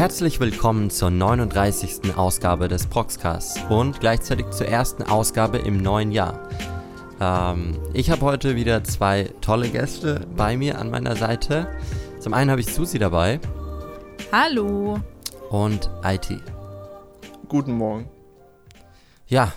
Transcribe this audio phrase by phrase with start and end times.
[0.00, 2.16] Herzlich willkommen zur 39.
[2.16, 6.48] Ausgabe des Proxcasts und gleichzeitig zur ersten Ausgabe im neuen Jahr.
[7.20, 11.68] Ähm, ich habe heute wieder zwei tolle Gäste bei mir an meiner Seite.
[12.18, 13.40] Zum einen habe ich Susi dabei.
[14.32, 15.00] Hallo.
[15.50, 16.30] Und IT.
[17.50, 18.08] Guten Morgen.
[19.26, 19.52] Ja,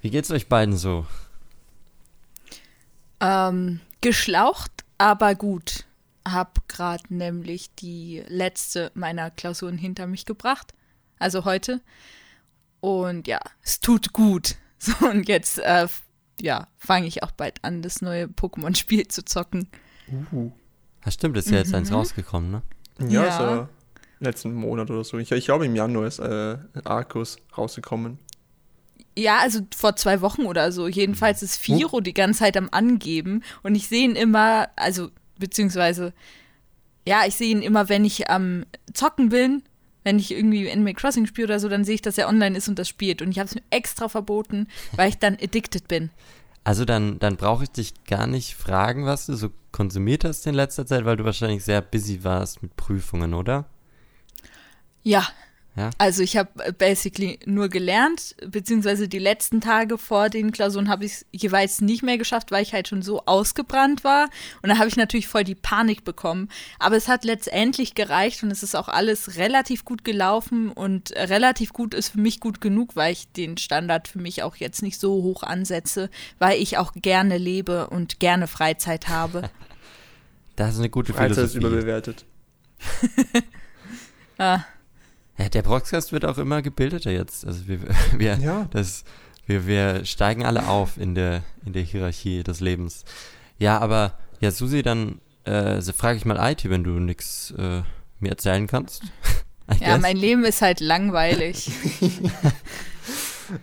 [0.00, 1.06] wie geht's euch beiden so?
[3.20, 5.79] Ähm, geschlaucht, aber gut.
[6.26, 10.74] Hab gerade nämlich die letzte meiner Klausuren hinter mich gebracht.
[11.18, 11.80] Also heute.
[12.80, 14.56] Und ja, es tut gut.
[14.82, 15.88] So, und jetzt, äh,
[16.40, 19.68] ja, fange ich auch bald an, das neue Pokémon-Spiel zu zocken.
[20.32, 20.52] Uh.
[21.04, 21.96] Das stimmt, ist ja jetzt eins mhm.
[21.96, 22.62] rausgekommen, ne?
[22.98, 23.36] Ja, ja.
[23.36, 23.68] so
[24.20, 25.18] letzten Monat oder so.
[25.18, 28.18] Ich, ich glaube, im Januar ist äh, Arcus rausgekommen.
[29.16, 30.86] Ja, also vor zwei Wochen oder so.
[30.86, 32.00] Jedenfalls ist Firo oh.
[32.00, 36.12] die ganze Zeit am Angeben und ich sehe ihn immer, also beziehungsweise,
[37.06, 39.62] ja, ich sehe ihn immer, wenn ich am Zocken bin,
[40.04, 42.68] wenn ich irgendwie Animal Crossing spiele oder so, dann sehe ich, dass er online ist
[42.68, 43.20] und das spielt.
[43.20, 46.10] Und ich habe es mir extra verboten, weil ich dann addicted bin.
[46.64, 50.54] Also dann, dann brauche ich dich gar nicht fragen, was du so konsumiert hast in
[50.54, 53.66] letzter Zeit, weil du wahrscheinlich sehr busy warst mit Prüfungen, oder?
[55.02, 55.26] Ja,
[55.76, 55.90] ja?
[55.98, 61.12] Also ich habe basically nur gelernt, beziehungsweise die letzten Tage vor den Klausuren habe ich
[61.12, 64.28] es jeweils nicht mehr geschafft, weil ich halt schon so ausgebrannt war.
[64.62, 66.48] Und da habe ich natürlich voll die Panik bekommen.
[66.78, 71.72] Aber es hat letztendlich gereicht und es ist auch alles relativ gut gelaufen und relativ
[71.72, 74.98] gut ist für mich gut genug, weil ich den Standard für mich auch jetzt nicht
[74.98, 79.50] so hoch ansetze, weil ich auch gerne lebe und gerne Freizeit habe.
[80.56, 81.58] Das ist eine gute Freizeit Philosophie.
[81.58, 82.26] ist überbewertet.
[84.38, 84.60] ah.
[85.38, 87.46] Ja, der Podcast wird auch immer gebildeter jetzt.
[87.46, 87.80] Also wir,
[88.16, 88.66] wir, ja.
[88.70, 89.04] das,
[89.46, 93.04] wir, wir steigen alle auf in der, in der Hierarchie des Lebens.
[93.58, 97.82] Ja, aber ja, Susi, dann äh, frage ich mal IT, wenn du nichts äh,
[98.18, 99.02] mir erzählen kannst.
[99.80, 101.70] ja, mein Leben ist halt langweilig.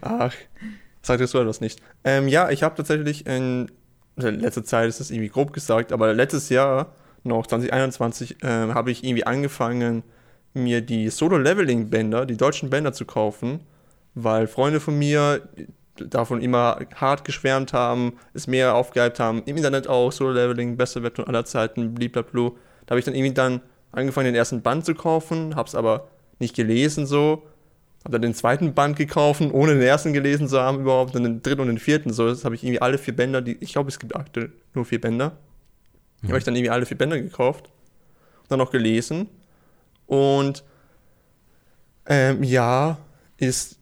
[0.01, 0.33] Ach,
[1.01, 1.81] sagtest du das nicht.
[2.03, 3.71] Ähm, ja, ich habe tatsächlich in,
[4.15, 6.93] also in letzter Zeit ist das irgendwie grob gesagt, aber letztes Jahr,
[7.23, 10.03] noch 2021, äh, habe ich irgendwie angefangen,
[10.57, 13.61] mir die Solo-Leveling-Bänder, die deutschen Bänder zu kaufen,
[14.15, 15.47] weil Freunde von mir
[15.95, 21.27] davon immer hart geschwärmt haben, es mehr aufgehypt haben, im Internet auch, Solo-Leveling, beste Version
[21.27, 22.51] aller Zeiten, blablabla.
[22.85, 26.07] Da habe ich dann irgendwie dann angefangen, den ersten Band zu kaufen, habe es aber
[26.39, 27.43] nicht gelesen so,
[28.03, 31.41] habe dann den zweiten Band gekauft, ohne den ersten gelesen zu haben überhaupt, dann den
[31.41, 32.27] dritten und den vierten so.
[32.27, 35.01] Das habe ich irgendwie alle vier Bänder, die, ich glaube, es gibt aktuell nur vier
[35.01, 35.37] Bänder.
[36.21, 36.29] Mhm.
[36.29, 37.69] Habe ich dann irgendwie alle vier Bänder gekauft,
[38.49, 39.27] dann noch gelesen
[40.07, 40.63] und
[42.07, 42.97] ähm, ja,
[43.37, 43.77] ist,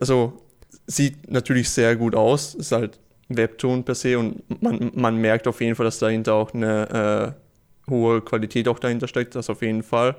[0.00, 0.42] also
[0.86, 2.54] sieht natürlich sehr gut aus.
[2.54, 2.98] Ist halt
[3.28, 7.36] Webtoon per se und man, man merkt auf jeden Fall, dass dahinter auch eine
[7.86, 10.16] äh, hohe Qualität auch dahinter steckt, das auf jeden Fall.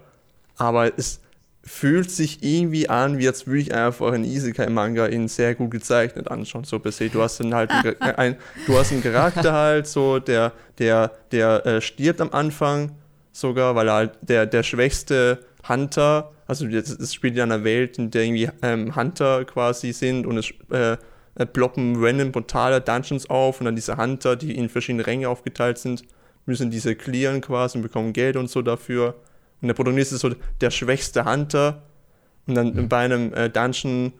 [0.57, 1.21] Aber es
[1.63, 6.29] fühlt sich irgendwie an, wie als würde ich einfach einen Isekai-Manga in sehr gut gezeichnet
[6.29, 7.09] anschauen, so per se.
[7.09, 8.35] Du hast dann halt ein, ein,
[8.65, 12.91] du hast einen Charakter halt, so, der, der, der äh, stirbt am Anfang
[13.39, 18.09] sogar, weil er halt der, der schwächste Hunter, also es spielt in einer Welt, in
[18.11, 20.97] der irgendwie ähm, Hunter quasi sind und es äh,
[21.35, 25.77] äh, ploppen random brutale Dungeons auf und dann diese Hunter, die in verschiedene Ränge aufgeteilt
[25.77, 26.03] sind,
[26.45, 29.15] müssen diese clearen quasi und bekommen Geld und so dafür.
[29.61, 30.31] Und der Protagonist ist so
[30.61, 31.83] der schwächste Hunter
[32.47, 32.89] und dann mhm.
[32.89, 34.13] bei einem äh, Dungeon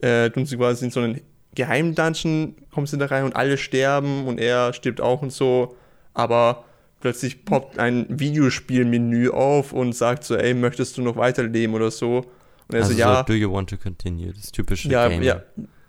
[0.00, 1.20] äh, tun sie quasi in so einen
[1.54, 5.76] geheimen Dungeon, kommen sie da rein und alle sterben und er stirbt auch und so,
[6.14, 6.64] aber
[7.04, 12.24] plötzlich poppt ein Videospielmenü auf und sagt so, ey, möchtest du noch weiterleben oder so?
[12.68, 13.18] Und er also so, ja.
[13.18, 14.32] So, do you want to continue?
[14.32, 15.22] Das typische ja, Game.
[15.22, 15.42] Ja,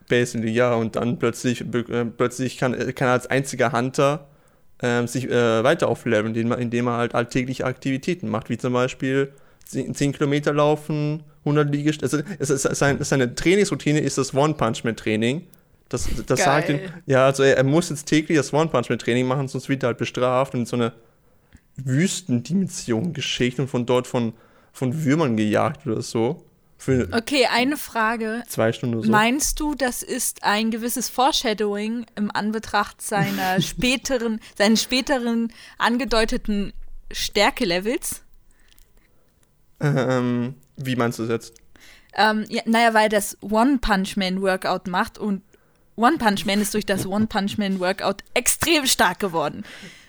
[0.10, 0.74] basically, ja.
[0.74, 4.28] Und dann plötzlich, äh, plötzlich kann, kann er als einziger Hunter
[4.80, 9.32] äh, sich äh, weiter aufleveln, indem, indem er halt alltägliche Aktivitäten macht, wie zum Beispiel
[9.68, 12.26] 10, 10 Kilometer laufen, 100 Liegestütze.
[12.42, 15.48] Also, sein, seine Trainingsroutine ist das One-Punch-Man-Training.
[15.88, 19.70] Das, das sagt ihm, ja, also er, er, muss jetzt täglich das One-Punch-Man-Training machen, sonst
[19.70, 20.92] wird er halt bestraft und in so eine
[21.78, 24.34] Wüstendimension geschickt und von dort von,
[24.72, 26.46] von Würmern gejagt oder so.
[26.78, 28.44] Für okay, eine Frage.
[28.48, 29.10] Zwei Stunden so.
[29.10, 36.74] Meinst du, das ist ein gewisses Foreshadowing im Anbetracht seiner späteren, seinen späteren angedeuteten
[37.12, 38.22] Stärkelevels?
[39.80, 41.54] Ähm, wie meinst du das jetzt?
[42.14, 45.44] Ähm, ja, naja, weil das One-Punch-Man-Workout macht und
[45.98, 49.64] One Punch Man ist durch das One Punch Man Workout extrem stark geworden.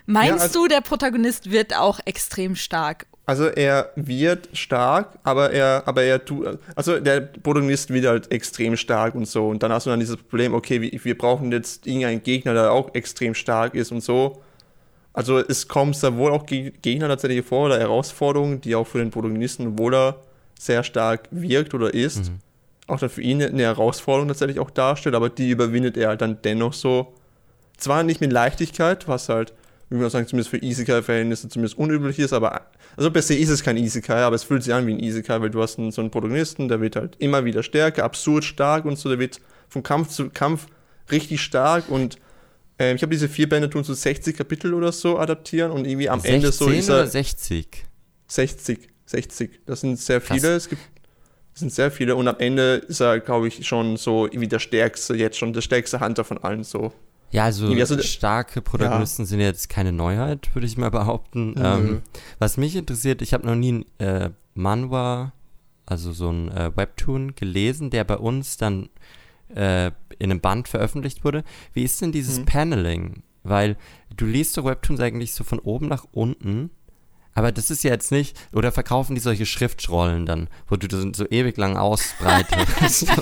[0.06, 3.06] Meinst ja, also, du, der Protagonist wird auch extrem stark?
[3.28, 8.76] Also er wird stark, aber er, aber er tut, also der Protagonist wird halt extrem
[8.76, 9.48] stark und so.
[9.48, 12.70] Und dann hast du dann dieses Problem, okay, wir, wir brauchen jetzt irgendeinen Gegner, der
[12.70, 14.42] auch extrem stark ist und so.
[15.12, 19.10] Also es kommt da wohl auch Gegner tatsächlich vor oder Herausforderungen, die auch für den
[19.10, 20.14] Protagonisten wohl
[20.58, 22.38] sehr stark wirkt oder ist, mhm.
[22.86, 26.38] auch dann für ihn eine Herausforderung tatsächlich auch darstellt, aber die überwindet er halt dann
[26.42, 27.14] dennoch so.
[27.76, 29.52] Zwar nicht mit Leichtigkeit, was halt,
[29.88, 32.62] wie man sagen, zumindest für Isekai-Verhältnisse zumindest unüblich ist, aber
[32.96, 35.40] also per se ist es kein Isekai, aber es fühlt sich an wie ein Isekai,
[35.40, 38.84] weil du hast einen, so einen Protagonisten, der wird halt immer wieder stärker, absurd stark
[38.84, 40.66] und so, der wird von Kampf zu Kampf
[41.10, 42.18] richtig stark und
[42.78, 46.08] äh, ich habe diese vier Bände tun so 60 Kapitel oder so adaptieren und irgendwie
[46.10, 47.84] am Ende so ist er 60?
[48.28, 49.60] 60, 60.
[49.66, 50.40] Das sind sehr viele.
[50.40, 50.64] Krass.
[50.64, 50.82] Es gibt
[51.52, 54.58] das sind sehr viele und am Ende ist er, glaube ich, schon so irgendwie der
[54.58, 56.92] stärkste, jetzt schon der stärkste Hunter von allen so.
[57.30, 59.26] Ja, also, also starke Protagonisten ja.
[59.26, 61.50] sind jetzt keine Neuheit, würde ich mal behaupten.
[61.50, 61.62] Mhm.
[61.62, 62.02] Ähm,
[62.38, 65.32] was mich interessiert, ich habe noch nie ein äh, Manhwa,
[65.84, 68.88] also so ein äh, Webtoon gelesen, der bei uns dann
[69.54, 69.86] äh,
[70.18, 71.44] in einem Band veröffentlicht wurde.
[71.72, 72.46] Wie ist denn dieses mhm.
[72.46, 73.22] Paneling?
[73.42, 73.76] Weil
[74.16, 76.70] du liest so Webtoons eigentlich so von oben nach unten
[77.36, 81.04] aber das ist ja jetzt nicht, oder verkaufen die solche Schriftrollen dann, wo du das
[81.14, 83.08] so ewig lang ausbreitest.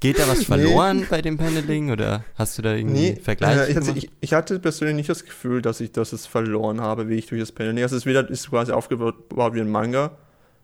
[0.00, 1.06] Geht da was verloren nee.
[1.08, 3.76] bei dem Paneling oder hast du da irgendwie nee, Vergleich?
[3.76, 7.26] Äh, ich, ich, hatte persönlich nicht das Gefühl, dass ich das verloren habe, wie ich
[7.26, 7.84] durch das Paneling.
[7.84, 9.14] Also es ist, wieder, ist quasi aufgebaut
[9.54, 10.18] wie ein Manga,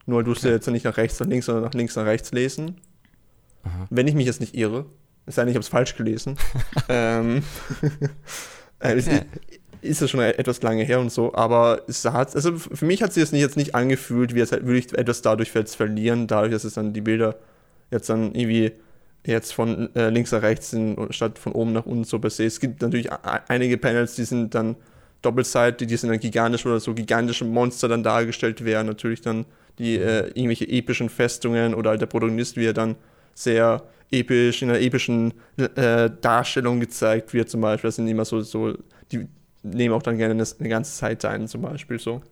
[0.06, 0.48] nur du musst okay.
[0.48, 2.80] ja jetzt nicht nach rechts nach links, sondern nach links nach rechts lesen.
[3.62, 3.86] Aha.
[3.90, 4.86] Wenn ich mich jetzt nicht irre.
[5.24, 6.36] Es sei denn, ich habe es falsch gelesen.
[6.88, 7.44] ähm,
[8.80, 9.20] äh, okay
[9.84, 13.12] ist ja schon etwas lange her und so, aber es hat, also für mich hat
[13.12, 16.64] sich das jetzt nicht angefühlt, wie als würde ich etwas dadurch jetzt verlieren, dadurch, dass
[16.64, 17.36] es dann die Bilder
[17.90, 18.72] jetzt dann irgendwie
[19.26, 22.44] jetzt von äh, links nach rechts sind, statt von oben nach unten so per se.
[22.44, 23.10] Es gibt natürlich
[23.48, 24.76] einige Panels, die sind dann
[25.22, 29.46] doppelseitig, die sind dann gigantisch oder so gigantische Monster dann dargestellt werden, natürlich dann
[29.78, 32.96] die äh, irgendwelche epischen Festungen oder halt der Protagonist, wie er dann
[33.34, 37.88] sehr episch, in einer epischen äh, Darstellung gezeigt wird zum Beispiel.
[37.88, 38.74] Das sind immer so, so
[39.10, 39.26] die,
[39.64, 42.22] nehme auch dann gerne eine, eine ganze Zeit ein, zum Beispiel so.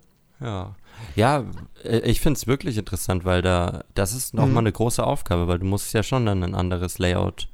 [0.40, 0.75] Ja.
[1.17, 1.44] Ja,
[1.84, 4.58] äh, ich finde es wirklich interessant, weil da, das ist nochmal mhm.
[4.58, 7.49] eine große Aufgabe, weil du musst ja schon dann ein anderes Layout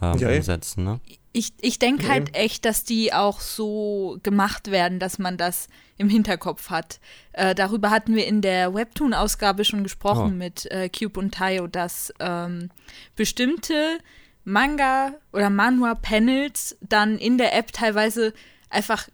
[0.00, 1.00] ähm, ja, umsetzen, ne?
[1.32, 5.68] Ich, ich denke ja, halt echt, dass die auch so gemacht werden, dass man das
[5.96, 7.00] im Hinterkopf hat.
[7.32, 10.36] Äh, darüber hatten wir in der Webtoon-Ausgabe schon gesprochen oh.
[10.36, 12.70] mit äh, Cube und Tayo, dass ähm,
[13.14, 13.98] bestimmte
[14.44, 18.32] Manga- oder Manhwa-Panels dann in der App teilweise
[18.70, 19.08] einfach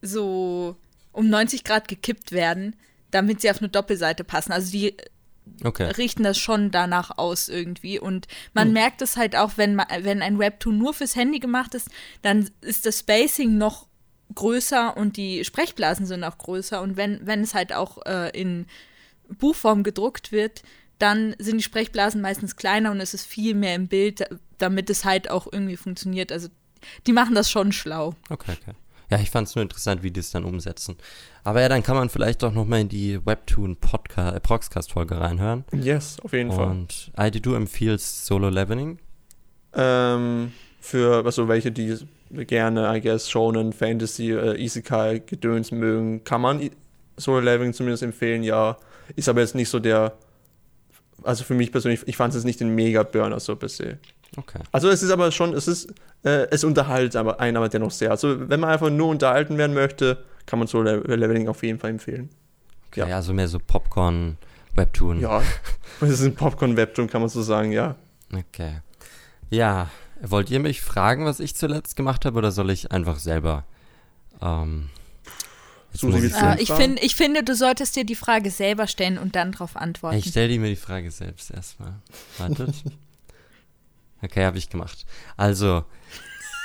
[0.00, 0.76] so
[1.12, 2.76] um 90 Grad gekippt werden,
[3.10, 4.52] damit sie auf eine Doppelseite passen.
[4.52, 4.96] Also die
[5.64, 5.90] okay.
[5.92, 7.98] richten das schon danach aus irgendwie.
[7.98, 8.74] Und man hm.
[8.74, 11.88] merkt es halt auch, wenn, wenn ein Webtoon nur fürs Handy gemacht ist,
[12.22, 13.86] dann ist das Spacing noch
[14.34, 16.80] größer und die Sprechblasen sind auch größer.
[16.80, 18.66] Und wenn, wenn es halt auch äh, in
[19.28, 20.62] Buchform gedruckt wird,
[20.98, 24.24] dann sind die Sprechblasen meistens kleiner und es ist viel mehr im Bild,
[24.58, 26.30] damit es halt auch irgendwie funktioniert.
[26.30, 26.48] Also
[27.06, 28.14] die machen das schon schlau.
[28.30, 28.74] Okay, okay.
[29.12, 30.96] Ja, ich fand es nur interessant, wie die es dann umsetzen.
[31.44, 35.66] Aber ja, dann kann man vielleicht doch nochmal in die Webtoon-Proxcast-Folge reinhören.
[35.70, 36.70] Yes, auf jeden Und Fall.
[36.70, 38.98] Und Heidi, du empfiehlst Solo Leveling?
[39.74, 41.94] Ähm, für also welche, die
[42.30, 46.70] gerne, I guess, Shonen, Fantasy, äh, Isekai, Gedöns mögen, kann man
[47.18, 48.78] Solo Leveling zumindest empfehlen, ja.
[49.14, 50.14] Ist aber jetzt nicht so der,
[51.22, 53.98] also für mich persönlich, ich fand es nicht den Mega-Burner so per se.
[54.36, 54.60] Okay.
[54.72, 55.92] Also es ist aber schon, es ist,
[56.24, 58.10] äh, es unterhält aber einen aber dennoch sehr.
[58.10, 61.90] Also wenn man einfach nur unterhalten werden möchte, kann man so Leveling auf jeden Fall
[61.90, 62.30] empfehlen.
[62.88, 63.16] Okay, ja.
[63.16, 64.38] also mehr so Popcorn
[64.74, 65.20] Webtoon.
[65.20, 65.42] Ja,
[66.00, 67.96] es ist ein Popcorn Webtoon, kann man so sagen, ja.
[68.32, 68.80] Okay.
[69.50, 69.90] Ja,
[70.22, 73.64] wollt ihr mich fragen, was ich zuletzt gemacht habe, oder soll ich einfach selber?
[74.40, 74.88] Ähm,
[75.92, 79.36] Susi, ich, äh, ich, find, ich finde, du solltest dir die Frage selber stellen und
[79.36, 80.16] dann darauf antworten.
[80.16, 81.94] Ich stelle dir mir die Frage selbst erstmal.
[82.38, 82.74] Wartet.
[84.22, 85.04] Okay, habe ich gemacht.
[85.36, 85.84] Also,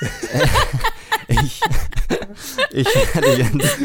[1.28, 1.60] ich,
[2.70, 3.80] ich, werde jetzt,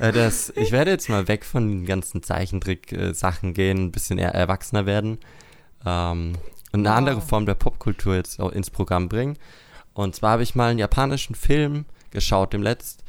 [0.00, 4.34] äh, das, ich werde jetzt mal weg von den ganzen Zeichentrick-Sachen gehen, ein bisschen eher
[4.34, 5.18] erwachsener werden
[5.86, 6.32] ähm,
[6.72, 6.98] und eine oh.
[6.98, 9.38] andere Form der Popkultur jetzt auch ins Programm bringen.
[9.94, 13.04] Und zwar habe ich mal einen japanischen Film geschaut, dem letzt,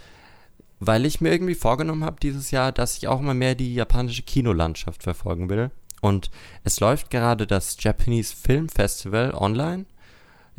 [0.79, 4.23] weil ich mir irgendwie vorgenommen habe dieses Jahr, dass ich auch mal mehr die japanische
[4.23, 5.71] Kinolandschaft verfolgen will.
[6.01, 6.29] Und
[6.63, 9.85] es läuft gerade das Japanese Film Festival online.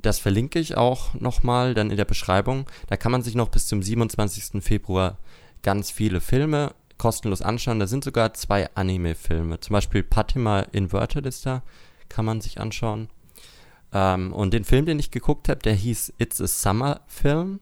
[0.00, 2.66] Das verlinke ich auch nochmal dann in der Beschreibung.
[2.88, 4.62] Da kann man sich noch bis zum 27.
[4.62, 5.18] Februar
[5.62, 7.80] ganz viele Filme kostenlos anschauen.
[7.80, 9.60] Da sind sogar zwei Anime-Filme.
[9.60, 11.62] Zum Beispiel Patima Inverted ist da,
[12.08, 13.08] kann man sich anschauen.
[13.92, 17.60] Ähm, und den Film, den ich geguckt habe, der hieß It's a Summer Film.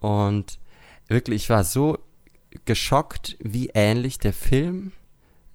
[0.00, 0.58] Und
[1.08, 1.98] wirklich, ich war so
[2.64, 4.92] geschockt, wie ähnlich der Film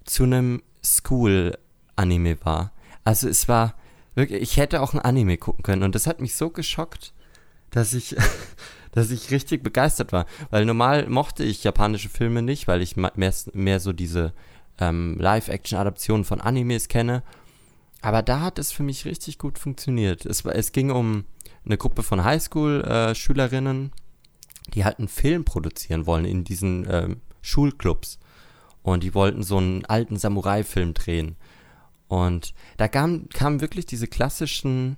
[0.03, 0.61] zu einem
[0.95, 2.71] School-Anime war.
[3.03, 3.75] Also es war
[4.15, 7.13] wirklich, ich hätte auch ein Anime gucken können und das hat mich so geschockt,
[7.71, 8.15] dass ich,
[8.91, 10.25] dass ich richtig begeistert war.
[10.49, 13.11] Weil normal mochte ich japanische Filme nicht, weil ich mehr,
[13.53, 14.33] mehr so diese
[14.79, 17.23] ähm, Live-Action-Adaptionen von Animes kenne.
[18.01, 20.25] Aber da hat es für mich richtig gut funktioniert.
[20.25, 21.25] Es, es ging um
[21.65, 28.19] eine Gruppe von Highschool-Schülerinnen, äh, die halt einen Film produzieren wollen in diesen ähm, Schulclubs.
[28.87, 31.35] Und die wollten so einen alten Samurai-Film drehen.
[32.07, 34.95] Und da kamen kam wirklich diese klassischen,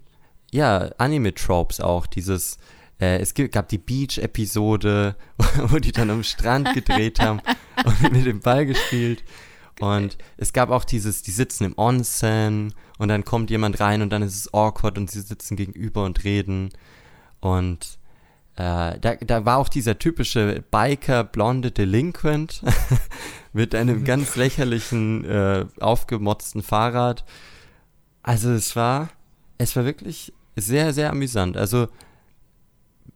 [0.52, 2.06] ja, Anime-Tropes auch.
[2.06, 2.60] Dieses,
[3.02, 5.16] äh, es gab die Beach-Episode,
[5.70, 7.42] wo die dann am Strand gedreht haben
[7.84, 9.24] und mit dem Ball gespielt.
[9.80, 14.12] Und es gab auch dieses, die sitzen im Onsen und dann kommt jemand rein und
[14.12, 16.70] dann ist es awkward und sie sitzen gegenüber und reden.
[17.40, 17.98] Und
[18.60, 22.62] äh, da, da war auch dieser typische Biker, blonde Delinquent
[23.54, 27.24] mit einem ganz lächerlichen, äh, aufgemotzten Fahrrad.
[28.22, 29.12] Also es war,
[29.58, 31.56] es war wirklich sehr, sehr amüsant.
[31.56, 31.88] Also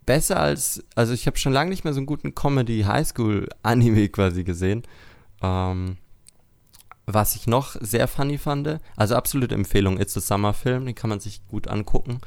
[0.05, 4.83] besser als, also ich habe schon lange nicht mehr so einen guten Comedy-Highschool-Anime quasi gesehen.
[5.41, 5.97] Ähm,
[7.05, 11.09] was ich noch sehr funny fand, also absolute Empfehlung, It's a Summer Film, den kann
[11.09, 12.19] man sich gut angucken.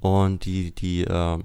[0.00, 1.42] Und die, die ähm,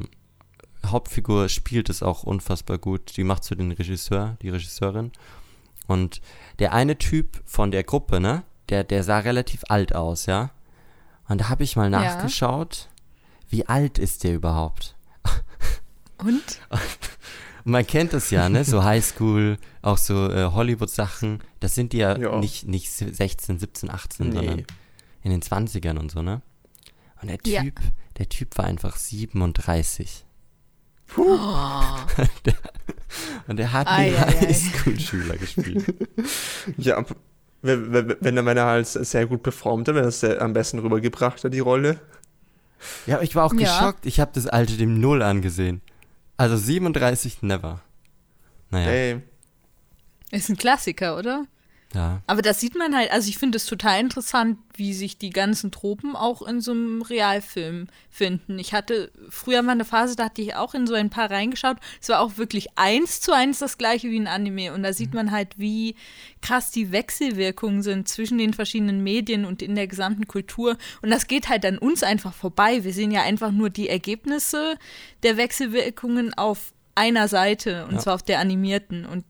[0.91, 3.17] Hauptfigur spielt es auch unfassbar gut.
[3.17, 5.11] Die macht so den Regisseur, die Regisseurin.
[5.87, 6.21] Und
[6.59, 10.51] der eine Typ von der Gruppe, ne, der, der sah relativ alt aus, ja.
[11.27, 13.51] Und da habe ich mal nachgeschaut, ja.
[13.51, 14.95] wie alt ist der überhaupt?
[16.17, 16.59] Und?
[17.63, 18.63] Man kennt das ja, ne?
[18.63, 21.39] So Highschool, auch so äh, Hollywood-Sachen.
[21.59, 24.35] Das sind die ja, ja, Nicht, nicht 16, 17, 18, nee.
[24.35, 24.65] sondern
[25.23, 26.43] in den 20ern und so, ne?
[27.21, 27.91] Und der Typ, ja.
[28.17, 30.25] der Typ war einfach 37.
[31.07, 31.37] Puh.
[31.37, 31.97] Oh.
[32.45, 32.53] der,
[33.47, 35.85] und er hat den Highschool-Schüler gespielt.
[36.77, 37.03] Ja,
[37.61, 41.43] wenn, wenn der Männer halt sehr gut performt hat, wenn er es am besten rübergebracht
[41.43, 41.99] hat, die Rolle.
[43.05, 43.59] Ja, ich war auch ja.
[43.59, 44.05] geschockt.
[44.05, 45.81] Ich habe das alte dem Null angesehen.
[46.37, 47.81] Also 37 never.
[48.69, 48.87] Naja.
[48.87, 49.21] Hey.
[50.31, 51.45] Ist ein Klassiker, oder?
[51.95, 52.21] Ja.
[52.27, 55.71] Aber das sieht man halt, also ich finde es total interessant, wie sich die ganzen
[55.71, 58.59] Tropen auch in so einem Realfilm finden.
[58.59, 61.77] Ich hatte früher mal eine Phase, da hatte ich auch in so ein paar reingeschaut.
[62.01, 64.73] Es war auch wirklich eins zu eins das gleiche wie ein Anime.
[64.73, 65.95] Und da sieht man halt, wie
[66.41, 70.77] krass die Wechselwirkungen sind zwischen den verschiedenen Medien und in der gesamten Kultur.
[71.01, 72.83] Und das geht halt an uns einfach vorbei.
[72.83, 74.77] Wir sehen ja einfach nur die Ergebnisse
[75.23, 77.99] der Wechselwirkungen auf einer Seite, und ja.
[77.99, 79.05] zwar auf der animierten.
[79.05, 79.25] Und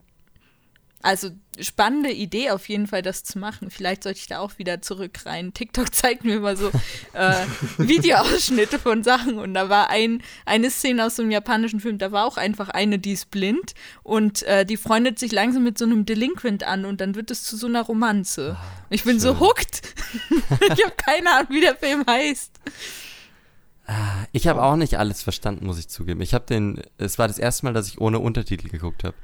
[1.06, 3.70] also spannende Idee auf jeden Fall, das zu machen.
[3.70, 5.54] Vielleicht sollte ich da auch wieder zurück rein.
[5.54, 6.72] TikTok zeigt mir immer so
[7.14, 7.46] äh,
[7.78, 12.12] Videoausschnitte von Sachen und da war ein, eine Szene aus so einem japanischen Film, da
[12.12, 15.86] war auch einfach eine, die ist blind und äh, die freundet sich langsam mit so
[15.86, 18.58] einem Delinquent an und dann wird es zu so einer Romanze.
[18.60, 19.20] Ah, ich bin schön.
[19.20, 19.82] so hooked.
[20.60, 22.52] ich habe keine Ahnung, wie der Film heißt.
[23.86, 26.22] Ah, ich habe auch nicht alles verstanden, muss ich zugeben.
[26.22, 29.16] Ich habe den, es war das erste Mal, dass ich ohne Untertitel geguckt habe.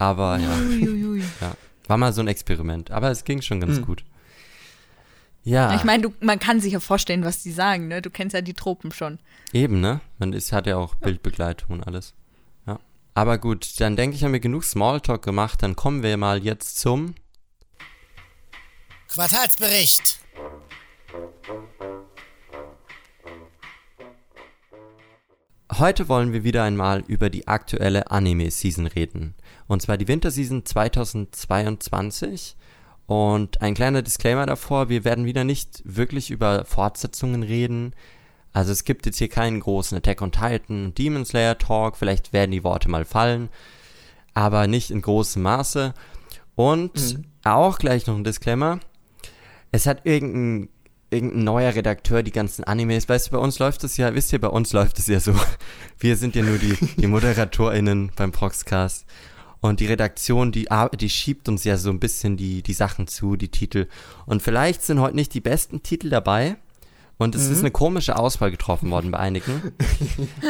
[0.00, 0.58] Aber ja.
[1.40, 1.54] ja.
[1.86, 2.90] War mal so ein Experiment.
[2.90, 3.84] Aber es ging schon ganz mhm.
[3.84, 4.04] gut.
[5.42, 5.74] Ja.
[5.74, 8.00] Ich meine, man kann sich ja vorstellen, was die sagen, ne?
[8.00, 9.18] Du kennst ja die Tropen schon.
[9.52, 10.00] Eben, ne?
[10.18, 12.14] Man ist, hat ja auch Bildbegleitung und alles.
[12.66, 12.80] Ja.
[13.14, 15.62] Aber gut, dann denke ich, haben wir genug Smalltalk gemacht.
[15.62, 17.14] Dann kommen wir mal jetzt zum
[19.08, 20.18] Quartalsbericht.
[25.78, 29.34] Heute wollen wir wieder einmal über die aktuelle Anime-Season reden.
[29.70, 32.56] Und zwar die Winterseason 2022.
[33.06, 37.94] Und ein kleiner Disclaimer davor, wir werden wieder nicht wirklich über Fortsetzungen reden.
[38.52, 42.50] Also es gibt jetzt hier keinen großen Attack on Titan, Demon Slayer Talk, vielleicht werden
[42.50, 43.48] die Worte mal fallen,
[44.34, 45.94] aber nicht in großem Maße.
[46.56, 47.24] Und mhm.
[47.44, 48.80] auch gleich noch ein Disclaimer.
[49.70, 50.68] Es hat irgendein,
[51.10, 53.08] irgendein neuer Redakteur die ganzen Animes.
[53.08, 55.32] Weißt du, bei uns läuft es ja, wisst ihr, bei uns läuft es ja so.
[56.00, 59.06] Wir sind ja nur die, die ModeratorInnen beim Proxcast.
[59.60, 63.36] Und die Redaktion, die, die schiebt uns ja so ein bisschen die, die Sachen zu,
[63.36, 63.86] die Titel.
[64.26, 66.56] Und vielleicht sind heute nicht die besten Titel dabei.
[67.18, 67.52] Und es mhm.
[67.52, 69.72] ist eine komische Auswahl getroffen worden bei einigen.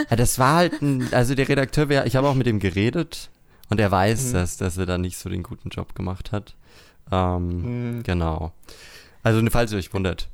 [0.09, 3.31] ja, das war halt ein, also der Redakteur, ich habe auch mit ihm geredet
[3.69, 4.33] und er weiß, mhm.
[4.35, 6.55] dass, dass er da nicht so den guten Job gemacht hat.
[7.11, 8.03] Ähm, mhm.
[8.05, 8.53] Genau.
[9.25, 10.29] Also, falls ihr euch wundert.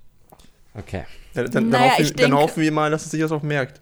[0.75, 1.05] Okay.
[1.33, 3.81] Ja, dann, naja, dann, hoffen, dann hoffen wir mal, dass er sich das auch merkt.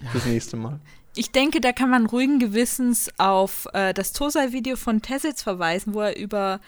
[0.00, 0.10] Ja.
[0.10, 0.78] Fürs nächste Mal
[1.16, 6.02] ich denke, da kann man ruhigen Gewissens auf äh, das Tosai-Video von Tessitz verweisen, wo
[6.02, 6.60] er über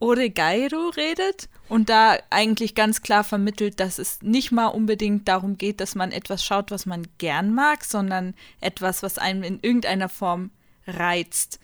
[0.00, 5.80] Oregairo redet und da eigentlich ganz klar vermittelt, dass es nicht mal unbedingt darum geht,
[5.80, 10.50] dass man etwas schaut, was man gern mag, sondern etwas, was einem in irgendeiner Form
[10.86, 11.58] reizt.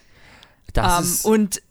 [0.74, 1.62] Ähm, und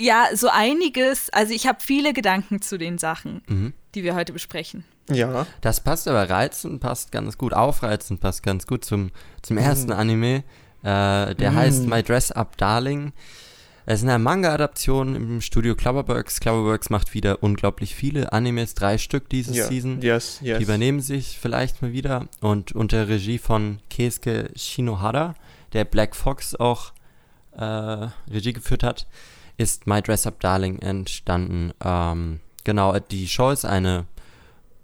[0.00, 3.72] ja, so einiges, also ich habe viele Gedanken zu den Sachen, mhm.
[3.94, 4.84] die wir heute besprechen.
[5.10, 5.46] Ja.
[5.60, 7.52] Das passt aber reizend, passt ganz gut.
[7.52, 9.10] Aufreizend passt ganz gut zum,
[9.42, 9.62] zum mhm.
[9.62, 10.44] ersten Anime.
[10.82, 11.56] Äh, der mm.
[11.56, 13.12] heißt My Dress Up Darling.
[13.90, 16.40] Es ist eine Manga-Adaption im Studio Cloverworks.
[16.40, 19.66] Cloverworks macht wieder unglaublich viele Animes, drei Stück dieses yeah.
[19.66, 20.02] Season.
[20.02, 20.58] Yes, yes.
[20.58, 22.26] Die übernehmen sich vielleicht mal wieder.
[22.40, 25.34] Und unter Regie von Keisuke Shinohara,
[25.72, 26.92] der Black Fox auch
[27.56, 29.06] äh, Regie geführt hat,
[29.56, 31.72] ist My Dress Up Darling entstanden.
[31.82, 34.04] Ähm, genau, die Show ist eine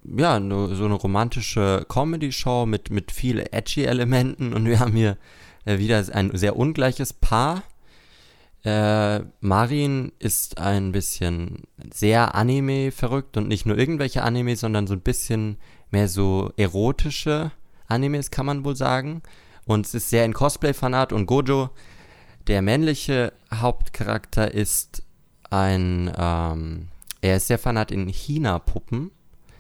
[0.04, 5.16] ja, so eine romantische Comedy-Show mit, mit viel edgy Elementen und wir haben hier
[5.64, 7.62] äh, wieder ein sehr ungleiches Paar.
[8.64, 14.94] Äh, Marin ist ein bisschen sehr Anime verrückt und nicht nur irgendwelche Anime, sondern so
[14.94, 15.56] ein bisschen
[15.90, 17.52] mehr so erotische
[17.87, 19.23] Animes, kann man wohl sagen.
[19.66, 21.70] Und es ist sehr in Cosplay-Fanat und Gojo,
[22.46, 25.02] der männliche Hauptcharakter, ist
[25.50, 26.88] ein, ähm,
[27.23, 29.11] er ist sehr fanat in China-Puppen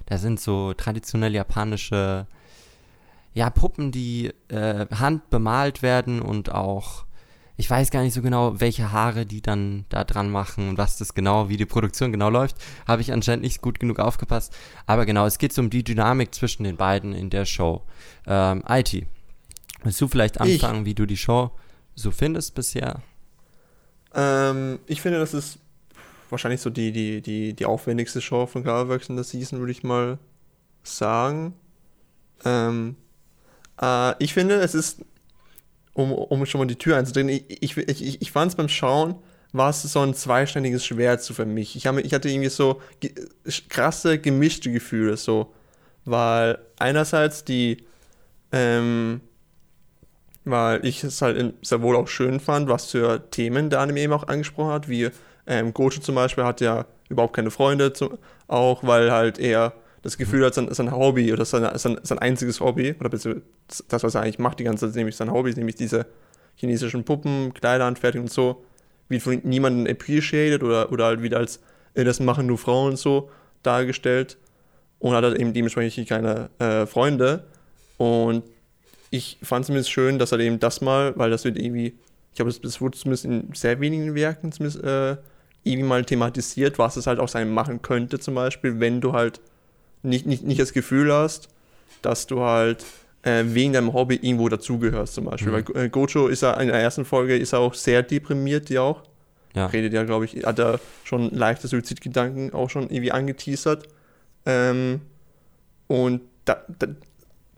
[0.06, 2.26] das sind so traditionell japanische
[3.34, 7.04] ja, Puppen, die äh, handbemalt werden und auch,
[7.56, 10.98] ich weiß gar nicht so genau, welche Haare die dann da dran machen und was
[10.98, 12.56] das genau, wie die Produktion genau läuft,
[12.86, 14.56] habe ich anscheinend nicht gut genug aufgepasst.
[14.86, 17.82] Aber genau, es geht so um die Dynamik zwischen den beiden in der Show.
[18.26, 19.04] Ähm, IT,
[19.82, 20.86] willst du vielleicht anfangen, ich.
[20.86, 21.50] wie du die Show
[21.96, 23.02] so findest bisher?
[24.14, 25.58] Ähm, ich finde, das ist
[26.30, 29.82] wahrscheinlich so die, die, die, die aufwendigste Show von Gravelworks in der Season, würde ich
[29.82, 30.18] mal
[30.82, 31.54] sagen.
[32.44, 32.96] Ähm,
[33.80, 35.04] äh, ich finde, es ist,
[35.94, 39.16] um, um schon mal die Tür einzudrehen, ich, ich, ich, ich fand es beim Schauen,
[39.52, 41.76] war es so ein zweiständiges Schwert so für mich.
[41.76, 42.80] Ich, hab, ich hatte irgendwie so
[43.68, 45.54] krasse, gemischte Gefühle, so.
[46.04, 47.84] Weil einerseits die,
[48.50, 49.20] ähm,
[50.44, 54.12] weil ich es halt sehr wohl auch schön fand, was für Themen der Anime eben
[54.12, 55.10] auch angesprochen hat, wie
[55.46, 60.18] ähm, Gojo zum Beispiel hat ja überhaupt keine Freunde, zu, auch weil halt er das
[60.18, 64.22] Gefühl hat, sein, sein Hobby oder sein, sein, sein einziges Hobby, oder das, was er
[64.22, 66.06] eigentlich macht die ganze Zeit, nämlich sein Hobby, nämlich diese
[66.56, 68.64] chinesischen Puppen, Kleider anfertigen und so,
[69.08, 71.60] wird von niemandem appreciated oder, oder halt wieder als,
[71.94, 73.30] äh, das machen nur Frauen so
[73.62, 74.36] dargestellt
[74.98, 77.44] und hat halt eben dementsprechend keine äh, Freunde.
[77.96, 78.44] Und
[79.10, 81.94] ich fand es zumindest schön, dass er eben das mal, weil das wird irgendwie,
[82.30, 85.16] ich glaube, das, das wurde zumindest in sehr wenigen Werken zumindest äh,
[85.64, 89.40] irgendwie mal thematisiert, was es halt auch sein machen könnte, zum Beispiel, wenn du halt
[90.02, 91.48] nicht, nicht, nicht das Gefühl hast,
[92.02, 92.84] dass du halt
[93.22, 95.52] äh, wegen deinem Hobby irgendwo dazugehörst, zum Beispiel.
[95.52, 95.64] Mhm.
[95.74, 98.78] Weil äh, Gojo ist ja in der ersten Folge ist er auch sehr deprimiert, die
[98.78, 99.02] auch.
[99.54, 99.66] Ja.
[99.66, 103.88] Redet ja, glaube ich, hat er schon leichte Suizidgedanken auch schon irgendwie angeteasert.
[104.46, 105.00] Ähm,
[105.86, 106.88] und da, da,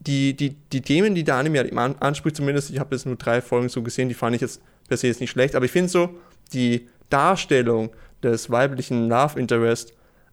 [0.01, 3.41] die, die, die Themen, die der Anime halt anspricht, zumindest, ich habe jetzt nur drei
[3.41, 5.89] Folgen so gesehen, die fand ich jetzt per se jetzt nicht schlecht, aber ich finde
[5.89, 6.11] so,
[6.53, 7.91] die Darstellung
[8.23, 9.93] des weiblichen Love Interest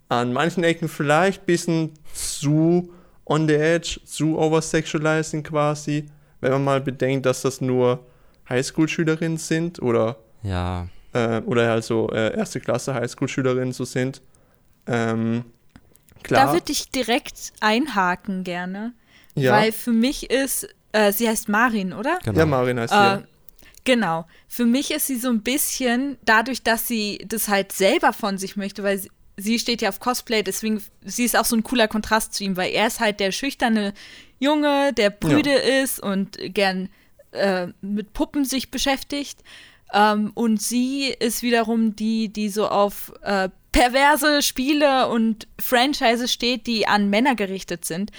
[0.10, 2.94] an manchen Ecken vielleicht ein bisschen zu
[3.26, 6.06] on the edge, zu oversexualizing quasi,
[6.42, 8.06] wenn man mal bedenkt, dass das nur
[8.50, 10.88] Highschool-Schülerinnen sind oder ja.
[11.14, 14.22] Äh, oder halt so äh, erste Klasse Highschool-Schülerinnen so sind.
[14.88, 15.46] Ähm,
[16.24, 16.48] klar.
[16.48, 18.94] Da würde ich direkt einhaken gerne.
[19.36, 19.54] Ja.
[19.54, 22.20] Weil für mich ist, äh, sie heißt Marin, oder?
[22.24, 22.40] Genau.
[22.40, 23.24] Ja, Marin heißt sie.
[23.84, 24.26] Genau.
[24.48, 28.56] Für mich ist sie so ein bisschen, dadurch, dass sie das halt selber von sich
[28.56, 31.88] möchte, weil sie, sie steht ja auf Cosplay, deswegen, sie ist auch so ein cooler
[31.88, 33.93] Kontrast zu ihm, weil er ist halt der schüchterne
[34.39, 35.84] Junge, der brüde ja.
[35.84, 36.89] ist und gern
[37.32, 39.39] äh, mit Puppen sich beschäftigt.
[39.93, 46.67] Ähm, und sie ist wiederum die, die so auf äh, perverse Spiele und Franchises steht,
[46.67, 48.12] die an Männer gerichtet sind.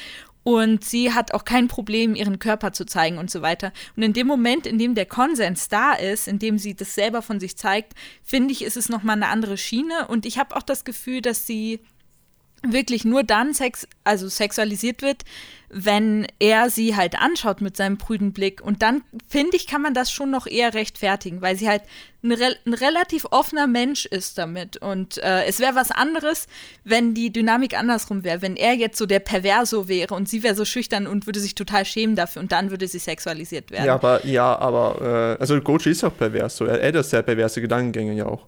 [0.44, 3.72] Und sie hat auch kein Problem, ihren Körper zu zeigen und so weiter.
[3.96, 7.22] Und in dem Moment, in dem der Konsens da ist, in dem sie das selber
[7.22, 10.07] von sich zeigt, finde ich, ist es nochmal eine andere Schiene.
[10.07, 11.80] Und ich habe auch das Gefühl, dass sie
[12.66, 15.22] wirklich nur dann sex also sexualisiert wird,
[15.77, 18.61] wenn er sie halt anschaut mit seinem prüden Blick.
[18.61, 21.83] Und dann, finde ich, kann man das schon noch eher rechtfertigen, weil sie halt
[22.22, 24.77] ein, re ein relativ offener Mensch ist damit.
[24.77, 26.46] Und äh, es wäre was anderes,
[26.85, 28.40] wenn die Dynamik andersrum wäre.
[28.40, 31.57] Wenn er jetzt so der Perverso wäre und sie wäre so schüchtern und würde sich
[31.57, 33.87] total schämen dafür und dann würde sie sexualisiert werden.
[33.87, 36.57] Ja, aber, ja, aber, äh, also Gochi ist auch pervers.
[36.57, 36.66] So.
[36.66, 38.46] Er, er hat sehr perverse Gedankengänge ja auch.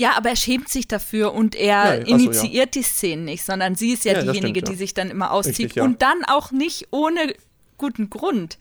[0.00, 2.80] Ja, aber er schämt sich dafür und er ja, initiiert ja.
[2.80, 5.58] die Szenen nicht, sondern sie ist ja, ja diejenige, stimmt, die sich dann immer auszieht.
[5.58, 7.34] Richtig, und dann auch nicht ohne
[7.76, 8.56] guten Grund.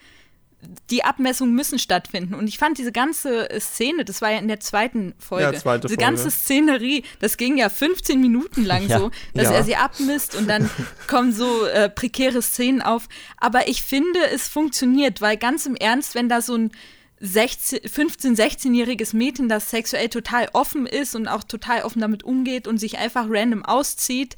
[0.90, 2.34] Die Abmessungen müssen stattfinden.
[2.34, 5.88] Und ich fand diese ganze Szene, das war ja in der zweiten Folge, ja, zweite
[5.88, 6.12] diese Folge.
[6.12, 10.70] ganze Szenerie, das ging ja 15 Minuten lang so, dass er sie abmisst und dann
[11.08, 13.08] kommen so äh, prekäre Szenen auf.
[13.38, 16.72] Aber ich finde, es funktioniert, weil ganz im Ernst, wenn da so ein
[17.22, 22.68] 16, 15-, 16-jähriges Mädchen, das sexuell total offen ist und auch total offen damit umgeht
[22.68, 24.36] und sich einfach random auszieht.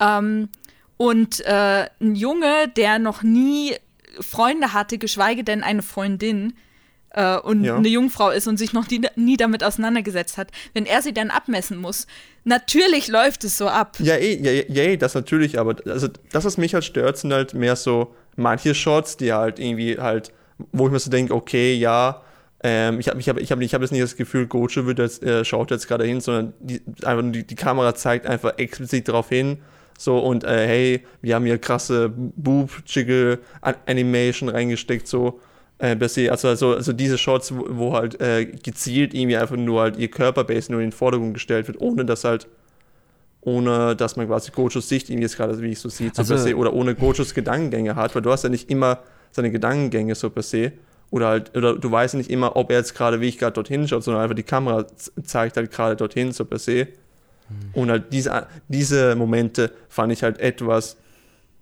[0.00, 0.48] Ähm,
[0.96, 3.74] Und äh, ein Junge, der noch nie
[4.20, 6.52] Freunde hatte, geschweige denn eine Freundin,
[7.12, 7.76] äh, und ja.
[7.76, 11.30] eine Jungfrau ist und sich noch nie, nie, damit auseinandergesetzt hat, wenn er sie dann
[11.30, 12.06] abmessen muss,
[12.44, 13.96] natürlich läuft es so ab.
[13.98, 17.32] Ja, eh, ja, ja, eh, das natürlich, aber also das, was mich halt stört, sind
[17.32, 20.32] halt mehr so manche Shots, die halt irgendwie halt,
[20.72, 22.22] wo ich mir so denke, okay, ja,
[22.62, 24.98] ähm, ich habe ich hab, ich hab, ich hab jetzt nicht das Gefühl, Gocho wird
[24.98, 29.08] jetzt, äh, schaut jetzt gerade hin, sondern die, einfach die, die Kamera zeigt einfach explizit
[29.08, 29.58] darauf hin,
[29.98, 35.40] so und äh, hey, wir haben hier krasse Boob-Jiggle-Animation reingesteckt, so
[35.78, 35.96] äh,
[36.28, 40.08] also, also, also diese Shots, wo, wo halt äh, gezielt irgendwie einfach nur halt ihr
[40.08, 42.48] Körperbase nur in den Vordergrund gestellt wird, ohne dass halt
[43.42, 46.34] ohne dass man quasi Gochos Sicht irgendwie jetzt gerade, wie ich so sehe, so also,
[46.34, 48.98] per se, oder ohne Gochos Gedankengänge hat, weil du hast ja nicht immer
[49.30, 50.72] seine Gedankengänge so per se,
[51.10, 53.86] oder halt, oder du weißt nicht immer, ob er jetzt gerade, wie ich gerade dorthin
[53.88, 54.86] schaut, sondern einfach die Kamera
[55.24, 56.86] zeigt halt gerade dorthin so per se.
[57.48, 57.54] Mhm.
[57.74, 60.96] Und halt diese, diese Momente fand ich halt etwas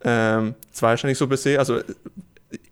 [0.04, 1.80] ähm, zweistellig so per se, also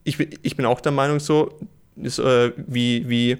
[0.04, 1.58] ich, ich bin auch der Meinung so,
[1.96, 3.38] ist, äh, wie, wie,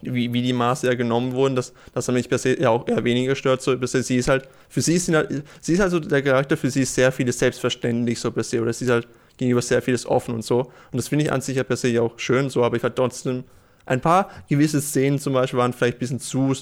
[0.00, 2.86] wie, wie die Maße ja genommen wurden, dass, dass er mich per se ja auch
[2.86, 3.62] eher weniger stört.
[3.62, 6.22] So, per se, sie ist halt, für sie ist, halt, sie ist halt so der
[6.22, 9.62] Charakter, für sie ist sehr vieles selbstverständlich so per se, oder sie ist halt gegenüber
[9.62, 10.60] sehr vieles offen und so.
[10.60, 12.96] Und das finde ich an sich ja per se auch schön so, aber ich halt
[12.96, 13.44] trotzdem,
[13.86, 16.54] ein paar gewisse Szenen zum Beispiel waren vielleicht ein bisschen zu,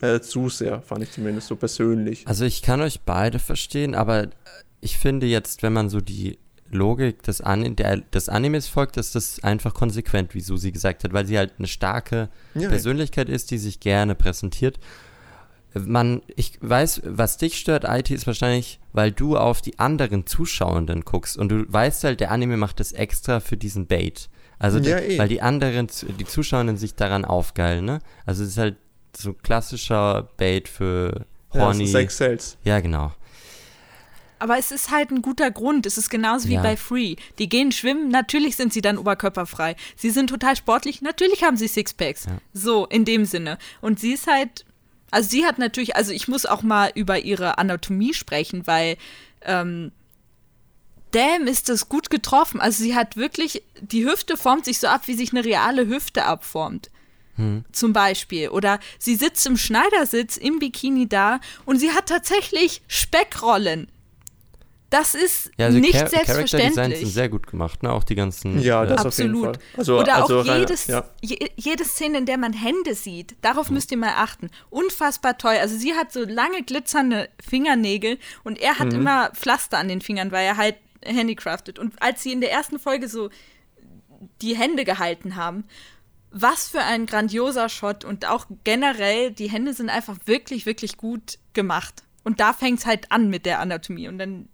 [0.00, 2.26] äh, zu sehr, fand ich zumindest so persönlich.
[2.26, 4.28] Also ich kann euch beide verstehen, aber
[4.80, 6.38] ich finde jetzt, wenn man so die
[6.70, 11.12] Logik des, An der, des Animes folgt, ist das einfach konsequent, wie Susi gesagt hat,
[11.12, 14.78] weil sie halt eine starke ja, Persönlichkeit ist, die sich gerne präsentiert.
[15.74, 21.04] Man, ich weiß, was dich stört, IT, ist wahrscheinlich, weil du auf die anderen Zuschauenden
[21.04, 24.28] guckst und du weißt halt, der Anime macht das extra für diesen Bait.
[24.58, 25.18] Also, ja, die, eh.
[25.18, 28.00] weil die anderen, die Zuschauenden sich daran aufgeilen, ne?
[28.26, 28.76] Also, es ist halt
[29.16, 31.84] so klassischer Bait für Horny.
[31.84, 32.58] Ja, Sex Sales.
[32.64, 33.12] Ja, genau.
[34.40, 35.84] Aber es ist halt ein guter Grund.
[35.84, 36.62] Es ist genauso wie ja.
[36.62, 37.16] bei Free.
[37.38, 39.76] Die gehen schwimmen, natürlich sind sie dann oberkörperfrei.
[39.96, 42.24] Sie sind total sportlich, natürlich haben sie Sixpacks.
[42.24, 42.38] Ja.
[42.54, 43.58] So, in dem Sinne.
[43.82, 44.64] Und sie ist halt,
[45.10, 48.96] also sie hat natürlich, also ich muss auch mal über ihre Anatomie sprechen, weil,
[49.42, 49.92] ähm,
[51.10, 52.60] damn, ist das gut getroffen.
[52.60, 56.24] Also sie hat wirklich, die Hüfte formt sich so ab, wie sich eine reale Hüfte
[56.24, 56.90] abformt.
[57.36, 57.64] Hm.
[57.72, 58.50] Zum Beispiel.
[58.50, 63.88] Oder sie sitzt im Schneidersitz im Bikini da und sie hat tatsächlich Speckrollen.
[64.90, 66.50] Das ist ja, also nicht Char selbstverständlich.
[66.50, 67.92] Character Designs sind sehr gut gemacht, ne?
[67.92, 68.60] Auch die ganzen.
[68.60, 69.46] Ja, das Absolut.
[69.46, 69.78] auf jeden Fall.
[69.78, 71.04] Also, Oder also auch jedes, ja.
[71.22, 73.74] je, jede Szene, in der man Hände sieht, darauf mhm.
[73.74, 74.50] müsst ihr mal achten.
[74.68, 75.54] Unfassbar toll.
[75.60, 79.00] Also sie hat so lange glitzernde Fingernägel und er hat mhm.
[79.00, 80.74] immer Pflaster an den Fingern, weil er halt
[81.04, 81.78] handicraftet.
[81.78, 83.30] Und als sie in der ersten Folge so
[84.42, 85.64] die Hände gehalten haben,
[86.32, 91.38] was für ein grandioser Shot und auch generell, die Hände sind einfach wirklich, wirklich gut
[91.52, 92.02] gemacht.
[92.22, 94.08] Und da fängt es halt an mit der Anatomie.
[94.08, 94.48] Und dann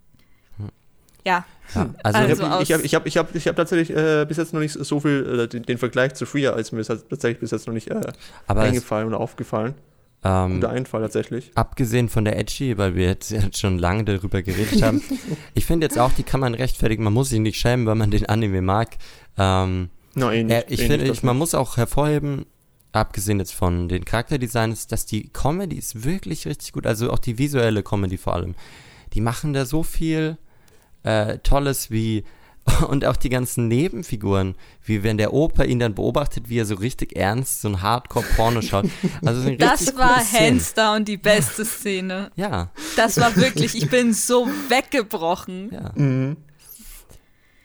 [1.27, 1.45] ja.
[1.75, 4.53] ja also, also ich habe ich hab, ich hab, ich hab tatsächlich äh, bis jetzt
[4.53, 7.51] noch nicht so viel, äh, den, den, Vergleich zu Free als mir ist tatsächlich bis
[7.51, 8.01] jetzt noch nicht äh,
[8.47, 9.75] eingefallen oder aufgefallen.
[10.23, 11.51] Ähm, Guter Einfall tatsächlich.
[11.55, 15.01] Abgesehen von der Edgy, weil wir jetzt schon lange darüber geredet haben.
[15.53, 17.03] ich finde jetzt auch, die kann man rechtfertigen.
[17.03, 18.97] Man muss sich nicht schämen, weil man den Anime mag.
[19.37, 22.45] Ähm, no, eh nicht, ich eh finde, ich, man muss auch hervorheben,
[22.93, 26.87] abgesehen jetzt von den Charakterdesigns, dass die Comedy ist wirklich richtig gut.
[26.87, 28.55] Also auch die visuelle Comedy vor allem.
[29.13, 30.37] Die machen da so viel
[31.07, 32.23] äh, Tolles wie
[32.89, 36.75] und auch die ganzen Nebenfiguren, wie wenn der Opa ihn dann beobachtet, wie er so
[36.75, 38.89] richtig ernst so ein Hardcore-Porno schaut.
[39.25, 42.31] Also das war hands down die beste Szene.
[42.37, 42.69] Ja.
[42.95, 45.71] Das war wirklich, ich bin so weggebrochen.
[45.71, 45.91] Ja.
[45.95, 46.37] Mhm.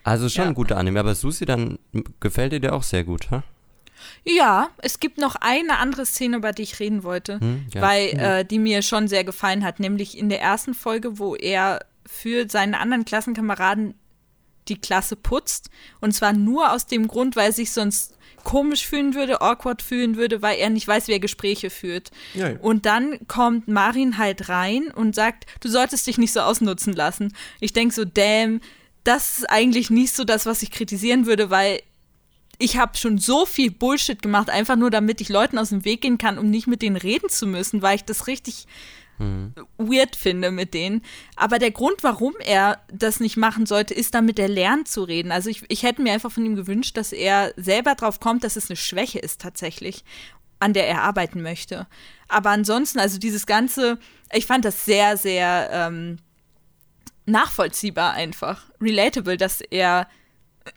[0.04, 0.48] Also schon ja.
[0.48, 1.78] ein guter Anime, aber Susi, dann
[2.20, 3.42] gefällt dir der auch sehr gut, ha?
[4.24, 7.82] Ja, es gibt noch eine andere Szene, über die ich reden wollte, hm, ja.
[7.82, 8.18] weil hm.
[8.18, 12.48] äh, die mir schon sehr gefallen hat, nämlich in der ersten Folge, wo er für
[12.48, 13.94] seine anderen Klassenkameraden
[14.68, 15.70] die Klasse putzt.
[16.00, 20.16] Und zwar nur aus dem Grund, weil er sich sonst komisch fühlen würde, awkward fühlen
[20.16, 22.10] würde, weil er nicht weiß, wer Gespräche führt.
[22.34, 22.58] Ja, ja.
[22.60, 27.34] Und dann kommt Marin halt rein und sagt, du solltest dich nicht so ausnutzen lassen.
[27.60, 28.60] Ich denke so, damn,
[29.04, 31.80] das ist eigentlich nicht so das, was ich kritisieren würde, weil
[32.58, 36.02] ich habe schon so viel Bullshit gemacht, einfach nur damit ich Leuten aus dem Weg
[36.02, 38.66] gehen kann, um nicht mit denen reden zu müssen, weil ich das richtig
[39.22, 39.54] mhm.
[39.78, 41.02] weird finde mit denen.
[41.36, 45.32] Aber der Grund, warum er das nicht machen sollte, ist damit er lernt zu reden.
[45.32, 48.56] Also ich, ich hätte mir einfach von ihm gewünscht, dass er selber drauf kommt, dass
[48.56, 50.04] es eine Schwäche ist tatsächlich,
[50.58, 51.86] an der er arbeiten möchte.
[52.28, 53.98] Aber ansonsten, also dieses Ganze,
[54.32, 56.18] ich fand das sehr, sehr ähm,
[57.26, 58.64] nachvollziehbar einfach.
[58.80, 60.08] Relatable, dass er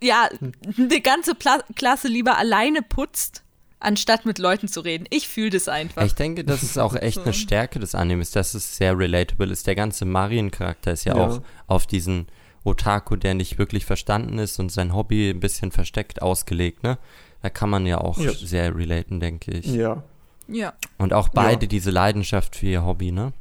[0.02, 0.30] ja
[0.62, 3.45] die ganze Pla Klasse lieber alleine putzt
[3.86, 5.06] anstatt mit Leuten zu reden.
[5.10, 6.04] Ich fühle das einfach.
[6.04, 9.68] Ich denke, das ist auch echt eine Stärke des Animes, dass es sehr relatable ist.
[9.68, 12.28] Der ganze Marien-Charakter ist ja, ja, auch auf diesen
[12.64, 16.98] Otaku, der nicht wirklich verstanden ist und sein Hobby ein bisschen versteckt ausgelegt, ne?
[17.42, 18.34] Da kann man ja auch ja.
[18.34, 19.68] sehr relaten, denke ich.
[19.68, 20.04] Ja.
[20.48, 20.74] Ja.
[20.98, 21.68] Und auch beide ja.
[21.68, 23.34] diese Leidenschaft für ihr Hobby, ne?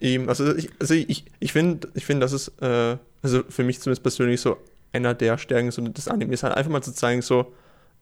[0.00, 3.80] Eben, also ich, also ich, ich finde, ich find, das ist, äh, also für mich
[3.80, 4.56] zumindest persönlich so
[4.92, 7.52] einer der Stärken so des Animes, halt einfach mal zu zeigen, so,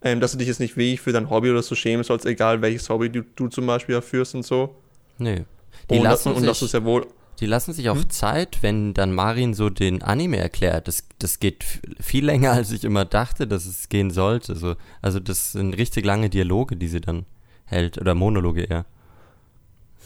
[0.02, 2.62] ähm, dass du dich jetzt nicht wirklich für dein Hobby oder so schämen sollst, egal
[2.62, 4.74] welches Hobby du, du zum Beispiel erführst und so.
[5.18, 5.44] Nee.
[5.90, 7.06] Die und, lassen und, sich, das ist ja wohl.
[7.40, 8.10] Die lassen sich auch hm?
[8.10, 10.88] Zeit, wenn dann Marin so den Anime erklärt.
[10.88, 11.64] Das, das geht
[12.00, 14.56] viel länger, als ich immer dachte, dass es gehen sollte.
[14.56, 17.26] So, also das sind richtig lange Dialoge, die sie dann
[17.64, 17.98] hält.
[17.98, 18.86] Oder Monologe eher.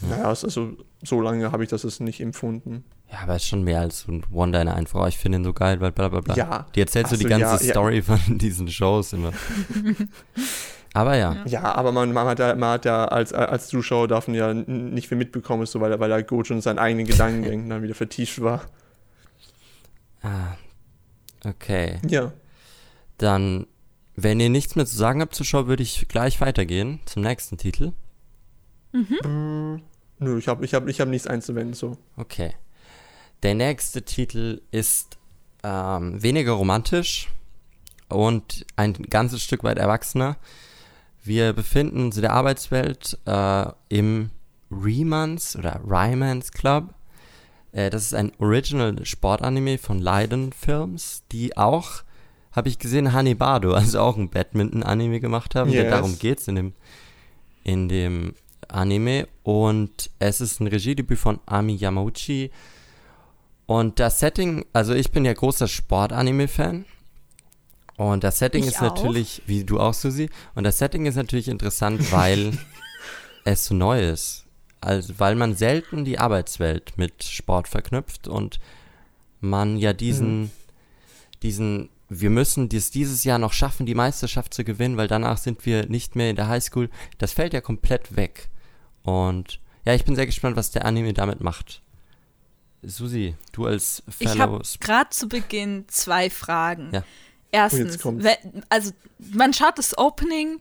[0.01, 2.83] Ja, ja also so lange habe ich das jetzt nicht empfunden.
[3.11, 5.01] Ja, aber es ist schon mehr als ein One-Liner einfach.
[5.01, 6.35] Oh, ich finde ihn so geil, weil bla bla bla.
[6.35, 6.65] Ja.
[6.73, 8.01] Die erzählt so die ganze ja, Story ja.
[8.01, 9.31] von diesen Shows immer.
[10.93, 11.37] aber ja.
[11.45, 14.53] Ja, aber man, man, hat ja, man hat ja als, als Zuschauer darf man ja
[14.53, 18.41] nicht viel mitbekommen, so, weil, weil er gut schon seinen eigenen Gedankengängen dann wieder vertieft
[18.41, 18.61] war.
[20.23, 20.55] Ah.
[21.45, 21.99] Okay.
[22.07, 22.31] Ja.
[23.17, 23.67] Dann,
[24.15, 27.57] wenn ihr nichts mehr zu sagen habt zur Show, würde ich gleich weitergehen zum nächsten
[27.57, 27.91] Titel.
[28.93, 29.81] Mhm.
[30.19, 31.97] Nö, ich habe ich hab, ich hab nichts einzuwenden, so.
[32.15, 32.53] Okay.
[33.41, 35.17] Der nächste Titel ist
[35.63, 37.29] ähm, weniger romantisch
[38.07, 40.37] und ein ganzes Stück weit erwachsener.
[41.23, 44.29] Wir befinden uns in der Arbeitswelt äh, im
[44.71, 46.93] Remans oder Rymans Club.
[47.71, 52.03] Äh, das ist ein Original Sportanime von Leiden Films, die auch,
[52.51, 55.71] habe ich gesehen, Hanibado, also auch ein Badminton-Anime gemacht haben.
[55.71, 55.89] Yes.
[55.89, 56.73] Darum geht es in dem,
[57.63, 58.35] in dem
[58.69, 62.51] Anime und es ist ein Regiedebüt von Ami Yamauchi.
[63.65, 66.85] Und das Setting, also ich bin ja großer Sport-Anime-Fan.
[67.97, 68.95] Und das Setting ich ist auch.
[68.95, 72.57] natürlich, wie du auch, Susi, und das Setting ist natürlich interessant, weil
[73.45, 74.45] es so neu ist.
[74.81, 78.59] Also, weil man selten die Arbeitswelt mit Sport verknüpft und
[79.39, 80.51] man ja diesen, mhm.
[81.41, 85.65] diesen wir müssen dies dieses Jahr noch schaffen, die Meisterschaft zu gewinnen, weil danach sind
[85.65, 86.89] wir nicht mehr in der Highschool.
[87.17, 88.49] Das fällt ja komplett weg.
[89.03, 91.81] Und ja, ich bin sehr gespannt, was der Anime damit macht.
[92.81, 94.33] Susi, du als Fellow.
[94.33, 96.89] Ich habe gerade zu Beginn zwei Fragen.
[96.91, 97.03] Ja.
[97.51, 97.99] Erstens,
[98.69, 100.59] also man schaut das Opening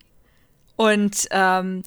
[0.76, 1.82] und ähm,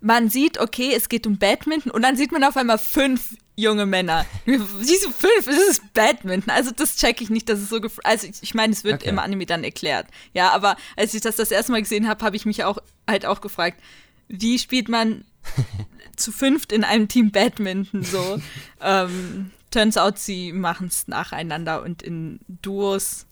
[0.00, 3.86] man sieht, okay, es geht um Badminton und dann sieht man auf einmal fünf junge
[3.86, 4.24] Männer.
[4.80, 6.50] Siehst du, fünf, das ist Badminton.
[6.50, 9.10] Also das check ich nicht, dass es so Also ich, ich meine, es wird okay.
[9.10, 10.06] im Anime dann erklärt.
[10.32, 13.26] Ja, aber als ich das das erste Mal gesehen habe, habe ich mich auch halt
[13.26, 13.80] auch gefragt,
[14.28, 15.24] wie spielt man
[16.16, 18.40] zu fünft in einem Team Badminton so.
[18.80, 23.26] ähm, turns out, sie machen es nacheinander und in Duos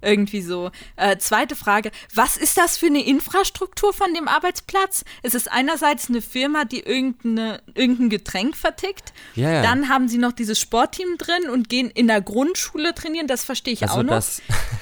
[0.00, 0.70] irgendwie so.
[0.96, 5.04] Äh, zweite Frage, was ist das für eine Infrastruktur von dem Arbeitsplatz?
[5.22, 9.12] Es ist einerseits eine Firma, die irgendeine, irgendein Getränk vertickt.
[9.34, 9.62] Ja, ja.
[9.62, 13.26] Dann haben sie noch dieses Sportteam drin und gehen in der Grundschule trainieren.
[13.26, 14.12] Das verstehe ich also auch noch.
[14.12, 14.40] Das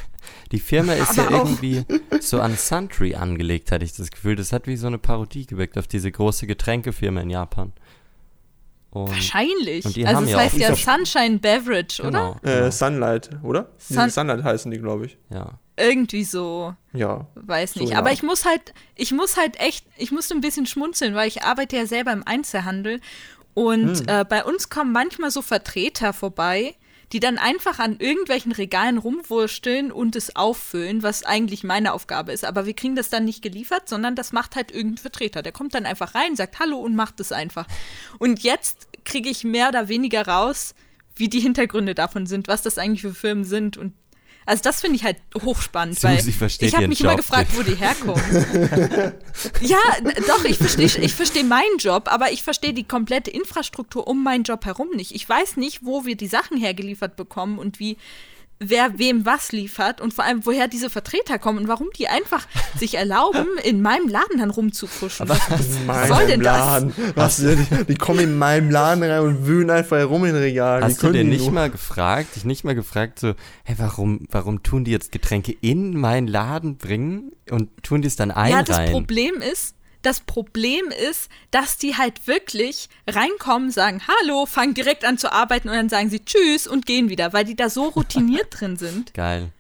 [0.57, 1.85] Die Firma ist Aber ja irgendwie
[2.21, 4.37] so an Suntree angelegt, hatte ich das Gefühl.
[4.37, 7.73] Das hat wie so eine Parodie gewirkt auf diese große Getränkefirma in Japan.
[8.91, 9.85] Und, Wahrscheinlich.
[9.85, 12.41] Und also es ja heißt ja Sunshine Beverage, genau, oder?
[12.43, 12.67] Genau.
[12.67, 13.69] Äh, Sunlight, oder?
[13.77, 15.19] Sun Sunlight heißen die, glaube ich.
[15.29, 15.59] Ja.
[15.77, 16.75] Irgendwie so.
[16.95, 17.27] Ja.
[17.35, 17.91] Weiß nicht.
[17.91, 18.15] So, Aber ja.
[18.15, 21.77] ich muss halt, ich muss halt echt, ich musste ein bisschen schmunzeln, weil ich arbeite
[21.77, 23.01] ja selber im Einzelhandel.
[23.53, 24.09] Und Hm.
[24.09, 26.75] äh, bei uns kommen manchmal so Vertreter vorbei,
[27.13, 32.45] die dann einfach an irgendwelchen Regalen rumwursteln und es auffüllen, was eigentlich meine Aufgabe ist.
[32.45, 35.43] Aber wir kriegen das dann nicht geliefert, sondern das macht halt irgendein Vertreter.
[35.43, 37.67] Der kommt dann einfach rein, sagt Hallo und macht es einfach.
[38.19, 40.75] Und jetzt kriege ich mehr oder weniger raus,
[41.15, 43.95] wie die Hintergründe davon sind, was das eigentlich für Firmen sind und
[44.47, 47.63] also das finde ich halt hochspannend, Susi weil ich habe mich immer Job gefragt, wo
[47.63, 48.23] die herkommen.
[49.61, 49.79] ja,
[50.29, 54.45] doch, ich verstehe ich versteh meinen Job, aber ich verstehe die komplette Infrastruktur um meinen
[54.45, 55.13] Job herum nicht.
[55.15, 57.97] Ich weiß nicht, wo wir die Sachen hergeliefert bekommen und wie
[58.59, 62.47] wer wem was liefert und vor allem, woher diese Vertreter kommen und warum die einfach
[62.79, 65.29] sich erlauben, in meinem Laden dann rumzukuschen.
[65.29, 65.41] Was,
[65.87, 66.57] was soll denn das?
[66.57, 66.95] Laden.
[67.15, 70.85] Was, die, die kommen in meinem Laden rein und wühlen einfach herum in den Regalen.
[70.85, 71.53] Hast du denn nicht nur?
[71.53, 75.97] mal gefragt, dich nicht mal gefragt, so, hey, warum, warum tun die jetzt Getränke in
[75.99, 78.93] meinen Laden bringen und tun die es dann ein Ja, das rein?
[78.93, 79.76] Problem ist,
[80.07, 85.69] das Problem ist, dass die halt wirklich reinkommen, sagen Hallo, fangen direkt an zu arbeiten
[85.69, 89.13] und dann sagen sie Tschüss und gehen wieder, weil die da so routiniert drin sind.
[89.15, 89.51] Geil.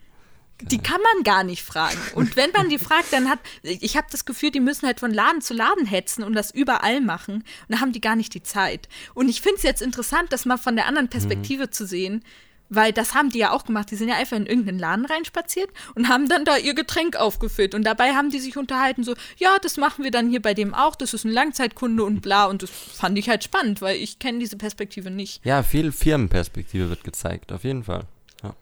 [0.62, 1.98] Die kann man gar nicht fragen.
[2.14, 5.12] Und wenn man die fragt, dann hat, ich habe das Gefühl, die müssen halt von
[5.12, 7.34] Laden zu Laden hetzen und das überall machen.
[7.34, 8.88] Und da haben die gar nicht die Zeit.
[9.12, 12.24] Und ich finde es jetzt interessant, das mal von der anderen Perspektive zu sehen.
[12.68, 13.90] Weil das haben die ja auch gemacht.
[13.90, 17.74] Die sind ja einfach in irgendeinen Laden reinspaziert und haben dann da ihr Getränk aufgefüllt.
[17.74, 20.74] Und dabei haben die sich unterhalten, so, ja, das machen wir dann hier bei dem
[20.74, 20.96] auch.
[20.96, 22.46] Das ist ein Langzeitkunde und bla.
[22.46, 25.44] Und das fand ich halt spannend, weil ich kenne diese Perspektive nicht.
[25.44, 28.04] Ja, viel Firmenperspektive wird gezeigt, auf jeden Fall.
[28.42, 28.54] Ja.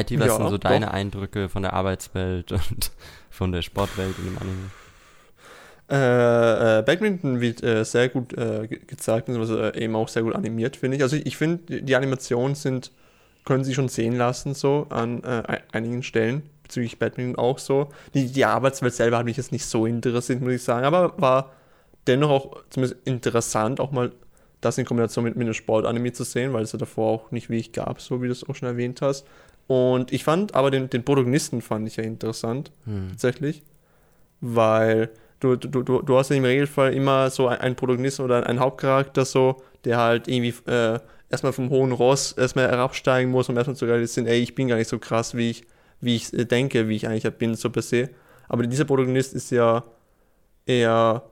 [0.00, 0.70] IT, was ja, sind so doch.
[0.70, 2.90] deine Eindrücke von der Arbeitswelt und
[3.30, 4.70] von der Sportwelt in dem Anime?
[5.88, 10.34] Äh, äh, Badminton wird äh, sehr gut äh, gezeigt, beziehungsweise äh, eben auch sehr gut
[10.34, 11.02] animiert, finde ich.
[11.02, 12.90] Also ich, ich finde, die Animationen sind,
[13.44, 17.90] können sich schon sehen lassen, so an äh, einigen Stellen, bezüglich Badminton auch so.
[18.14, 21.52] Die, die Arbeitswelt selber hat mich jetzt nicht so interessiert, muss ich sagen, aber war
[22.08, 24.10] dennoch auch zumindest interessant, auch mal
[24.60, 27.48] das in Kombination mit, mit einem Sportanime zu sehen, weil es ja davor auch nicht
[27.48, 29.24] wirklich gab, so wie du es auch schon erwähnt hast.
[29.68, 33.10] Und ich fand aber den, den Protagonisten fand ich ja interessant, hm.
[33.10, 33.62] tatsächlich,
[34.40, 39.24] weil du, du, du, du hast im Regelfall immer so einen Protagonisten oder einen Hauptcharakter
[39.24, 40.98] so, der halt irgendwie äh,
[41.30, 44.76] erstmal vom hohen Ross erstmal herabsteigen muss, um erstmal zu realisieren, ey, ich bin gar
[44.76, 45.64] nicht so krass, wie ich,
[46.00, 48.10] wie ich äh, denke, wie ich eigentlich bin, so per se.
[48.48, 49.84] Aber dieser Protagonist ist ja
[50.66, 51.22] eher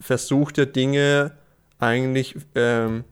[0.00, 1.32] versucht ja Dinge
[1.78, 3.04] eigentlich, ähm,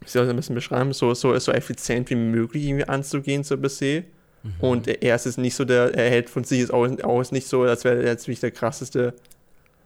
[0.00, 3.44] wie soll ich das ein bisschen beschreiben, so, so, so effizient wie möglich irgendwie anzugehen,
[3.44, 4.04] so per se.
[4.42, 4.52] Mhm.
[4.60, 7.62] Und er ist es nicht so der, er hält von sich auch, auch nicht so,
[7.62, 9.14] als wäre er jetzt nicht der krasseste.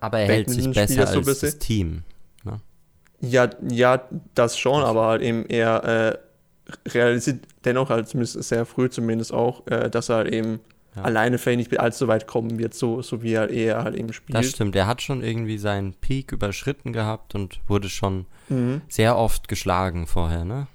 [0.00, 2.02] Aber er hält sich besser so als das Team.
[2.44, 2.60] Ne?
[3.20, 4.02] Ja, ja,
[4.34, 9.66] das schon, aber halt eben er äh, realisiert dennoch halt zumindest sehr früh zumindest auch,
[9.66, 10.60] äh, dass er halt eben
[10.96, 11.02] ja.
[11.02, 14.36] alleine vielleicht nicht allzu weit kommen wird, so, so wie er eher halt eben spielt.
[14.36, 18.82] Das stimmt, er hat schon irgendwie seinen Peak überschritten gehabt und wurde schon mhm.
[18.88, 20.66] sehr oft geschlagen vorher, ne?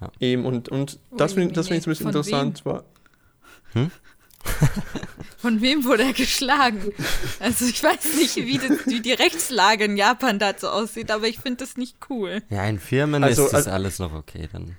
[0.00, 0.10] Ja.
[0.18, 2.64] Eben, und, und das finde das find ich ein bisschen interessant.
[2.64, 2.82] War,
[3.72, 3.90] hm?
[5.38, 6.92] Von wem wurde er geschlagen?
[7.40, 11.38] Also ich weiß nicht, wie, das, wie die Rechtslage in Japan dazu aussieht, aber ich
[11.38, 12.42] finde das nicht cool.
[12.50, 14.48] Ja, in Firmen also, ist das also, alles noch okay.
[14.52, 14.76] Dann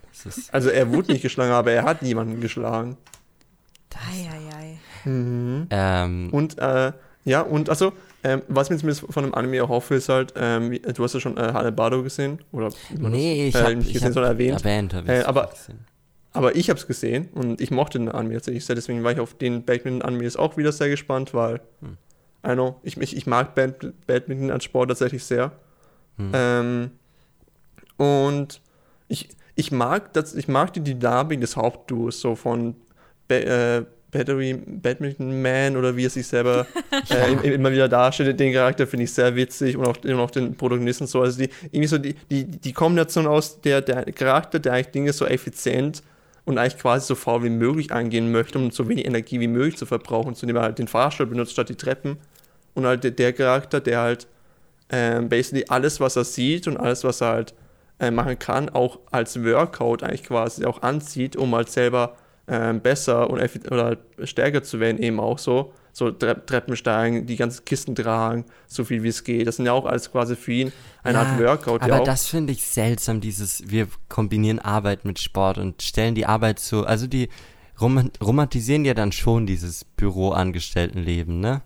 [0.51, 2.97] also er wurde nicht geschlagen, aber er hat niemanden geschlagen.
[4.11, 4.79] Eieiei.
[5.05, 5.67] Mhm.
[5.69, 6.93] Ähm, und äh,
[7.25, 11.03] ja, und also, ähm, was mir zumindest von dem Anime erhoffe, ist halt, ähm, du
[11.03, 12.69] hast ja schon äh, Hanebado gesehen, oder?
[12.97, 14.65] Nee, das, ich äh, habe nicht gesehen, sondern erwähnt.
[14.65, 15.85] erwähnt äh, aber gesehen.
[16.33, 19.19] Aber ich habe es gesehen und ich mochte den Anime tatsächlich sehr, deswegen war ich
[19.19, 21.97] auf den Badminton-Animes auch wieder sehr gespannt, weil, hm.
[22.45, 25.51] I know, ich, ich, ich mag Bad, Badminton als Sport tatsächlich sehr.
[26.17, 26.31] Hm.
[26.33, 26.91] Ähm,
[27.97, 28.61] und
[29.07, 32.75] ich, ich, mag das, ich mag die Dynamik des Hauptduos, so von
[33.27, 36.67] ba äh, Battery Badminton Man oder wie er sich selber
[37.09, 38.39] äh, immer wieder darstellt.
[38.39, 41.21] Den Charakter finde ich sehr witzig und auch, und auch den Protagonisten so.
[41.21, 45.13] Also die, irgendwie so die, die, die Kombination aus der, der Charakter, der eigentlich Dinge
[45.13, 46.03] so effizient
[46.45, 49.77] und eigentlich quasi so faul wie möglich angehen möchte, um so wenig Energie wie möglich
[49.77, 52.17] zu verbrauchen, zu dem er halt den Fahrstuhl benutzt statt die Treppen.
[52.73, 54.27] Und halt der, Charakter, der halt
[54.89, 57.53] ähm, basically alles, was er sieht und alles, was er halt
[57.99, 62.15] äh, machen kann, auch als Workout eigentlich quasi auch anzieht, um halt selber
[62.47, 63.39] ähm, besser und
[63.71, 68.45] oder stärker zu werden, eben auch so so Tre Treppen steigen, die ganzen Kisten tragen,
[68.67, 69.47] so viel wie es geht.
[69.47, 71.81] Das sind ja auch alles quasi für ihn eine ja, Art Workout.
[71.83, 76.25] Aber ja das finde ich seltsam, dieses, wir kombinieren Arbeit mit Sport und stellen die
[76.25, 77.29] Arbeit so, also die
[77.79, 81.61] romantisieren ja dann schon dieses Büroangestelltenleben, ne?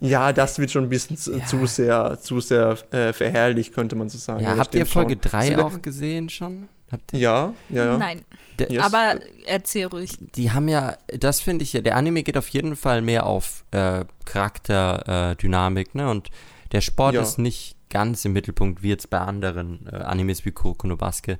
[0.00, 1.46] Ja, das wird schon ein bisschen zu, ja.
[1.46, 4.42] zu sehr, zu sehr äh, verherrlicht, könnte man so sagen.
[4.42, 6.68] Ja, habt ihr Folge 3 auch gesehen schon?
[7.12, 7.98] Ja, ja, ja.
[7.98, 8.22] Nein.
[8.58, 8.84] De, yes.
[8.84, 10.12] Aber erzähl ruhig.
[10.34, 13.64] Die haben ja, das finde ich ja, der Anime geht auf jeden Fall mehr auf
[13.70, 16.10] äh, Charakterdynamik, äh, ne?
[16.10, 16.30] Und
[16.72, 17.22] der Sport ja.
[17.22, 21.38] ist nicht ganz im Mittelpunkt, wie jetzt bei anderen äh, Animes wie Kuroko no Basket.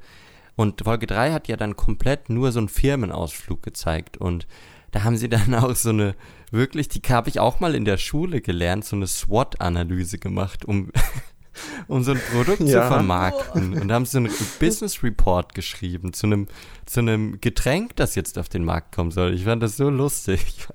[0.56, 4.16] Und Folge 3 hat ja dann komplett nur so einen Firmenausflug gezeigt.
[4.16, 4.46] Und
[4.90, 6.14] da haben sie dann auch so eine,
[6.50, 10.90] wirklich, die habe ich auch mal in der Schule gelernt, so eine SWOT-Analyse gemacht, um
[11.88, 12.82] um so ein Produkt ja.
[12.82, 13.74] zu vermarkten.
[13.74, 16.48] Und haben so einen Business Report geschrieben zu einem,
[16.86, 19.34] zu einem Getränk, das jetzt auf den Markt kommen soll.
[19.34, 20.40] Ich fand das so lustig.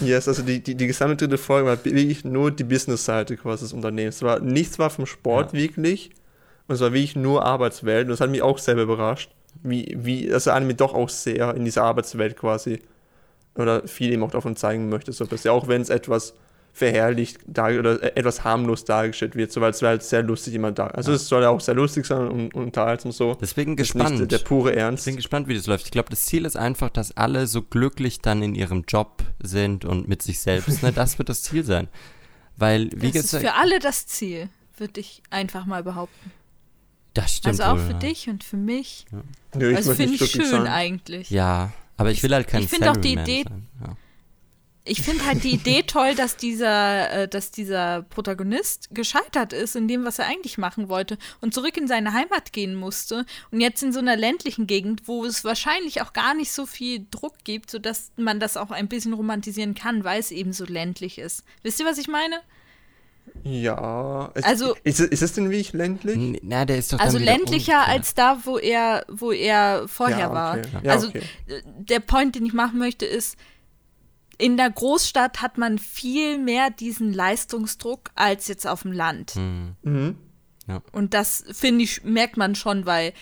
[0.00, 3.72] Yes, also die, die, die gesamte dritte Folge war wirklich nur die Business-Seite quasi des
[3.72, 4.14] Unternehmens.
[4.14, 5.58] Es war, nichts war vom Sport ja.
[5.58, 6.10] wirklich.
[6.68, 8.04] Und es war wirklich nur Arbeitswelt.
[8.04, 9.32] Und das hat mich auch selber überrascht.
[9.64, 12.80] Wie, wie, also Anime doch auch sehr in dieser Arbeitswelt quasi
[13.54, 15.12] oder viel eben auch davon zeigen möchte.
[15.12, 16.34] So, dass ja auch wenn es etwas
[16.72, 20.86] verherrlicht oder äh, etwas harmlos dargestellt wird, so weil es halt sehr lustig immer da.
[20.86, 21.16] Also ja.
[21.16, 23.36] es soll ja auch sehr lustig sein und, und unterhaltsam so.
[23.40, 24.18] Deswegen gespannt.
[24.18, 25.02] Nicht der pure Ernst.
[25.02, 25.84] Deswegen gespannt, wie das läuft.
[25.84, 29.84] Ich glaube, das Ziel ist einfach, dass alle so glücklich dann in ihrem Job sind
[29.84, 30.82] und mit sich selbst.
[30.82, 30.92] ne?
[30.92, 31.88] Das wird das Ziel sein.
[32.56, 33.44] Weil, wie das gesagt.
[33.44, 34.48] ist für alle das Ziel,
[34.78, 36.32] würde ich einfach mal behaupten.
[37.12, 37.60] Das stimmt.
[37.60, 37.98] Also auch wohl, für ja.
[37.98, 39.04] dich und für mich.
[39.12, 39.18] Ja.
[39.58, 40.66] Nee, also finde ich schön sein.
[40.66, 41.28] eigentlich.
[41.28, 43.44] Ja, aber ich will halt kein Ich finde auch die Idee.
[43.46, 43.68] Sein.
[43.84, 43.96] Ja
[44.84, 49.86] ich finde halt die Idee toll, dass dieser, äh, dass dieser Protagonist gescheitert ist in
[49.86, 53.82] dem, was er eigentlich machen wollte und zurück in seine Heimat gehen musste und jetzt
[53.82, 57.70] in so einer ländlichen Gegend, wo es wahrscheinlich auch gar nicht so viel Druck gibt,
[57.70, 61.44] sodass man das auch ein bisschen romantisieren kann, weil es eben so ländlich ist.
[61.62, 62.40] Wisst ihr, was ich meine?
[63.44, 64.32] Ja.
[64.42, 66.40] Also ist, ist es denn wirklich ländlich?
[66.42, 67.94] Na, der ist doch Also ländlicher unfair.
[67.94, 70.34] als da, wo er, wo er vorher ja, okay.
[70.34, 70.82] war.
[70.82, 71.22] Ja, also okay.
[71.64, 73.36] der Point, den ich machen möchte, ist,
[74.42, 79.36] in der Großstadt hat man viel mehr diesen Leistungsdruck als jetzt auf dem Land.
[79.36, 79.76] Mhm.
[79.82, 80.18] Mhm.
[80.66, 80.82] Ja.
[80.90, 83.12] Und das, finde ich, merkt man schon, weil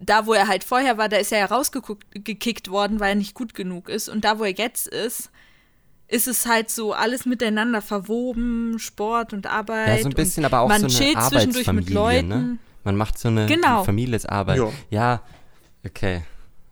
[0.00, 3.34] da, wo er halt vorher war, da ist er ja rausgekickt worden, weil er nicht
[3.34, 4.08] gut genug ist.
[4.08, 5.30] Und da, wo er jetzt ist,
[6.08, 9.88] ist es halt so alles miteinander verwoben, Sport und Arbeit.
[9.98, 11.94] Ja, so ein bisschen, aber auch man so eine zwischendurch mit ne?
[11.94, 12.28] Leuten.
[12.28, 12.58] Ne?
[12.84, 13.84] Man macht so eine genau.
[13.84, 14.56] Familie ist Arbeit.
[14.56, 14.72] Jo.
[14.88, 15.22] Ja,
[15.84, 16.22] okay,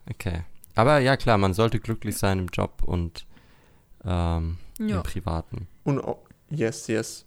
[0.09, 0.41] okay.
[0.73, 3.27] Aber ja, klar, man sollte glücklich sein im Job und
[4.09, 5.67] ähm, im Privaten.
[5.83, 7.25] Und oh, yes, yes.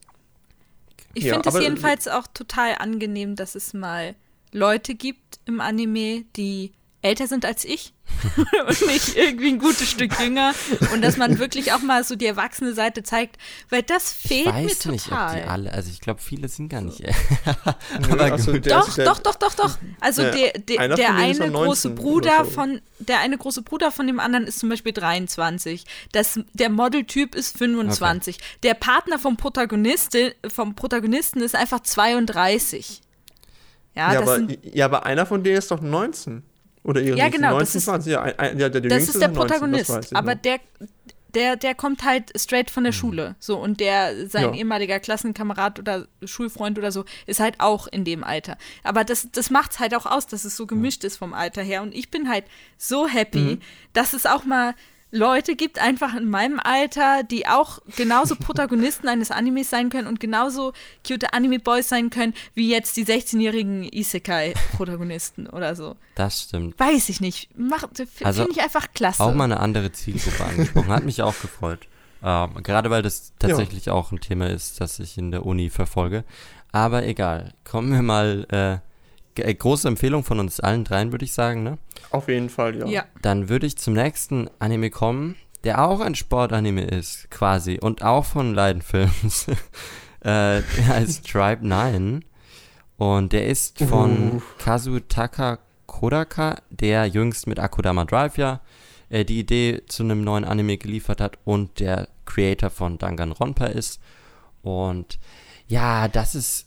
[1.15, 4.15] Ich ja, finde es jedenfalls auch total angenehm, dass es mal
[4.53, 6.73] Leute gibt im Anime, die
[7.03, 7.93] älter sind als ich
[8.69, 10.55] und nicht irgendwie ein gutes Stück jünger
[10.93, 13.37] und dass man wirklich auch mal so die erwachsene Seite zeigt,
[13.71, 14.97] weil das fehlt ich weiß mir total.
[14.97, 17.03] Nicht, ob die alle, also ich glaube, viele sind gar nicht.
[18.11, 19.79] aber also doch, doch, doch, doch, doch.
[20.01, 22.51] Also der, der, der eine große Bruder so.
[22.53, 25.85] von der eine große Bruder von dem anderen ist zum Beispiel 23.
[26.13, 28.37] Das, der Modeltyp ist 25.
[28.37, 28.45] Okay.
[28.63, 33.01] Der Partner vom Protagonisten, vom Protagonisten ist einfach 32.
[33.95, 36.45] Ja, ja aber, ja, aber einer von denen ist doch 19.
[36.85, 39.29] Oder ihre ja, genau, 19, das ist, ja, ein, ja, der, der das ist der
[39.29, 40.59] Protagonist, 19, aber der,
[41.35, 42.97] der, der kommt halt straight von der mhm.
[42.97, 43.37] Schule.
[43.39, 44.55] So, und der, sein ja.
[44.55, 48.57] ehemaliger Klassenkamerad oder Schulfreund oder so, ist halt auch in dem Alter.
[48.83, 51.63] Aber das, das macht es halt auch aus, dass es so gemischt ist vom Alter
[51.63, 51.83] her.
[51.83, 52.45] Und ich bin halt
[52.77, 53.61] so happy, mhm.
[53.93, 54.75] dass es auch mal
[55.13, 60.21] Leute gibt, einfach in meinem Alter, die auch genauso Protagonisten eines Animes sein können und
[60.21, 60.73] genauso
[61.07, 65.97] cute Anime-Boys sein können, wie jetzt die 16-jährigen Isekai-Protagonisten oder so.
[66.15, 66.81] Das stimmt.
[66.81, 67.51] Weiß ich nicht.
[68.25, 69.23] Also Finde ich einfach klasse.
[69.23, 70.89] Auch mal eine andere Zielgruppe angesprochen.
[70.89, 71.87] Hat mich auch gefreut.
[72.25, 73.93] Ähm, gerade weil das tatsächlich ja.
[73.93, 76.25] auch ein Thema ist, das ich in der Uni verfolge.
[76.71, 77.53] Aber egal.
[77.65, 78.92] Kommen wir mal äh,
[79.37, 81.79] äh, große Empfehlung von uns allen dreien, würde ich sagen, ne?
[82.11, 82.87] Auf jeden Fall, ja.
[82.87, 83.05] ja.
[83.23, 88.25] Dann würde ich zum nächsten Anime kommen, der auch ein Sportanime ist, quasi, und auch
[88.25, 89.49] von Leidenfilms.
[90.21, 92.25] äh, der heißt Tribe 9.
[92.97, 94.43] Und der ist von uh.
[94.59, 98.61] Kazutaka Kodaka, der jüngst mit Akudama Drive ja
[99.13, 104.01] äh, die Idee zu einem neuen Anime geliefert hat und der Creator von Danganronpa ist.
[104.63, 105.19] Und
[105.69, 106.67] ja, das ist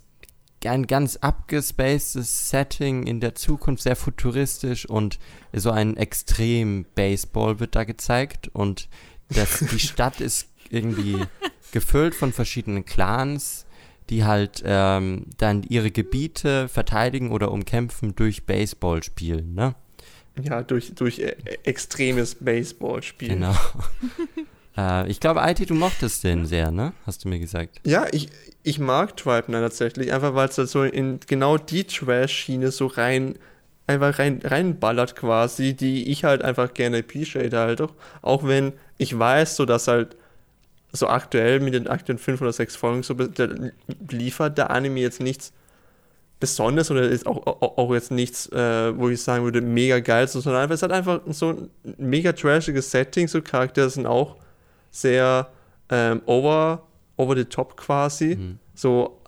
[0.70, 5.20] ein ganz abgespacedes Setting in der Zukunft, sehr futuristisch und
[5.54, 8.90] so ein extrem Baseball wird da gezeigt und
[9.30, 11.18] das, die Stadt ist irgendwie
[11.72, 13.66] gefüllt von verschiedenen Clans,
[14.10, 19.76] die halt ähm, dann ihre Gebiete verteidigen oder umkämpfen durch Baseball spielen, ne?
[20.42, 23.40] Ja, durch, durch äh, extremes Baseball spielen.
[23.40, 23.56] Genau.
[24.78, 26.94] Äh, ich glaube, IT, du mochtest den sehr, ne?
[27.06, 27.80] Hast du mir gesagt.
[27.86, 28.30] Ja, ich,
[28.64, 33.38] ich mag Tribe tatsächlich, einfach weil es so in genau die Trash-Schiene so rein,
[33.88, 37.94] einfach rein, reinballert quasi, die ich halt einfach gerne appreciate halt auch.
[38.22, 40.16] Auch wenn ich weiß, so dass halt
[40.92, 43.72] so aktuell mit den aktuellen fünf oder sechs Folgen so der,
[44.10, 45.52] liefert der Anime jetzt nichts
[46.40, 50.28] Besonderes oder ist auch, auch, auch jetzt nichts, äh, wo ich sagen würde, mega geil,
[50.28, 54.38] sondern es hat einfach so ein mega trashiges Setting, so Charaktere sind auch
[54.96, 55.50] sehr
[55.90, 56.84] ähm, over,
[57.18, 58.36] over the top quasi.
[58.36, 58.60] Mhm.
[58.74, 59.22] So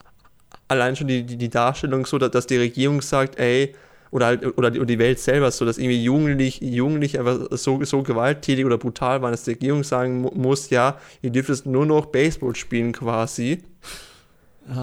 [0.68, 3.74] allein schon die, die, die Darstellung so, dass, die Regierung sagt, ey,
[4.12, 8.66] oder halt, oder die, Welt selber so, dass irgendwie Jugendliche, Jugendliche einfach so, so gewalttätig
[8.66, 12.08] oder brutal waren, dass die Regierung sagen mu muss, ja, ihr dürft jetzt nur noch
[12.08, 13.64] Baseball spielen quasi.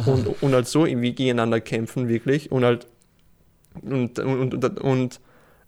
[0.06, 2.50] Und, und halt so irgendwie gegeneinander kämpfen, wirklich.
[2.50, 2.86] Und halt
[3.82, 5.20] und, und, und, und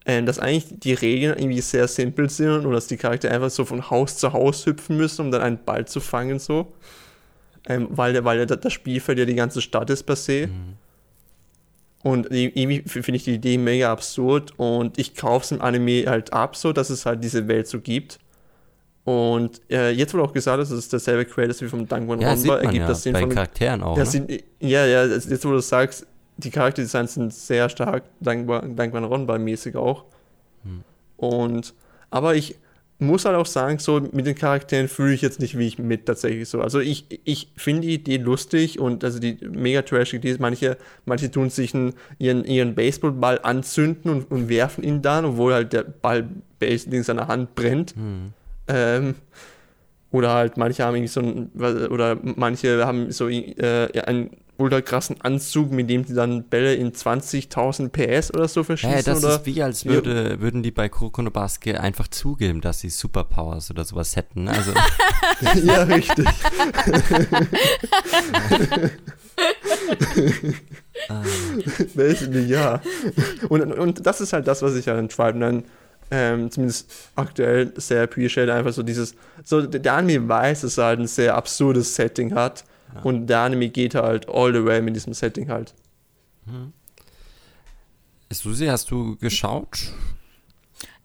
[0.06, 3.90] dass eigentlich die Regeln irgendwie sehr simpel sind und dass die Charaktere einfach so von
[3.90, 6.72] Haus zu Haus hüpfen müssen, um dann einen Ball zu fangen, so.
[7.68, 10.46] Ähm, weil weil das Spielfeld ja die ganze Stadt ist per se.
[10.46, 10.74] Mhm.
[12.04, 16.32] Und irgendwie finde ich die Idee mega absurd und ich kaufe es im Anime halt
[16.32, 18.20] ab, so dass es halt diese Welt so gibt.
[19.02, 22.34] Und äh, jetzt wurde auch gesagt, dass es derselbe Creator ist wie vom Danganronpa.
[22.44, 23.96] Ja, ergibt ja, das Sinn bei von Charakteren auch.
[23.96, 24.06] Ne?
[24.06, 24.30] sind,
[24.60, 30.04] ja, ja, jetzt wo du sagst, die Charakterdesigns sind sehr stark, dankbar, dankbar Ronba-mäßig auch.
[30.64, 30.82] Hm.
[31.16, 31.74] Und,
[32.10, 32.56] aber ich
[32.98, 36.06] muss halt auch sagen, so mit den Charakteren fühle ich jetzt nicht wie ich mit
[36.06, 36.62] tatsächlich so.
[36.62, 41.30] Also ich, ich finde die Idee lustig und also die mega trashig Idee manche, manche
[41.30, 45.84] tun sich einen, ihren, ihren Baseballball anzünden und, und werfen ihn dann, obwohl halt der
[45.84, 46.26] Ball
[46.60, 47.94] in seiner Hand brennt.
[47.94, 48.32] Hm.
[48.68, 49.14] Ähm,
[50.12, 51.50] Oder halt manche haben irgendwie so ein,
[51.90, 56.92] oder manche haben so äh, einen ultra krassen Anzug, mit dem sie dann Bälle in
[56.92, 58.96] 20.000 PS oder so verschießen.
[58.96, 59.36] Ja, das oder?
[59.36, 60.40] ist wie, als würde, ja.
[60.40, 64.48] würden die bei Kuroko Basket einfach zugeben, dass sie Superpowers oder sowas hätten.
[64.48, 64.72] Also
[65.62, 66.26] ja, richtig.
[72.48, 72.80] ja.
[73.48, 75.64] Und, und das ist halt das, was ich an Tribe dann
[76.10, 81.00] ähm, zumindest aktuell sehr appreciate, einfach so dieses, so der Anime weiß, dass er halt
[81.00, 82.64] ein sehr absurdes Setting hat
[82.96, 83.02] ja.
[83.02, 85.74] und der Anime geht halt all the way mit diesem Setting halt.
[86.46, 86.72] Mhm.
[88.30, 89.92] Susi, hast du geschaut?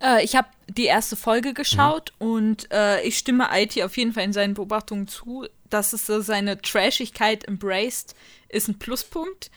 [0.02, 2.28] Äh, ich habe die erste Folge geschaut mhm.
[2.28, 6.22] und äh, ich stimme IT auf jeden Fall in seinen Beobachtungen zu, dass es so
[6.22, 8.16] seine Trashigkeit embraced,
[8.50, 9.52] ist ein Pluspunkt.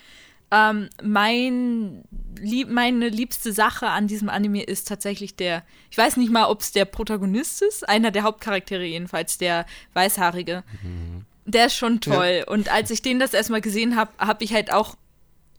[0.50, 2.04] Ähm, mein,
[2.38, 6.60] lieb, meine liebste Sache an diesem Anime ist tatsächlich der, ich weiß nicht mal, ob
[6.60, 10.62] es der Protagonist ist, einer der Hauptcharaktere jedenfalls, der Weißhaarige.
[10.82, 11.24] Mhm.
[11.46, 12.44] Der ist schon toll.
[12.46, 12.52] Ja.
[12.52, 14.96] Und als ich den das erstmal gesehen habe, habe ich halt auch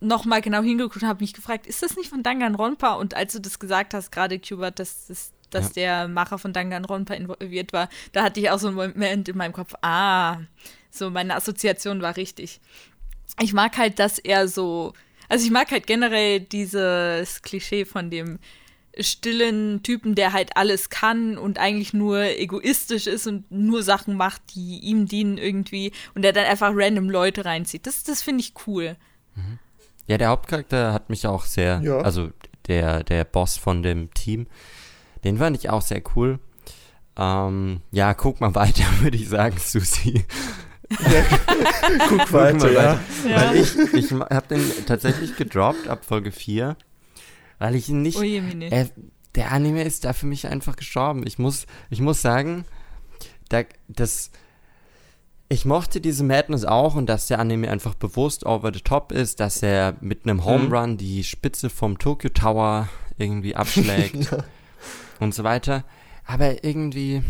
[0.01, 2.93] nochmal genau hingeguckt und habe mich gefragt, ist das nicht von Danganronpa?
[2.93, 5.73] Und als du das gesagt hast, gerade Kubert, dass, dass, dass ja.
[5.73, 9.53] der Macher von Danganronpa involviert war, da hatte ich auch so einen Moment in meinem
[9.53, 10.39] Kopf, ah,
[10.91, 12.59] so meine Assoziation war richtig
[13.41, 14.93] ich mag halt, dass er so,
[15.29, 18.39] also ich mag halt generell dieses Klischee von dem
[18.99, 24.41] stillen Typen, der halt alles kann und eigentlich nur egoistisch ist und nur Sachen macht,
[24.55, 27.87] die ihm dienen irgendwie und der dann einfach random Leute reinzieht.
[27.87, 28.95] Das, das finde ich cool.
[29.35, 29.59] Mhm.
[30.07, 31.97] Ja, der Hauptcharakter hat mich auch sehr, ja.
[31.99, 32.29] also
[32.67, 34.47] der, der Boss von dem Team,
[35.23, 36.39] den fand ich auch sehr cool.
[37.17, 40.25] Ähm, ja, guck mal weiter, würde ich sagen, Susi.
[42.09, 42.99] Guck weiter, ja.
[43.27, 43.35] ja.
[43.35, 46.77] Weil ich, ich habe den tatsächlich gedroppt ab Folge 4,
[47.65, 48.21] weil ich ihn nicht.
[48.21, 48.89] Äh,
[49.33, 51.25] der Anime ist da für mich einfach gestorben.
[51.25, 52.65] Ich muss, ich muss sagen,
[53.49, 54.29] da, das.
[55.47, 59.39] Ich mochte diese Madness auch und dass der Anime einfach bewusst over the top ist,
[59.39, 60.45] dass er mit einem mhm.
[60.45, 64.43] Home Run die Spitze vom Tokyo Tower irgendwie abschlägt ja.
[65.19, 65.85] und so weiter.
[66.25, 67.21] Aber irgendwie,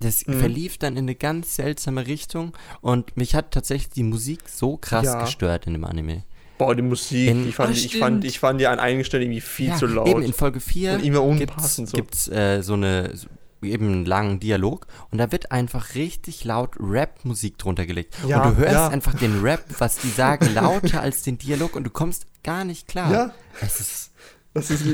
[0.00, 0.40] das mhm.
[0.40, 5.06] verlief dann in eine ganz seltsame Richtung und mich hat tatsächlich die Musik so krass
[5.06, 5.20] ja.
[5.22, 6.24] gestört in dem Anime.
[6.58, 9.24] Boah, die Musik, in, ich, fand, oh, ich, fand, ich fand die an einigen Stellen
[9.24, 10.08] irgendwie viel ja, zu laut.
[10.08, 12.32] Eben in Folge 4 gibt es so.
[12.32, 13.28] äh, so eine so,
[13.62, 18.14] eben einen langen Dialog und da wird einfach richtig laut Rap-Musik drunter gelegt.
[18.26, 18.88] Ja, und du hörst ja.
[18.88, 22.86] einfach den Rap, was die sagen, lauter als den Dialog und du kommst gar nicht
[22.86, 23.12] klar.
[23.12, 23.34] Ja.
[23.60, 24.10] Es ist
[24.56, 24.86] das ist,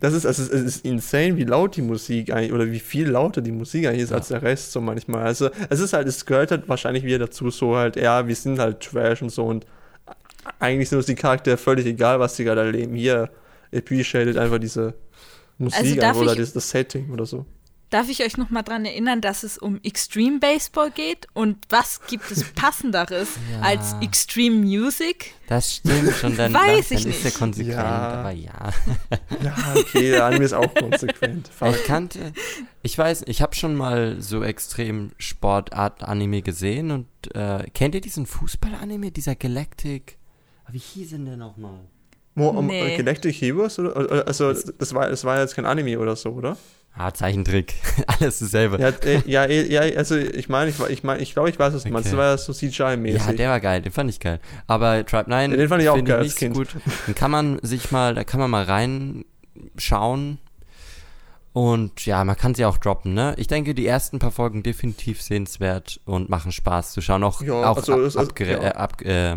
[0.00, 3.42] das ist, also es ist insane, wie laut die Musik eigentlich, oder wie viel lauter
[3.42, 4.16] die Musik eigentlich ist ja.
[4.16, 5.24] als der Rest so manchmal.
[5.24, 8.58] Also es ist halt, es gehört halt wahrscheinlich wieder dazu, so halt, ja, wir sind
[8.58, 9.66] halt Trash und so und
[10.58, 12.94] eigentlich sind uns die Charaktere völlig egal, was sie gerade erleben.
[12.94, 13.30] Hier
[13.74, 14.94] appreciated einfach diese
[15.58, 17.46] Musik also oder das, das Setting oder so.
[17.90, 21.26] Darf ich euch noch mal daran erinnern, dass es um Extreme Baseball geht?
[21.32, 23.60] Und was gibt es passenderes ja.
[23.62, 25.34] als Extreme Music?
[25.48, 27.84] Das stimmt schon, dann, Weiß dann, dann ist er konsequent, ja.
[27.84, 28.70] aber ja.
[29.42, 31.50] Ja, okay, der Anime ist auch konsequent.
[31.68, 32.32] ich kannte,
[32.82, 38.26] ich weiß, ich habe schon mal so extrem Sportart-Anime gesehen und äh, kennt ihr diesen
[38.26, 40.19] Fußball-Anime, dieser Galactic?
[40.72, 41.80] Wie hieß denn der nochmal?
[42.34, 42.96] Mo, um, nee.
[42.96, 43.78] Galactic Heroes?
[43.78, 44.26] Oder?
[44.26, 46.56] Also, das war, das war jetzt kein Anime oder so, oder?
[46.94, 47.74] Ah, Zeichentrick.
[48.06, 48.78] Alles dasselbe.
[48.80, 51.72] Ja, äh, ja, äh, ja, also ich meine, ich, ich, mein, ich glaube, ich weiß,
[51.72, 52.08] was du meinst.
[52.08, 53.26] Das war so CGI-mäßig.
[53.26, 54.40] Ja, der war geil, den fand ich geil.
[54.66, 56.68] Aber Tribe 9 ja, den fand ich auch geil, ich nicht gut.
[57.06, 60.38] Den kann man sich mal, da kann man mal reinschauen.
[61.52, 63.34] Und ja, man kann sie auch droppen, ne?
[63.36, 67.24] Ich denke, die ersten paar Folgen definitiv sehenswert und machen Spaß zu schauen.
[67.24, 68.62] Auch, ja, auch also, ab, also, ja.
[68.62, 69.36] äh, ab, äh,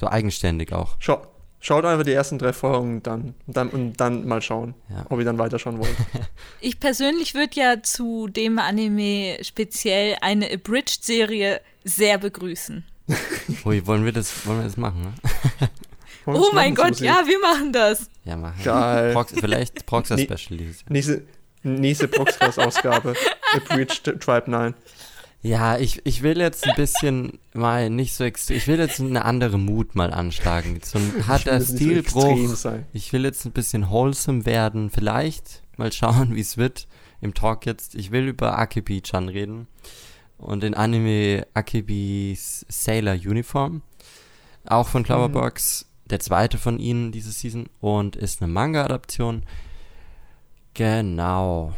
[0.00, 0.96] so eigenständig auch.
[0.98, 1.22] Schau,
[1.62, 5.04] Schaut einfach die ersten drei Folgen dann, dann und dann mal schauen, ja.
[5.10, 5.94] ob ihr dann weiterschauen wollt.
[6.62, 12.84] Ich persönlich würde ja zu dem Anime speziell eine Abridged-Serie sehr begrüßen.
[13.66, 15.68] Ui, wollen wir das, wollen wir das machen, ne?
[16.26, 18.08] oh mein Gott, ja, wir machen das.
[18.24, 18.62] Ja, machen.
[18.64, 19.12] Geil.
[19.12, 20.92] Prox vielleicht Proxer-Special dieses Jahr.
[20.92, 21.22] Nächste,
[21.62, 23.14] nächste Proxcast-Ausgabe.
[23.54, 24.74] Abridged Tribe 9.
[25.42, 28.58] Ja, ich, ich will jetzt ein bisschen mal nicht so extrem.
[28.58, 30.80] Ich will jetzt eine andere Mut mal anschlagen.
[30.82, 32.54] So ein harter Stilbruch.
[32.54, 34.90] So ich will jetzt ein bisschen wholesome werden.
[34.90, 36.88] Vielleicht mal schauen, wie es wird
[37.22, 37.94] im Talk jetzt.
[37.94, 39.66] Ich will über Akebi-chan reden.
[40.36, 43.82] Und den Anime Akebis Sailor Uniform.
[44.66, 45.86] Auch von Cloverbox.
[45.86, 46.08] Mhm.
[46.10, 47.66] Der zweite von ihnen diese Season.
[47.80, 49.44] Und ist eine Manga-Adaption.
[50.74, 51.74] Genau.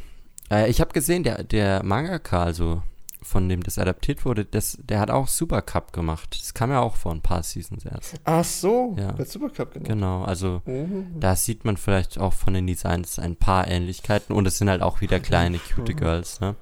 [0.51, 2.83] Äh, ich habe gesehen, der, der Mangaka, also
[3.23, 6.37] von dem das adaptiert wurde, das, der hat auch Supercup gemacht.
[6.41, 8.15] Das kam ja auch vor ein paar Seasons erst.
[8.25, 9.13] Ach so, ja.
[9.13, 9.89] der Supercup gemacht.
[9.89, 10.87] Genau, also oh.
[11.19, 14.83] da sieht man vielleicht auch von den Designs ein paar Ähnlichkeiten und es sind halt
[14.83, 16.57] auch wieder kleine, cute Girls, ne?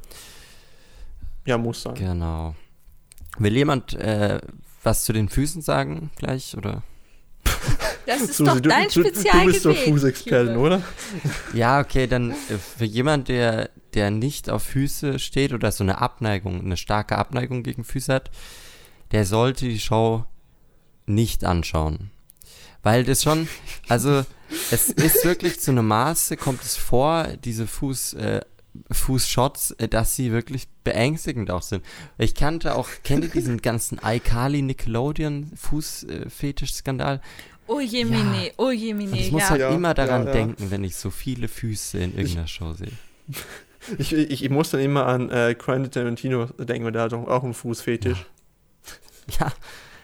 [1.47, 1.95] Ja, muss sein.
[1.95, 2.55] Genau.
[3.39, 4.41] Will jemand äh,
[4.83, 6.83] was zu den Füßen sagen gleich, oder?
[8.07, 9.47] Das ist Susi, doch dein du, Spezialgebiet.
[9.47, 10.83] Du bist doch Fußexperten, oder?
[11.53, 15.99] Ja, okay, dann äh, für jemand, der, der nicht auf Füße steht oder so eine
[15.99, 18.31] Abneigung, eine starke Abneigung gegen Füße hat,
[19.13, 20.25] der sollte die Show
[21.07, 22.11] nicht anschauen.
[22.83, 23.49] Weil das schon,
[23.89, 24.25] also
[24.71, 28.41] es ist wirklich zu einem Maße, kommt es vor, diese Fuß, äh,
[28.91, 31.85] Fußshots, äh, dass sie wirklich beängstigend auch sind.
[32.19, 37.21] Ich kannte auch, kennt ihr diesen ganzen iCarly Nickelodeon Fußfetisch-Skandal?
[37.67, 38.53] Oh Jemine, ja.
[38.57, 39.51] oh Jemine, Ich muss ja.
[39.51, 42.93] halt immer daran ja, denken, wenn ich so viele Füße in irgendeiner ich, Show sehe.
[43.99, 47.45] Ich, ich, ich, muss dann immer an äh, Quentin Tarantino denken, weil der hat auch
[47.45, 48.27] einen Fußfetisch.
[49.39, 49.53] Ja.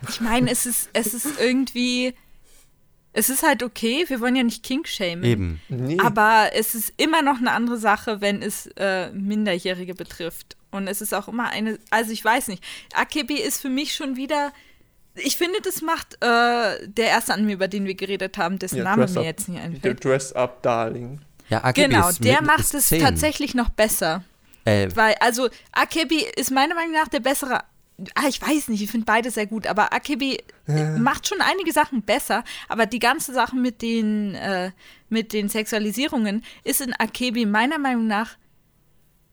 [0.09, 2.15] Ich meine, es ist, es ist irgendwie
[3.17, 5.25] es ist halt okay, wir wollen ja nicht King-shamen.
[5.25, 5.61] Eben.
[5.71, 5.97] Nee.
[6.01, 10.55] Aber es ist immer noch eine andere Sache, wenn es äh, Minderjährige betrifft.
[10.71, 12.63] Und es ist auch immer eine, also ich weiß nicht,
[12.95, 14.53] Akebi ist für mich schon wieder,
[15.15, 18.85] ich finde, das macht äh, der erste Anime, über den wir geredet haben, dessen ja,
[18.85, 20.05] Name mir up, jetzt nicht einfällt.
[20.05, 21.23] Dress Up Darling.
[21.49, 23.01] Ja, Akebi genau, der macht es 10.
[23.01, 24.25] tatsächlich noch besser.
[24.65, 24.89] Äh.
[24.95, 27.63] Weil, also, Akebi ist meiner Meinung nach der bessere
[28.15, 30.99] ah, ich weiß nicht, ich finde beide sehr gut, aber Akebi ja.
[30.99, 34.71] macht schon einige Sachen besser, aber die ganze Sache mit den, äh,
[35.09, 38.37] mit den Sexualisierungen ist in Akebi meiner Meinung nach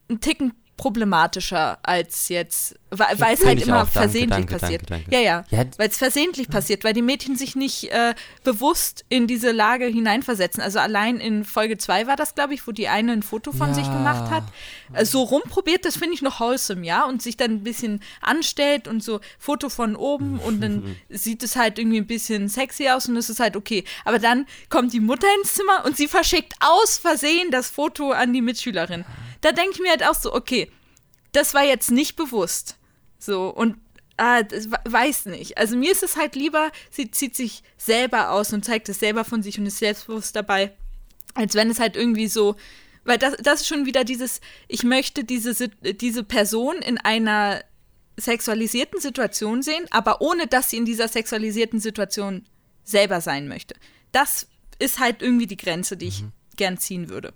[0.10, 0.54] ein Ticken
[0.84, 4.82] problematischer als jetzt, weil, weil es halt immer versehentlich danke, passiert.
[4.90, 8.14] Danke, ja, ja, ja weil es versehentlich passiert, weil die Mädchen sich nicht äh,
[8.44, 10.62] bewusst in diese Lage hineinversetzen.
[10.62, 13.70] Also allein in Folge 2 war das, glaube ich, wo die eine ein Foto von
[13.70, 13.76] ja.
[13.76, 14.44] sich gemacht hat.
[14.92, 18.90] Äh, so rumprobiert, das finde ich noch wholesome, ja, und sich dann ein bisschen anstellt
[18.90, 23.08] und so Foto von oben und dann sieht es halt irgendwie ein bisschen sexy aus
[23.08, 23.86] und es ist halt okay.
[24.04, 28.34] Aber dann kommt die Mutter ins Zimmer und sie verschickt aus Versehen das Foto an
[28.34, 29.06] die Mitschülerin
[29.44, 30.72] da denke ich mir halt auch so, okay,
[31.34, 32.78] das war jetzt nicht bewusst.
[33.20, 33.78] So, und
[34.18, 35.58] ah, das weiß nicht.
[35.58, 39.26] Also mir ist es halt lieber, sie zieht sich selber aus und zeigt es selber
[39.26, 40.76] von sich und ist selbstbewusst dabei,
[41.34, 42.56] als wenn es halt irgendwie so,
[43.04, 47.64] weil das, das ist schon wieder dieses, ich möchte diese, diese Person in einer
[48.16, 52.46] sexualisierten Situation sehen, aber ohne dass sie in dieser sexualisierten Situation
[52.84, 53.76] selber sein möchte.
[54.12, 54.48] Das
[54.80, 56.32] ist halt irgendwie die Grenze, die ich mhm.
[56.56, 57.34] gern ziehen würde.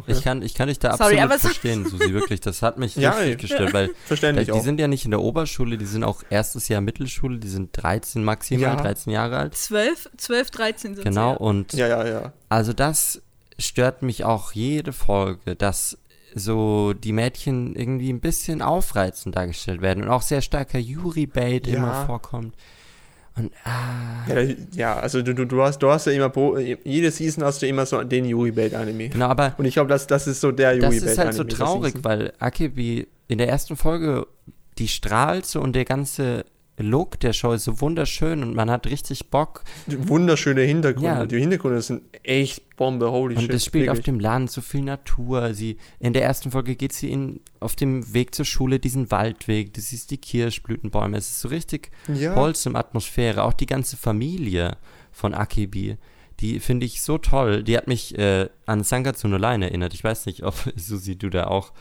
[0.00, 0.12] Okay.
[0.12, 2.40] Ich, kann, ich kann dich da Sorry, absolut verstehen, Susi, wirklich.
[2.40, 4.62] Das hat mich ja, richtig gestört, weil Verständlich die auch.
[4.62, 8.24] sind ja nicht in der Oberschule, die sind auch erstes Jahr Mittelschule, die sind 13
[8.24, 8.76] maximal, ja.
[8.76, 9.56] 13 Jahre alt.
[9.56, 12.32] 12, 12, 13 sind Genau, sie, und ja, ja, ja.
[12.48, 13.22] also das
[13.58, 15.98] stört mich auch jede Folge, dass
[16.34, 21.76] so die Mädchen irgendwie ein bisschen aufreizend dargestellt werden und auch sehr starker Yuri-Bait ja.
[21.76, 22.54] immer vorkommt.
[23.36, 24.26] Und, ah.
[24.28, 27.62] ja, ja, also du, du, du, hast, du hast ja immer pro, jede Season hast
[27.62, 29.08] du immer so den Yuri Bait Anime.
[29.08, 29.54] Genau, aber.
[29.58, 31.00] Und ich glaube, das, das ist so der Yuri Bait Anime.
[31.04, 34.26] Das ist halt so traurig, weil Akebi in der ersten Folge,
[34.78, 36.44] die strahlt so und der ganze
[36.76, 39.62] Look der Show ist so wunderschön und man hat richtig Bock.
[39.86, 41.08] Wunderschöne Hintergründe.
[41.08, 41.26] Ja.
[41.26, 43.50] Die Hintergründe sind echt Bombe, holy und shit.
[43.50, 44.00] Und es spielt wirklich.
[44.00, 45.54] auf dem Land, so viel Natur.
[45.54, 49.72] Sie, in der ersten Folge geht sie in, auf dem Weg zur Schule, diesen Waldweg,
[49.72, 51.16] du siehst die Kirschblütenbäume.
[51.16, 52.34] Es ist so richtig ja.
[52.34, 53.44] wholesome Atmosphäre.
[53.44, 54.76] Auch die ganze Familie
[55.12, 55.96] von Akibi,
[56.40, 57.62] die finde ich so toll.
[57.62, 59.94] Die hat mich äh, an Sangatsu no Line erinnert.
[59.94, 61.72] Ich weiß nicht, ob Susi, du da auch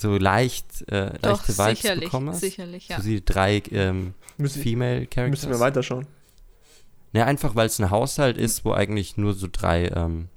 [0.00, 2.40] so leicht, äh, Doch, leichte Vibes sicherlich, bekommen hast.
[2.40, 2.96] sicherlich, ja.
[2.96, 5.42] So die drei ähm, müssen, Female Characters.
[5.42, 6.06] Müssen wir weiterschauen.
[7.12, 10.28] Ja, einfach weil es ein Haushalt ist, wo eigentlich nur so drei ähm,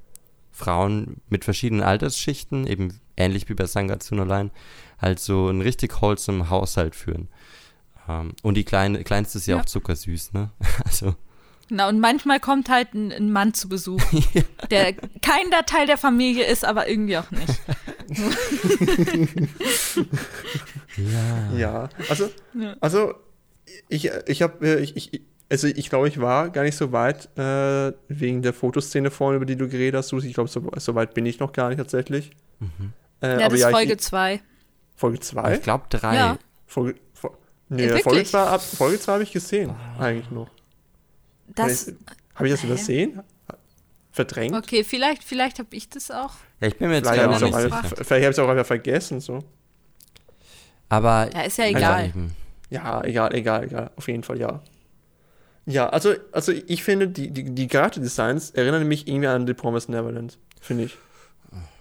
[0.51, 4.51] Frauen mit verschiedenen Altersschichten, eben ähnlich wie bei Sangatsuno Line,
[4.99, 7.30] halt so einen richtig wholesome Haushalt führen.
[8.07, 9.61] Ähm, und die kleine, kleinste ist ja, ja.
[9.61, 10.51] auch zuckersüß, ne?
[10.86, 11.16] also.
[11.70, 14.01] Genau, und manchmal kommt halt ein, ein Mann zu Besuch,
[14.72, 17.59] der kein Teil der Familie ist, aber irgendwie auch nicht.
[20.97, 21.57] ja.
[21.57, 22.30] Ja, also,
[22.80, 23.14] also
[23.89, 27.30] ich, ich habe, äh, ich, ich, also ich glaube, ich war gar nicht so weit
[27.38, 30.28] äh, wegen der Fotoszene vorne, über die du geredet hast, Susi.
[30.28, 32.32] Ich glaube, so, so, weit bin ich noch gar nicht tatsächlich.
[32.59, 32.93] Mhm.
[33.22, 34.41] Äh, ja, das ist Folge 2.
[34.95, 35.55] Folge 2?
[35.55, 36.16] Ich glaube 3.
[36.16, 36.38] Ja.
[36.66, 37.38] Folge, Folge,
[37.70, 40.01] nee, ja, Folge 2 Folge habe ich gesehen, oh.
[40.01, 40.49] eigentlich noch.
[41.48, 41.94] Das.
[42.36, 43.22] Habe ich das übersehen?
[44.12, 44.56] Verdrängt?
[44.56, 46.34] Okay, vielleicht, vielleicht habe ich das auch.
[46.60, 47.84] Ja, ich bin mir jetzt vielleicht gar nicht sicher.
[47.84, 49.44] Vielleicht habe ich es auch einfach vergessen, so.
[50.89, 51.30] Aber.
[51.34, 52.14] Ja, ist ja egal.
[52.70, 53.91] Ja, egal, egal, egal.
[53.96, 54.62] Auf jeden Fall ja.
[55.66, 59.89] Ja, also, also ich finde, die, die, die Charakterdesigns erinnern mich irgendwie an The Promised
[59.89, 60.98] Neverland, finde ich.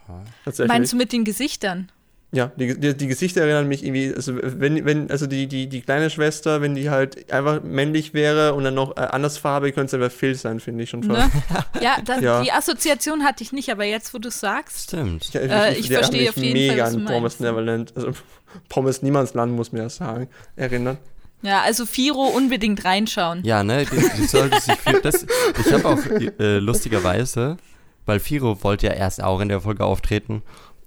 [0.07, 0.25] Aha.
[0.45, 0.69] Tatsächlich.
[0.69, 1.91] Meinst du mit den Gesichtern?
[2.35, 5.83] Ja, die, die, die, Gesichter erinnern mich irgendwie, also wenn, wenn, also die, die, die
[5.83, 10.03] kleine Schwester, wenn die halt einfach männlich wäre und dann noch äh, andersfarbig, könnte es
[10.03, 11.35] einfach Phil sein, finde ich schon fast.
[11.35, 11.43] Ne?
[11.83, 14.85] Ja, das, ja, die Assoziation hatte ich nicht, aber jetzt, wo du es sagst.
[14.85, 15.31] Stimmt.
[15.35, 16.93] Ja, ich, äh, ich, ich verstehe auf jeden mega Fall.
[16.95, 18.13] Mega an Pommes Neverland, also
[18.71, 20.97] Pommes Niemandsland, muss man ja sagen, erinnern.
[21.43, 23.45] Ja, also Firo unbedingt reinschauen.
[23.45, 25.27] Ja, ne, die, die sollte sich für das,
[25.59, 25.99] ich habe auch
[26.39, 27.59] äh, lustigerweise,
[28.07, 30.43] weil Firo wollte ja erst auch in der Folge auftreten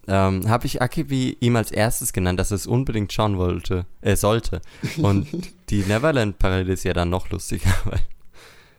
[0.08, 4.16] ähm, habe ich Akibi ihm als erstes genannt, dass er es unbedingt schauen wollte, äh,
[4.16, 4.62] sollte.
[4.97, 5.28] Und
[5.70, 8.01] die Neverland-Parallele ist ja dann noch lustiger, weil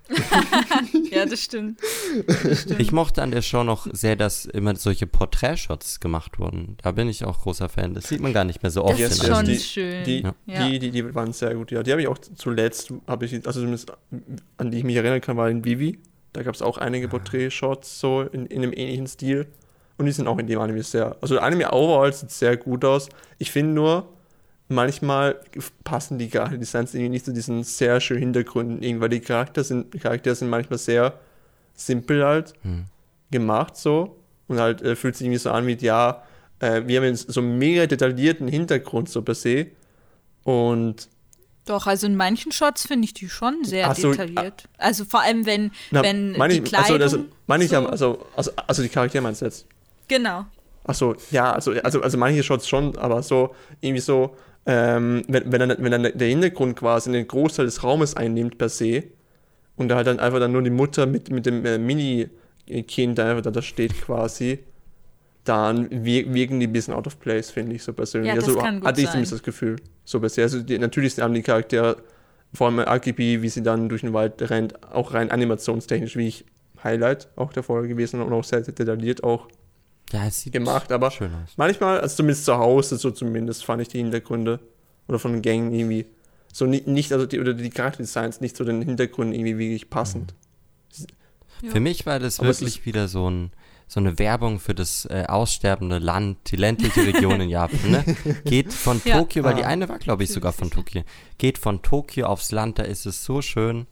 [1.10, 1.80] ja, das stimmt.
[2.26, 2.80] das stimmt.
[2.80, 6.76] Ich mochte an der Show noch sehr, dass immer solche Porträtshots gemacht wurden.
[6.82, 7.94] Da bin ich auch großer Fan.
[7.94, 9.00] Das sieht man gar nicht mehr so oft.
[9.00, 10.04] Das ist schon die, schön.
[10.04, 10.68] Die, ja.
[10.68, 11.72] die, die, die, waren sehr gut.
[11.72, 13.92] Ja, die habe ich auch zuletzt, habe ich, also zumindest
[14.58, 15.98] an die ich mich erinnern kann, war in Vivi.
[16.32, 17.10] Da gab es auch einige ah.
[17.10, 19.46] Porträtshots so in, in einem ähnlichen Stil.
[19.98, 21.16] Und die sind auch in dem Anime sehr.
[21.20, 23.08] Also der Anime overall sieht sehr gut aus.
[23.38, 24.08] Ich finde nur,
[24.68, 25.40] manchmal
[25.84, 28.82] passen die Charakterdesigns irgendwie nicht zu diesen sehr schönen Hintergründen.
[28.82, 31.18] Irgendwann die Charakter sind, die Charaktere sind manchmal sehr
[31.74, 32.84] simpel halt hm.
[33.30, 34.18] gemacht so.
[34.48, 36.22] Und halt äh, fühlt sich irgendwie so an wie, ja,
[36.60, 39.68] äh, wir haben jetzt so mega detaillierten Hintergrund so per se.
[40.44, 41.08] Und
[41.64, 44.68] doch, also in manchen Shots finde ich die schon sehr so, detailliert.
[44.78, 47.02] Also vor allem, wenn, na, wenn die also, Kleidung...
[47.02, 49.66] Also, also, meine ich, so also, also, also die Charaktere meinst du jetzt?
[50.08, 50.46] Genau.
[50.84, 54.36] Achso, ja, also, also, also manche Shots schon, aber so, irgendwie so,
[54.66, 58.68] ähm, wenn, wenn, dann, wenn dann der Hintergrund quasi den Großteil des Raumes einnimmt per
[58.68, 59.04] se
[59.76, 63.42] und da halt dann einfach dann nur die Mutter mit, mit dem äh, Mini-Kind einfach
[63.42, 64.60] da, da steht quasi,
[65.44, 68.28] dann wirken die ein bisschen out of place, finde ich so persönlich.
[68.28, 70.44] Ja, das also kann gut hatte ich zumindest das Gefühl, so bisher.
[70.44, 71.96] Also die, natürlich haben die Charaktere,
[72.52, 76.44] vor allem Akibi, wie sie dann durch den Wald rennt, auch rein animationstechnisch, wie ich
[76.82, 79.48] Highlight auch der Folge gewesen und auch sehr detailliert auch
[80.12, 81.52] ja, es sieht gemacht, aber schön aus.
[81.56, 84.60] manchmal, also zumindest zu Hause, so zumindest fand ich die Hintergründe
[85.08, 86.06] oder von den Gängen irgendwie
[86.52, 90.34] so nicht, nicht also die, oder die Charakterdesigns nicht zu den Hintergründen irgendwie wirklich passend.
[91.62, 91.70] Mhm.
[91.70, 93.50] Für mich war das aber wirklich wieder so ein
[93.88, 97.90] so eine Werbung für das äh, aussterbende Land, die ländliche Region in Japan.
[97.90, 98.16] Ne?
[98.44, 99.18] Geht von ja.
[99.18, 99.68] Tokio, weil die ah.
[99.68, 101.04] eine war, glaube ich, sogar von Tokio.
[101.38, 103.86] Geht von Tokio aufs Land, da ist es so schön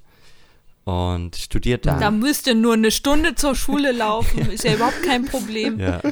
[0.85, 1.99] und studiert da.
[1.99, 5.81] Da müsste nur eine Stunde zur Schule laufen, ist ja überhaupt kein Problem.
[5.81, 6.03] Ja.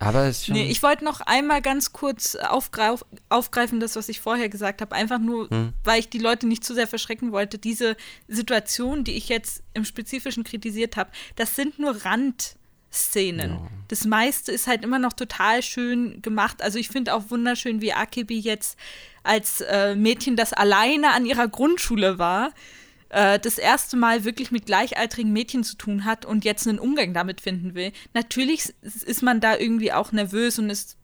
[0.00, 0.56] Aber es ist schon.
[0.56, 4.94] Nee, ich wollte noch einmal ganz kurz aufgreif, aufgreifen, das, was ich vorher gesagt habe,
[4.94, 5.72] einfach nur, hm.
[5.84, 7.58] weil ich die Leute nicht zu sehr verschrecken wollte.
[7.58, 13.50] Diese Situation, die ich jetzt im Spezifischen kritisiert habe, das sind nur Randszenen.
[13.52, 13.68] Ja.
[13.86, 16.60] Das meiste ist halt immer noch total schön gemacht.
[16.60, 18.76] Also ich finde auch wunderschön, wie Akebi jetzt
[19.22, 22.50] als äh, Mädchen, das alleine an ihrer Grundschule war,
[23.10, 27.14] äh, das erste Mal wirklich mit gleichaltrigen Mädchen zu tun hat und jetzt einen Umgang
[27.14, 27.92] damit finden will.
[28.14, 30.96] Natürlich ist man da irgendwie auch nervös und ist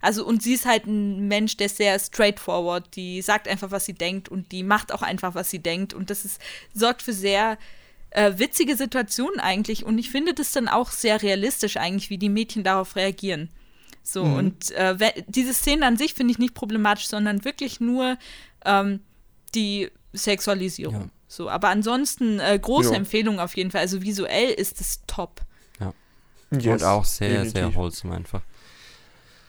[0.00, 2.96] also, und sie ist halt ein Mensch, der ist sehr straightforward.
[2.96, 5.92] Die sagt einfach, was sie denkt und die macht auch einfach, was sie denkt.
[5.92, 6.40] Und das ist,
[6.72, 7.58] sorgt für sehr
[8.10, 9.84] äh, witzige Situationen eigentlich.
[9.84, 13.50] Und ich finde das dann auch sehr realistisch eigentlich, wie die Mädchen darauf reagieren.
[14.02, 14.34] So, mhm.
[14.34, 18.18] und äh, diese Szene an sich finde ich nicht problematisch, sondern wirklich nur
[18.64, 19.00] ähm,
[19.54, 21.02] die Sexualisierung.
[21.02, 21.10] Ja.
[21.32, 22.96] So, aber ansonsten äh, große ja.
[22.96, 23.80] Empfehlung auf jeden Fall.
[23.80, 25.40] Also visuell ist es top.
[25.80, 25.94] Ja.
[26.50, 27.54] Yes, Und auch sehr, definitiv.
[27.54, 28.42] sehr wholesome einfach.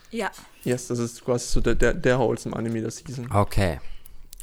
[0.09, 0.31] Ja.
[0.63, 3.29] Yes, das ist quasi so der, der, der wholesome Anime der Season.
[3.29, 3.81] Okay.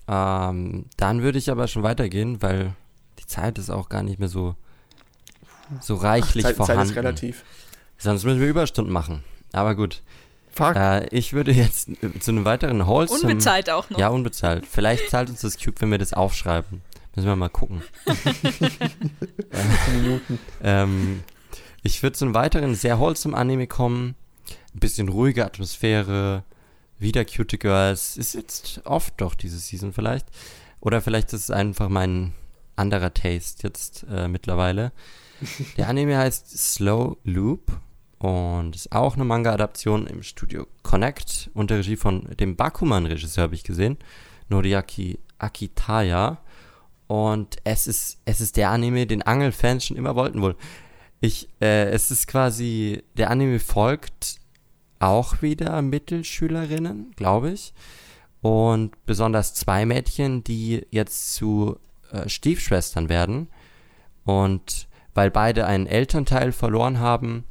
[0.06, 2.74] Ähm, dann würde ich aber schon weitergehen, weil
[3.18, 4.54] die Zeit ist auch gar nicht mehr so,
[5.80, 6.82] so reichlich Ach, Zeit, vorhanden.
[6.82, 7.44] Zeit ist relativ.
[7.96, 9.24] Sonst müssen wir Überstunden machen.
[9.52, 10.02] Aber gut.
[10.52, 10.76] Fuck.
[10.76, 11.88] Äh, ich würde jetzt
[12.20, 13.20] zu einem weiteren Wholesome...
[13.22, 13.98] Unbezahlt auch noch.
[13.98, 14.66] Ja, unbezahlt.
[14.66, 16.82] Vielleicht zahlt uns das Cube, wenn wir das aufschreiben.
[17.14, 17.82] Müssen wir mal gucken.
[20.62, 21.22] ähm,
[21.82, 24.14] ich würde zu einem weiteren sehr wholesome Anime kommen.
[24.74, 26.44] Ein bisschen ruhige Atmosphäre.
[26.98, 28.16] Wieder Cute Girls.
[28.16, 30.26] Ist jetzt oft doch diese Season vielleicht.
[30.80, 32.32] Oder vielleicht ist es einfach mein
[32.76, 34.92] anderer Taste jetzt äh, mittlerweile.
[35.76, 37.72] Der Anime heißt Slow Loop
[38.18, 43.64] und ist auch eine Manga-Adaption im Studio Connect unter Regie von dem Bakuman-Regisseur, habe ich
[43.64, 43.96] gesehen.
[44.48, 46.38] Noriaki Akitaya.
[47.10, 50.54] Und es ist, es ist der Anime, den Angelfans schon immer wollten wohl.
[51.20, 54.36] Ich, äh, es ist quasi, der Anime folgt
[55.00, 57.74] auch wieder Mittelschülerinnen, glaube ich.
[58.42, 61.80] Und besonders zwei Mädchen, die jetzt zu
[62.12, 63.48] äh, Stiefschwestern werden.
[64.24, 67.42] Und weil beide einen Elternteil verloren haben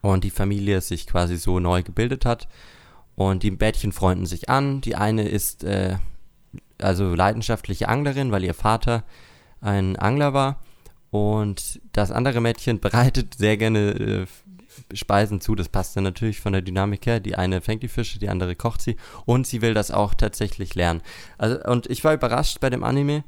[0.00, 2.48] und die Familie sich quasi so neu gebildet hat.
[3.16, 4.80] Und die Mädchen freunden sich an.
[4.80, 5.98] Die eine ist äh,
[6.80, 9.04] also leidenschaftliche Anglerin, weil ihr Vater
[9.60, 10.60] ein Angler war.
[11.10, 14.26] Und das andere Mädchen bereitet sehr gerne äh,
[14.92, 15.54] Speisen zu.
[15.54, 17.20] Das passt dann natürlich von der Dynamik her.
[17.20, 20.74] Die eine fängt die Fische, die andere kocht sie und sie will das auch tatsächlich
[20.74, 21.02] lernen.
[21.36, 23.24] Also, und ich war überrascht bei dem Anime,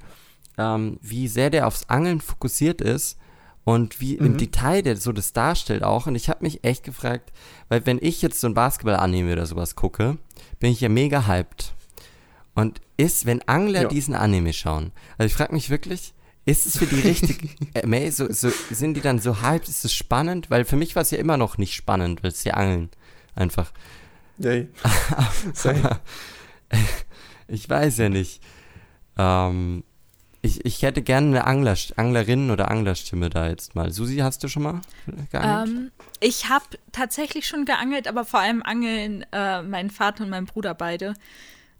[0.59, 3.19] ähm, wie sehr der aufs Angeln fokussiert ist
[3.65, 4.27] und wie mhm.
[4.27, 6.07] im Detail der so das darstellt auch.
[6.07, 7.33] Und ich habe mich echt gefragt,
[7.69, 10.19] weil wenn ich jetzt so ein Basketball-Anime oder sowas gucke,
[10.59, 11.75] bin ich ja mega hyped.
[12.55, 13.89] Und ist, wenn Angler ja.
[13.89, 18.31] diesen Anime schauen, also ich frage mich wirklich, ist es für die richtig, äh, so,
[18.33, 20.51] so, sind die dann so hyped, ist es spannend?
[20.51, 22.91] Weil für mich war es ja immer noch nicht spannend, weil es ja Angeln
[23.35, 23.73] einfach.
[24.39, 24.69] Yay.
[25.65, 26.01] aber,
[27.49, 28.43] ich weiß ja nicht.
[29.19, 29.85] Ähm,
[30.43, 33.93] ich, ich hätte gerne eine Angler, Anglerin oder Anglerstimme da jetzt mal.
[33.93, 34.81] Susi, hast du schon mal
[35.31, 35.69] geangelt?
[35.69, 35.91] Ähm,
[36.21, 40.73] ich habe tatsächlich schon geangelt, aber vor allem angeln äh, mein Vater und mein Bruder
[40.75, 41.15] beide.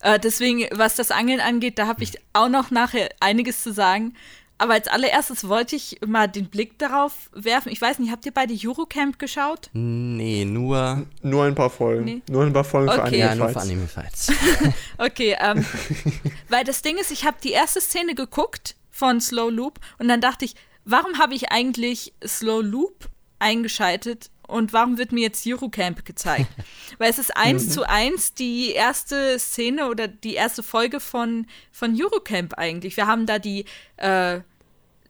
[0.01, 4.15] Äh, deswegen, was das Angeln angeht, da habe ich auch noch nachher einiges zu sagen.
[4.61, 7.73] Aber als allererstes wollte ich mal den Blick darauf werfen.
[7.73, 9.71] Ich weiß nicht, habt ihr beide Eurocamp geschaut?
[9.73, 11.07] Nee, nur.
[11.23, 12.05] Nur ein paar Folgen.
[12.05, 12.23] Nee.
[12.29, 12.99] Nur ein paar Folgen okay.
[12.99, 14.31] für Anime Ja, nur für Anime Fights.
[14.99, 15.65] okay, ähm,
[16.51, 20.21] weil das Ding ist, ich habe die erste Szene geguckt von Slow Loop und dann
[20.21, 26.05] dachte ich, warum habe ich eigentlich Slow Loop eingeschaltet und warum wird mir jetzt Eurocamp
[26.05, 26.51] gezeigt?
[26.99, 27.71] Weil es ist eins mhm.
[27.71, 32.97] zu eins die erste Szene oder die erste Folge von, von Eurocamp eigentlich.
[32.97, 33.65] Wir haben da die,
[33.97, 34.41] äh,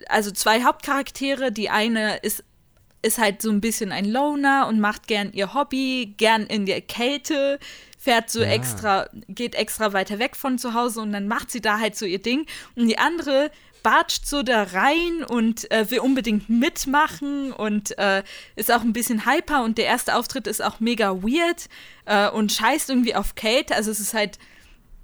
[0.09, 1.53] also zwei Hauptcharaktere.
[1.53, 2.45] Die eine ist,
[3.03, 6.81] ist halt so ein bisschen ein Loner und macht gern ihr Hobby, gern in der
[6.81, 7.59] Kälte,
[7.99, 8.49] fährt so ja.
[8.49, 12.07] extra, geht extra weiter weg von zu Hause und dann macht sie da halt so
[12.07, 12.47] ihr Ding.
[12.77, 13.51] Und die andere
[13.83, 18.23] batscht so da rein und äh, will unbedingt mitmachen und äh,
[18.57, 21.69] ist auch ein bisschen hyper und der erste Auftritt ist auch mega weird
[22.07, 23.75] äh, und scheißt irgendwie auf Kate.
[23.75, 24.39] Also es ist halt,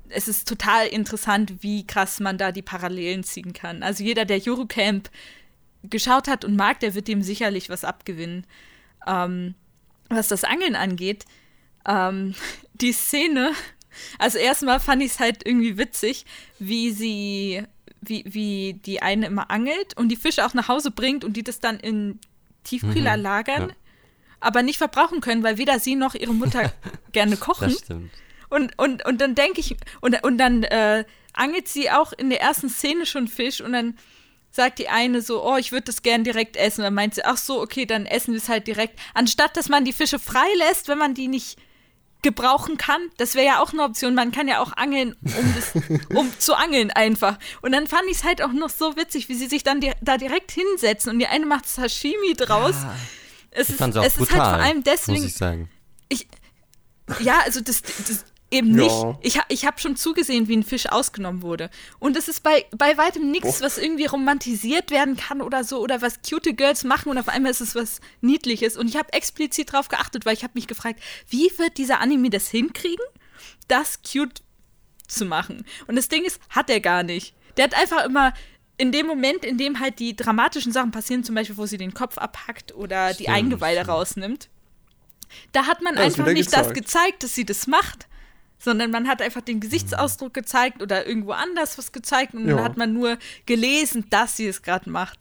[0.08, 3.82] es ist total interessant, wie krass man da die Parallelen ziehen kann.
[3.82, 5.10] Also jeder, der Eurocamp
[5.82, 8.46] geschaut hat und mag, der wird dem sicherlich was abgewinnen.
[9.06, 9.54] Ähm,
[10.08, 11.24] was das Angeln angeht,
[11.86, 12.34] ähm,
[12.74, 13.52] die Szene,
[14.18, 16.26] also erstmal fand ich es halt irgendwie witzig,
[16.58, 17.64] wie sie
[18.08, 21.42] wie, wie die eine immer angelt und die Fische auch nach Hause bringt und die
[21.42, 22.20] das dann in
[22.64, 23.74] Tiefkühler mhm, lagern, ja.
[24.40, 26.72] aber nicht verbrauchen können, weil weder sie noch ihre Mutter
[27.12, 27.70] gerne kochen.
[27.70, 28.10] Das stimmt.
[28.48, 32.40] Und, und, und dann denke ich, und, und dann äh, angelt sie auch in der
[32.40, 33.96] ersten Szene schon Fisch und dann
[34.50, 36.82] sagt die eine so, oh, ich würde das gern direkt essen.
[36.82, 38.98] Dann meint sie, ach so, okay, dann essen wir es halt direkt.
[39.14, 41.58] Anstatt, dass man die Fische freilässt, wenn man die nicht
[42.26, 43.00] gebrauchen kann.
[43.18, 44.14] Das wäre ja auch eine Option.
[44.14, 47.38] Man kann ja auch angeln, um, das, um zu angeln einfach.
[47.62, 49.92] Und dann fand ich es halt auch noch so witzig, wie sie sich dann di
[50.00, 52.74] da direkt hinsetzen und die eine macht Sashimi draus.
[52.82, 52.96] Ja,
[53.52, 55.22] es ist, es brutal, ist halt vor allem deswegen.
[55.22, 55.70] Muss ich sagen.
[56.08, 56.26] Ich,
[57.20, 58.90] ja, also das, das Eben nicht.
[58.90, 59.18] Ja.
[59.22, 61.68] Ich, ich habe schon zugesehen, wie ein Fisch ausgenommen wurde.
[61.98, 66.00] Und es ist bei, bei weitem nichts, was irgendwie romantisiert werden kann oder so, oder
[66.00, 68.76] was cute Girls machen und auf einmal ist es was Niedliches.
[68.76, 72.30] Und ich habe explizit darauf geachtet, weil ich habe mich gefragt, wie wird dieser Anime
[72.30, 73.04] das hinkriegen,
[73.66, 74.42] das cute
[75.08, 75.64] zu machen?
[75.88, 77.34] Und das Ding ist, hat er gar nicht.
[77.56, 78.32] Der hat einfach immer
[78.78, 81.94] in dem Moment, in dem halt die dramatischen Sachen passieren, zum Beispiel, wo sie den
[81.94, 83.90] Kopf abhackt oder stimmt, die Eingeweide stimmt.
[83.90, 84.48] rausnimmt,
[85.50, 86.66] da hat man ja, einfach nicht gezeigt.
[86.66, 88.06] das gezeigt, dass sie das macht
[88.58, 92.56] sondern man hat einfach den Gesichtsausdruck gezeigt oder irgendwo anders was gezeigt und ja.
[92.56, 95.18] dann hat man nur gelesen, dass sie es gerade macht.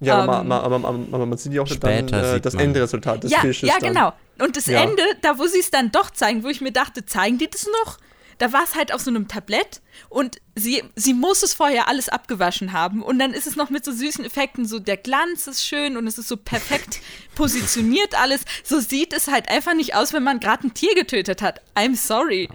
[0.00, 3.30] Ja, ähm, aber, aber, aber, aber, man sieht ja auch dann äh, das Endresultat des
[3.30, 3.68] ja, Fisches.
[3.68, 4.12] Ja, genau.
[4.40, 4.82] Und das ja.
[4.82, 7.66] Ende, da wo sie es dann doch zeigen, wo ich mir dachte, zeigen die das
[7.84, 7.98] noch?
[8.38, 12.08] Da war es halt auf so einem Tablett und sie, sie muss es vorher alles
[12.08, 15.66] abgewaschen haben und dann ist es noch mit so süßen Effekten, so der Glanz ist
[15.66, 17.00] schön und es ist so perfekt
[17.34, 18.42] positioniert alles.
[18.62, 21.60] So sieht es halt einfach nicht aus, wenn man gerade ein Tier getötet hat.
[21.74, 22.48] I'm sorry.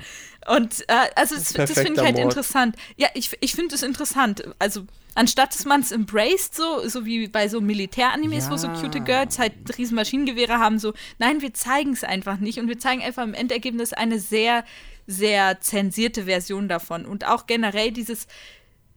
[0.47, 2.25] Und äh, also das, das finde ich halt Mord.
[2.25, 2.75] interessant.
[2.97, 4.43] Ja, ich, ich finde es interessant.
[4.57, 8.51] Also anstatt dass man es embraced, so, so wie bei so Militäranimes, ja.
[8.51, 12.59] wo so cute Girls halt riesen Maschinengewehre haben, so, nein, wir zeigen es einfach nicht
[12.59, 14.63] und wir zeigen einfach im Endergebnis eine sehr
[15.09, 17.05] sehr zensierte Version davon.
[17.05, 18.27] Und auch generell dieses,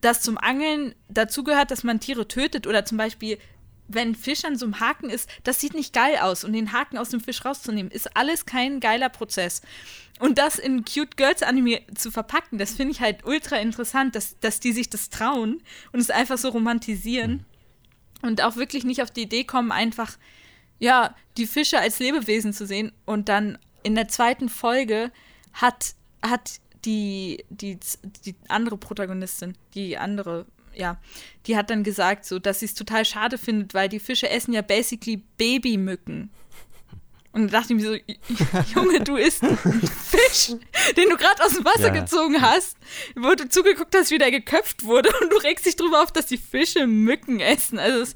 [0.00, 3.38] dass zum Angeln dazugehört, dass man Tiere tötet oder zum Beispiel
[3.88, 6.44] wenn Fisch an so einem Haken ist, das sieht nicht geil aus.
[6.44, 9.62] Und den Haken aus dem Fisch rauszunehmen, ist alles kein geiler Prozess.
[10.18, 14.38] Und das in Cute Girls Anime zu verpacken, das finde ich halt ultra interessant, dass,
[14.38, 17.44] dass die sich das trauen und es einfach so romantisieren.
[18.22, 20.16] Und auch wirklich nicht auf die Idee kommen, einfach,
[20.78, 22.92] ja, die Fische als Lebewesen zu sehen.
[23.04, 25.10] Und dann in der zweiten Folge
[25.52, 27.78] hat hat die, die,
[28.24, 30.98] die andere Protagonistin, die andere, ja,
[31.46, 34.52] die hat dann gesagt, so, dass sie es total schade findet, weil die Fische essen
[34.52, 36.30] ja basically Babymücken.
[37.32, 40.54] Und da dachte ich mir so, Junge, du isst einen Fisch,
[40.96, 42.00] den du gerade aus dem Wasser ja.
[42.00, 42.76] gezogen hast,
[43.16, 46.26] wo du zugeguckt hast, wie der geköpft wurde und du regst dich drüber auf, dass
[46.26, 47.78] die Fische Mücken essen.
[47.78, 48.14] Also es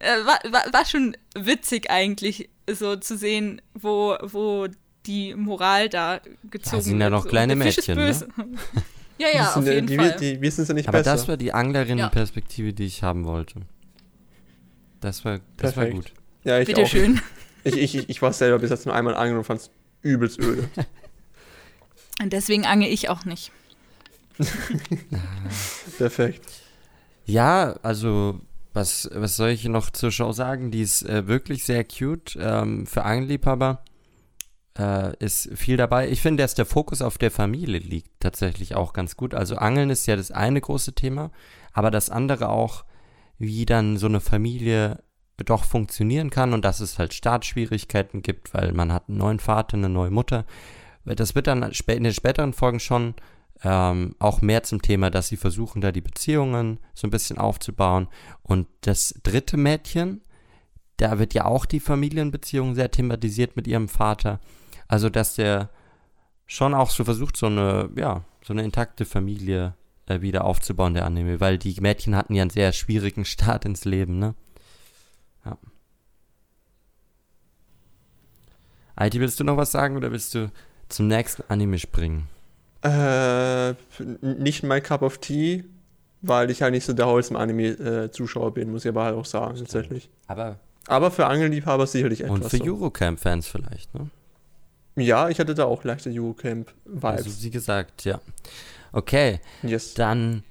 [0.00, 4.68] äh, war, war, war schon witzig eigentlich, so zu sehen, wo, wo
[5.06, 6.72] die Moral da gezogen wird.
[6.72, 7.28] Ja, sind ja noch so.
[7.28, 7.96] kleine Mädchen.
[7.96, 8.12] Ne?
[9.18, 10.16] ja, ja, auf jeden die, Fall.
[10.18, 11.12] Die, die wissen sie nicht Aber besser.
[11.12, 12.74] das war die Anglerinnenperspektive, ja.
[12.74, 13.60] die ich haben wollte.
[15.00, 16.12] Das war, das war gut.
[16.44, 16.88] Ja, ich Bitte auch.
[16.88, 17.20] schön.
[17.64, 19.70] Ich, ich, ich war selber bis jetzt nur einmal angeln und fand es
[20.02, 20.68] übelst öde.
[22.22, 23.50] Und deswegen ange ich auch nicht.
[25.98, 26.46] Perfekt.
[27.26, 28.40] Ja, also
[28.72, 30.70] was, was soll ich noch zur Show sagen?
[30.70, 33.82] Die ist äh, wirklich sehr cute ähm, für Angelliebhaber.
[34.76, 36.08] Äh, ist viel dabei.
[36.08, 39.34] Ich finde, dass der Fokus auf der Familie liegt tatsächlich auch ganz gut.
[39.34, 41.30] Also Angeln ist ja das eine große Thema,
[41.72, 42.84] aber das andere auch,
[43.38, 45.02] wie dann so eine Familie
[45.44, 49.76] doch funktionieren kann und dass es halt Startschwierigkeiten gibt, weil man hat einen neuen Vater,
[49.76, 50.44] eine neue Mutter.
[51.04, 53.14] Das wird dann in den späteren Folgen schon
[53.62, 58.08] ähm, auch mehr zum Thema, dass sie versuchen, da die Beziehungen so ein bisschen aufzubauen.
[58.42, 60.22] Und das dritte Mädchen,
[60.96, 64.40] da wird ja auch die Familienbeziehung sehr thematisiert mit ihrem Vater.
[64.88, 65.70] Also, dass der
[66.46, 69.74] schon auch so versucht, so eine, ja, so eine intakte Familie
[70.06, 73.84] äh, wieder aufzubauen, der Anime, weil die Mädchen hatten ja einen sehr schwierigen Start ins
[73.84, 74.34] Leben, ne?
[75.44, 75.58] Ja.
[78.98, 80.50] Heidi, willst du noch was sagen oder willst du
[80.88, 82.28] zum nächsten Anime springen?
[82.82, 83.74] Äh,
[84.20, 85.64] nicht mein Cup of Tea,
[86.20, 89.16] weil ich halt nicht so der Holz im Anime-Zuschauer äh, bin, muss ich aber halt
[89.16, 90.10] auch sagen, tatsächlich.
[90.26, 92.34] Aber, aber für Angelliebhaber sicherlich etwas.
[92.34, 92.64] Und für so.
[92.64, 94.10] Eurocamp-Fans vielleicht, ne?
[94.96, 97.04] Ja, ich hatte da auch leichte Eurocamp-Vibes.
[97.04, 98.20] Also, wie gesagt, ja.
[98.92, 99.40] Okay.
[99.62, 99.94] Yes.
[99.94, 100.44] Dann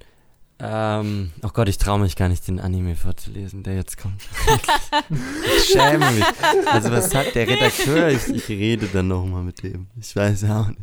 [0.60, 4.22] ähm, oh Gott, ich traue mich gar nicht, den Anime vorzulesen, der jetzt kommt.
[5.56, 6.24] ich schäme mich.
[6.70, 8.08] Also was hat der Redakteur?
[8.08, 9.88] Ich, ich rede dann nochmal mit dem.
[10.00, 10.78] Ich weiß auch nicht.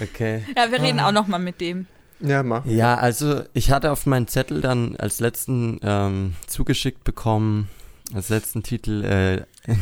[0.00, 0.44] Okay.
[0.56, 1.08] Ja, wir reden ah.
[1.08, 1.86] auch nochmal mit dem.
[2.20, 2.66] Ja, mach.
[2.66, 7.70] Ja, also ich hatte auf meinen Zettel dann als letzten ähm, zugeschickt bekommen,
[8.14, 9.42] als letzten Titel, äh,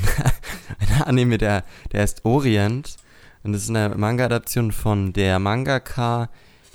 [0.78, 2.96] ein Anime, der, der heißt Orient.
[3.42, 6.28] Und das ist eine Manga-Adaption von der Mangaka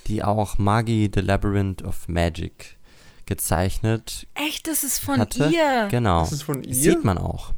[0.08, 2.78] die auch Magi The Labyrinth of Magic
[3.26, 4.28] gezeichnet.
[4.34, 5.50] Echt, das ist von hatte.
[5.52, 5.88] ihr.
[5.92, 6.22] Genau.
[6.22, 6.74] Das ist von ihr.
[6.74, 7.54] Sieht man auch,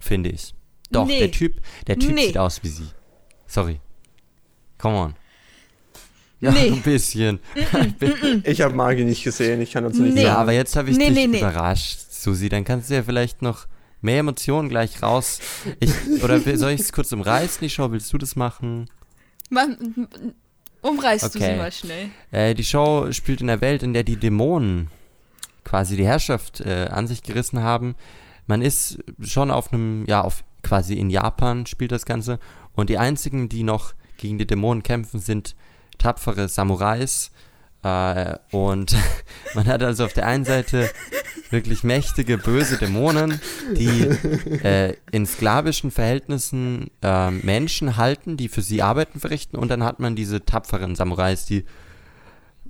[0.00, 0.54] finde ich.
[0.90, 1.18] Doch, nee.
[1.18, 2.26] der Typ, der Typ nee.
[2.26, 2.88] sieht aus wie sie.
[3.46, 3.80] Sorry.
[4.78, 5.14] Come on.
[6.40, 6.70] Ja, nee.
[6.70, 7.40] ein bisschen.
[8.44, 10.22] ich habe Magi nicht gesehen, ich kann dazu nicht nee.
[10.22, 10.34] sagen.
[10.34, 12.48] Ja, aber jetzt habe ich dich überrascht, Susi.
[12.48, 13.66] Dann kannst du ja vielleicht noch
[14.00, 15.40] mehr Emotionen gleich raus.
[15.80, 15.92] Ich,
[16.22, 17.90] oder soll ich es kurz umreißen, die Show?
[17.90, 18.88] Willst du das machen?
[19.50, 20.08] Man,
[20.82, 21.38] Umreißt okay.
[21.38, 22.10] du sie mal schnell.
[22.30, 24.88] Äh, die Show spielt in der Welt, in der die Dämonen
[25.64, 27.96] quasi die Herrschaft äh, an sich gerissen haben.
[28.46, 32.38] Man ist schon auf einem, ja, auf quasi in Japan spielt das Ganze.
[32.74, 35.56] Und die einzigen, die noch gegen die Dämonen kämpfen, sind
[35.98, 37.32] tapfere Samurais,
[37.86, 38.96] äh, und
[39.54, 40.90] man hat also auf der einen Seite
[41.50, 43.40] wirklich mächtige, böse Dämonen,
[43.72, 44.02] die
[44.62, 49.56] äh, in sklavischen Verhältnissen äh, Menschen halten, die für sie Arbeiten verrichten.
[49.56, 51.64] Und dann hat man diese tapferen Samurais, die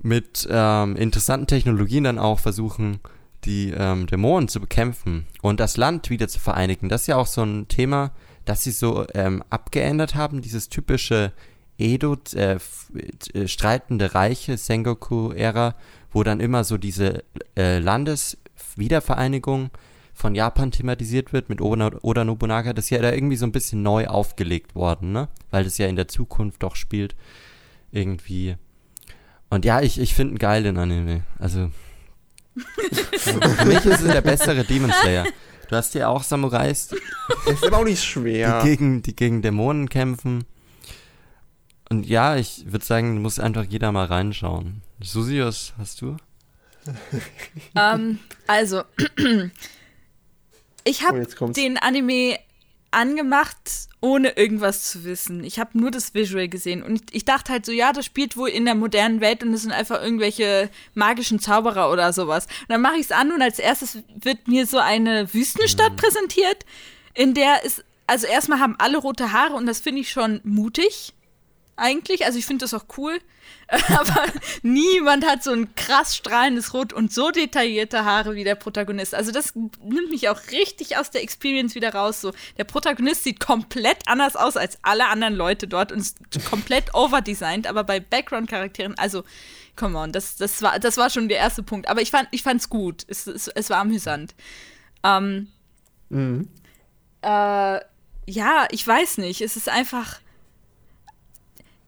[0.02, 3.00] mit ähm, interessanten Technologien dann auch versuchen,
[3.44, 6.88] die ähm, Dämonen zu bekämpfen und das Land wieder zu vereinigen.
[6.88, 8.12] Das ist ja auch so ein Thema,
[8.44, 11.32] das sie so ähm, abgeändert haben, dieses typische
[11.78, 12.58] Edo, äh,
[13.34, 15.74] äh, streitende Reiche, Sengoku-Ära,
[16.12, 17.78] wo dann immer so diese äh,
[18.76, 19.70] Landeswiedervereinigung
[20.14, 23.82] von Japan thematisiert wird mit Oda, Nobunaga, das ist ja da irgendwie so ein bisschen
[23.82, 25.28] neu aufgelegt worden, ne?
[25.50, 27.14] Weil das ja in der Zukunft doch spielt.
[27.92, 28.56] Irgendwie.
[29.50, 31.24] Und ja, ich, ich finde einen geilen Anime.
[31.38, 31.70] Also.
[32.56, 35.26] für mich ist es der bessere Demon Slayer.
[35.68, 36.94] Du hast ja auch Samurais.
[37.46, 38.62] ist aber auch nicht schwer.
[38.62, 40.44] Die gegen, die gegen Dämonen kämpfen.
[41.90, 44.82] Und ja, ich würde sagen, muss einfach jeder mal reinschauen.
[45.00, 46.16] Susi, was hast du?
[47.76, 48.82] Ähm, also,
[50.84, 52.38] ich habe oh, den Anime
[52.90, 55.44] angemacht, ohne irgendwas zu wissen.
[55.44, 58.48] Ich habe nur das Visual gesehen und ich dachte halt so, ja, das spielt wohl
[58.48, 62.46] in der modernen Welt und es sind einfach irgendwelche magischen Zauberer oder sowas.
[62.46, 65.96] Und dann mache ich es an und als erstes wird mir so eine Wüstenstadt mhm.
[65.96, 66.64] präsentiert,
[67.14, 71.12] in der es, also erstmal haben alle rote Haare und das finde ich schon mutig
[71.76, 72.24] eigentlich.
[72.24, 73.18] Also ich finde das auch cool.
[73.68, 74.24] Aber
[74.62, 79.14] niemand hat so ein krass strahlendes Rot und so detaillierte Haare wie der Protagonist.
[79.14, 82.20] Also das nimmt mich auch richtig aus der Experience wieder raus.
[82.20, 86.18] So, der Protagonist sieht komplett anders aus als alle anderen Leute dort und ist
[86.48, 87.66] komplett overdesigned.
[87.66, 89.24] Aber bei Background-Charakteren, also
[89.74, 91.88] come on, das, das, war, das war schon der erste Punkt.
[91.88, 93.04] Aber ich fand ich fand's gut.
[93.08, 94.34] Es, es, es war amüsant.
[95.02, 95.48] Ähm,
[96.08, 96.48] mhm.
[97.22, 97.80] äh,
[98.28, 99.40] ja, ich weiß nicht.
[99.40, 100.20] Es ist einfach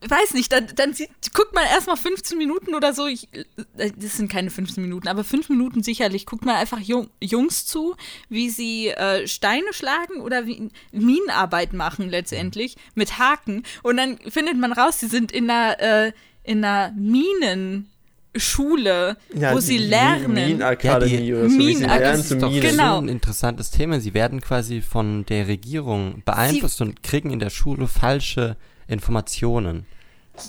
[0.07, 3.07] weiß nicht, dann, dann sieht, guckt man erstmal 15 Minuten oder so.
[3.07, 6.25] Ich, äh, das sind keine 15 Minuten, aber 5 Minuten sicherlich.
[6.25, 7.95] Guckt man einfach Jung, Jungs zu,
[8.29, 13.63] wie sie äh, Steine schlagen oder wie Minenarbeit machen letztendlich mit Haken.
[13.83, 16.11] Und dann findet man raus, sie sind in einer, äh,
[16.43, 17.89] in einer Minen.
[18.35, 20.33] Schule, ja, wo sie lernen.
[20.33, 22.61] Minenakademie ja, oder so, Minen lernen zu Minen.
[22.61, 22.97] Genau.
[22.97, 23.99] So ein interessantes Thema.
[23.99, 28.55] Sie werden quasi von der Regierung beeinflusst sie und kriegen in der Schule falsche
[28.89, 29.85] Informationen.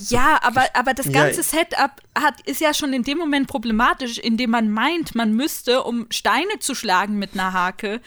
[0.09, 1.43] Ja, aber, aber das ganze ja.
[1.43, 6.07] Setup hat, ist ja schon in dem Moment problematisch, indem man meint, man müsste, um
[6.11, 8.01] Steine zu schlagen mit einer Hake,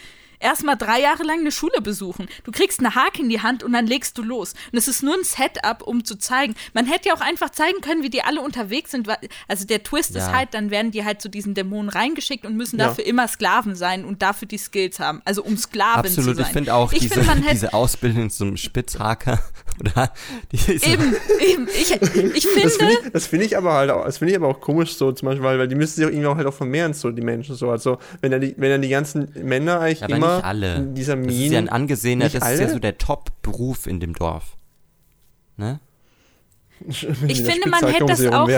[0.43, 2.27] erstmal drei Jahre lang eine Schule besuchen.
[2.43, 4.53] Du kriegst eine Hake in die Hand und dann legst du los.
[4.71, 6.55] Und es ist nur ein Setup, um zu zeigen.
[6.73, 9.07] Man hätte ja auch einfach zeigen können, wie die alle unterwegs sind.
[9.47, 10.21] Also der Twist ja.
[10.21, 12.87] ist halt, dann werden die halt zu diesen Dämonen reingeschickt und müssen ja.
[12.87, 15.21] dafür immer Sklaven sein und dafür die Skills haben.
[15.25, 16.15] Also um Sklaven Absolut.
[16.15, 16.29] zu sein.
[16.31, 19.39] Absolut, ich finde auch ich diese, find, diese Ausbildung zum Spitzhaker
[19.79, 20.11] oder
[20.51, 21.67] diese Eben, eben.
[21.67, 22.63] Ich, ich finde.
[22.63, 25.11] Das finde ich, find ich, aber halt auch, das finde ich aber auch komisch so
[25.11, 27.21] zum Beispiel, weil, weil die müssen sich auch irgendwie auch halt auch vermehren, so die
[27.21, 27.69] Menschen so.
[27.69, 30.75] Also wenn dann die, wenn dann die ganzen Männer eigentlich ja, immer nicht alle.
[30.75, 31.27] in dieser Minen.
[31.29, 32.53] Das ist ja ein angesehener, das alle?
[32.55, 34.57] ist ja so der Top-Beruf in dem Dorf.
[35.57, 35.79] Ne?
[36.87, 38.49] Ich finde, man hätte das auch.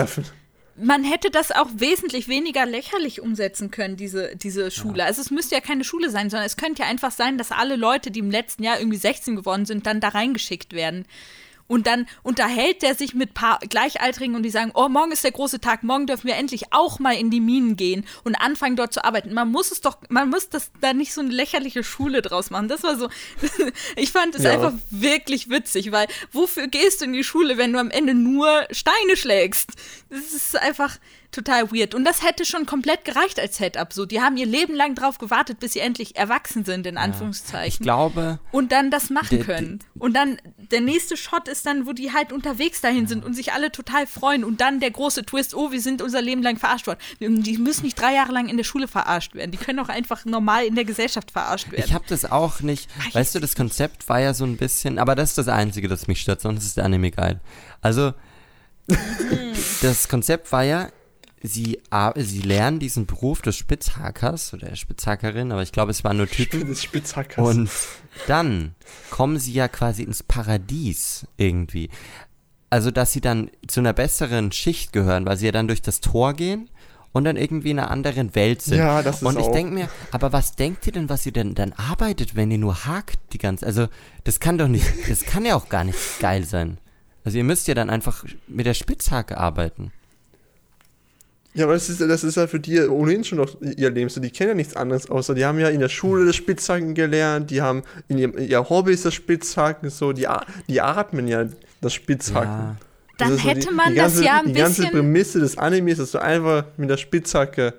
[0.78, 4.98] Man hätte das auch wesentlich weniger lächerlich umsetzen können, diese, diese Schule.
[4.98, 5.04] Ja.
[5.06, 7.76] Also es müsste ja keine Schule sein, sondern es könnte ja einfach sein, dass alle
[7.76, 11.06] Leute, die im letzten Jahr irgendwie 16 geworden sind, dann da reingeschickt werden.
[11.68, 15.32] Und dann unterhält der sich mit paar Gleichaltrigen und die sagen, oh, morgen ist der
[15.32, 18.92] große Tag, morgen dürfen wir endlich auch mal in die Minen gehen und anfangen dort
[18.92, 19.34] zu arbeiten.
[19.34, 22.68] Man muss es doch, man muss das da nicht so eine lächerliche Schule draus machen.
[22.68, 23.08] Das war so,
[23.96, 24.52] ich fand es ja.
[24.52, 28.66] einfach wirklich witzig, weil wofür gehst du in die Schule, wenn du am Ende nur
[28.70, 29.72] Steine schlägst?
[30.08, 30.98] Das ist einfach,
[31.36, 31.94] total weird.
[31.94, 33.92] Und das hätte schon komplett gereicht als Setup.
[33.92, 37.68] So, die haben ihr Leben lang drauf gewartet, bis sie endlich erwachsen sind, in Anführungszeichen.
[37.68, 38.38] ich glaube.
[38.52, 39.80] Und dann das machen können.
[39.98, 40.38] Und dann
[40.70, 43.08] der nächste Shot ist dann, wo die halt unterwegs dahin ja.
[43.08, 44.44] sind und sich alle total freuen.
[44.44, 46.98] Und dann der große Twist: Oh, wir sind unser Leben lang verarscht worden.
[47.20, 49.50] Die müssen nicht drei Jahre lang in der Schule verarscht werden.
[49.50, 51.84] Die können auch einfach normal in der Gesellschaft verarscht werden.
[51.86, 52.88] Ich habe das auch nicht.
[53.12, 54.98] Weißt du, das Konzept war ja so ein bisschen.
[54.98, 57.40] Aber das ist das Einzige, das mich stört, sonst ist der Anime geil.
[57.80, 58.14] Also.
[59.82, 60.90] das Konzept war ja,
[61.42, 61.80] sie,
[62.16, 66.28] sie lernen diesen Beruf des Spitzhakers oder der Spitzhackerin, aber ich glaube, es waren nur
[66.28, 66.66] Typen.
[66.66, 67.46] Des Spitzhackers.
[67.46, 67.70] Und
[68.26, 68.74] dann
[69.10, 71.90] kommen sie ja quasi ins Paradies irgendwie.
[72.70, 76.00] Also, dass sie dann zu einer besseren Schicht gehören, weil sie ja dann durch das
[76.00, 76.68] Tor gehen
[77.12, 78.78] und dann irgendwie in einer anderen Welt sind.
[78.78, 81.54] Ja, das ist Und ich denke mir, aber was denkt ihr denn, was ihr denn
[81.54, 83.88] dann arbeitet, wenn ihr nur hakt die ganze Also,
[84.24, 86.78] das kann doch nicht, das kann ja auch gar nicht geil sein.
[87.24, 89.92] Also, ihr müsst ja dann einfach mit der Spitzhacke arbeiten.
[91.56, 94.10] Ja, aber das ist, das ist ja für die ohnehin schon noch ihr Leben.
[94.10, 96.94] So, die kennen ja nichts anderes außer, die haben ja in der Schule das Spitzhacken
[96.94, 100.28] gelernt, die haben in ihrem, ihr Hobby ist das Spitzhacken, so, die,
[100.68, 101.46] die atmen ja
[101.80, 102.50] das Spitzhacken.
[102.50, 102.76] Ja.
[103.16, 104.54] Dann hätte so die, man die ganze, das ja ein bisschen.
[104.54, 107.72] Die ganze Prämisse des Animes ist so einfach mit der Spitzhacke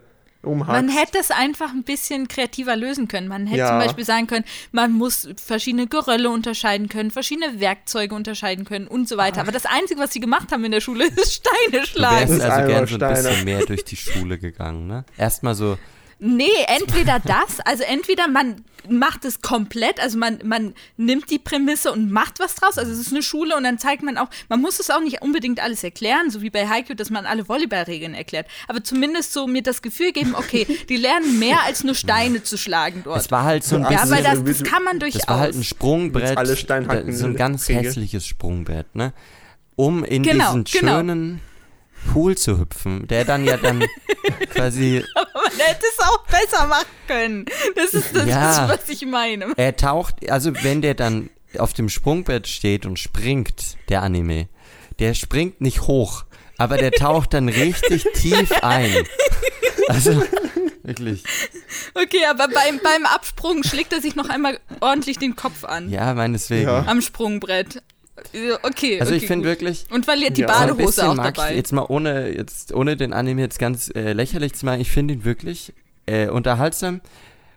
[0.48, 0.82] umhackst.
[0.82, 3.28] Man hätte es einfach ein bisschen kreativer lösen können.
[3.28, 3.70] Man hätte ja.
[3.70, 9.08] zum Beispiel sagen können, man muss verschiedene Gerölle unterscheiden können, verschiedene Werkzeuge unterscheiden können und
[9.08, 9.38] so weiter.
[9.38, 9.44] Ach.
[9.44, 12.28] Aber das Einzige, was sie gemacht haben in der Schule, ist Steine schlagen.
[12.28, 15.06] Du wärst also gerne so ein bisschen mehr durch die Schule gegangen, ne?
[15.18, 15.78] Erstmal so
[16.20, 21.92] Nee, entweder das, also entweder man macht es komplett, also man, man nimmt die Prämisse
[21.92, 24.62] und macht was draus, also es ist eine Schule und dann zeigt man auch, man
[24.62, 28.14] muss es auch nicht unbedingt alles erklären, so wie bei Haiku, dass man alle Volleyballregeln
[28.14, 32.44] erklärt, aber zumindest so mir das Gefühl geben, okay, die lernen mehr als nur Steine
[32.44, 33.20] zu schlagen dort.
[33.20, 35.22] Es war halt so ein Ja, weil das, das kann man durchaus.
[35.22, 36.56] Das war halt ein Sprungbrett, alle
[37.14, 39.14] so ein ganz hässliches Sprungbrett, ne?
[39.76, 40.98] Um in genau, diesen genau.
[40.98, 41.42] schönen
[42.08, 43.84] Pool zu hüpfen, der dann ja dann
[44.50, 45.04] quasi.
[45.16, 47.46] Aber man hätte es auch besser machen können.
[47.76, 49.54] Das ist das, ja, was ich meine.
[49.58, 54.48] Er taucht, also wenn der dann auf dem Sprungbrett steht und springt, der Anime,
[55.00, 56.26] der springt nicht hoch,
[56.58, 58.94] aber der taucht dann richtig tief ein.
[59.88, 60.22] Also,
[60.84, 61.24] wirklich.
[61.94, 65.90] Okay, aber beim, beim Absprung schlägt er sich noch einmal ordentlich den Kopf an.
[65.90, 66.68] Ja, meineswegen.
[66.68, 66.84] Ja.
[66.88, 67.82] Am Sprungbrett.
[68.64, 69.00] Okay.
[69.00, 69.86] Also okay, ich finde wirklich.
[69.92, 70.48] Und verliert die ja.
[70.48, 71.52] Badehose auch dabei.
[71.52, 74.92] Ich, jetzt mal ohne, jetzt, ohne den Anime jetzt ganz äh, lächerlich zu machen, ich
[74.92, 75.74] finde ihn wirklich
[76.08, 77.02] äh, unterhaltsam,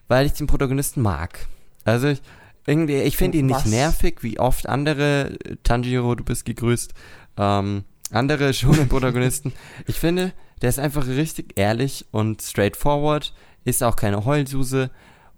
[0.07, 1.47] weil ich den Protagonisten mag.
[1.83, 2.21] Also ich,
[2.65, 6.93] irgendwie, ich finde ihn nicht nervig, wie oft andere, Tanjiro, du bist gegrüßt,
[7.37, 9.53] ähm, andere schonen Protagonisten.
[9.87, 13.33] ich finde, der ist einfach richtig ehrlich und straightforward,
[13.65, 14.91] ist auch keine Heulsuse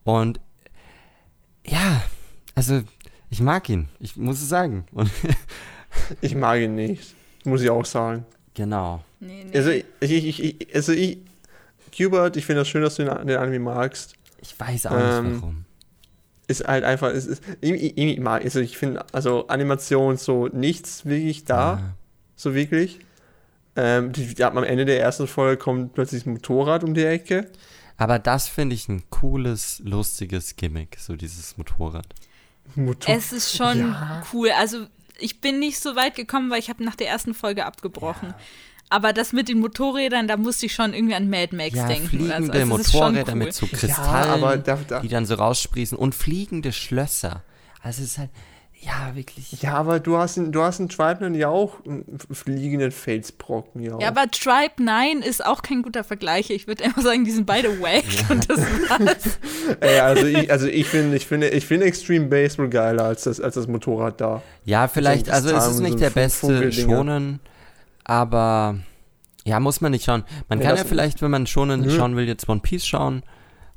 [0.03, 0.39] und
[1.65, 2.03] ja,
[2.55, 2.83] also
[3.33, 4.85] ich mag ihn, ich muss es sagen.
[6.21, 7.15] ich mag ihn nicht,
[7.45, 8.27] muss ich auch sagen.
[8.53, 9.03] Genau.
[9.19, 9.57] Nee, nee.
[9.57, 11.17] Also, ich, ich, ich, also ich,
[11.99, 14.13] Hubert, ich finde das schön, dass du den, den Anime magst.
[14.39, 15.65] Ich weiß auch ähm, nicht warum.
[16.45, 21.45] Ist halt einfach, ist, ist, ich, ich, also ich finde, also Animation so nichts wirklich
[21.45, 21.95] da.
[22.35, 22.99] so wirklich.
[23.75, 27.49] Ähm, die, die, am Ende der ersten Folge kommt plötzlich ein Motorrad um die Ecke.
[27.97, 32.05] Aber das finde ich ein cooles, lustiges Gimmick, so dieses Motorrad.
[32.75, 34.23] Motor es ist schon ja.
[34.33, 34.49] cool.
[34.57, 34.87] Also
[35.19, 38.29] ich bin nicht so weit gekommen, weil ich habe nach der ersten Folge abgebrochen.
[38.29, 38.39] Ja.
[38.89, 42.09] Aber das mit den Motorrädern, da musste ich schon irgendwie an Mad Max ja, denken.
[42.09, 42.65] Fliegende also, also
[42.99, 43.39] Motorräder cool.
[43.39, 44.99] mit so Kristallen, ja, da, da.
[44.99, 47.43] die dann so raussprießen und fliegende Schlösser.
[47.81, 48.29] Also es ist halt,
[48.85, 49.61] ja, wirklich.
[49.61, 53.81] Ja, aber du hast, in, du hast in Tribe 9 ja auch einen fliegenden Felsbrocken.
[53.81, 56.49] Ja, ja aber Tribe 9 ist auch kein guter Vergleich.
[56.49, 58.25] Ich würde einfach sagen, die sind beide wack ja.
[58.29, 59.39] und das war's.
[59.79, 63.39] Ey, also ich, also ich finde ich finde, ich finde Extreme Baseball geiler als das,
[63.39, 64.41] als das Motorrad da.
[64.65, 67.39] Ja, vielleicht, also es ist nicht so der beste Schonen,
[68.03, 68.75] aber
[69.45, 70.23] ja, muss man nicht schauen.
[70.49, 73.23] Man ja, kann ja vielleicht, wenn man Schonen schauen will, jetzt One Piece schauen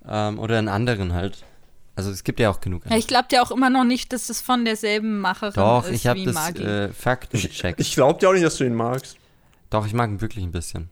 [0.08, 1.44] ähm, oder einen anderen halt.
[1.96, 2.82] Also es gibt ja auch genug.
[2.88, 5.92] Ja, ich glaube ja auch immer noch nicht, dass das von derselben Macherin Doch, ist
[5.92, 7.80] ich habe das äh, Fakten gecheckt.
[7.80, 9.16] Ich, ich glaube dir auch nicht, dass du ihn magst.
[9.70, 10.90] Doch, ich mag ihn wirklich ein bisschen.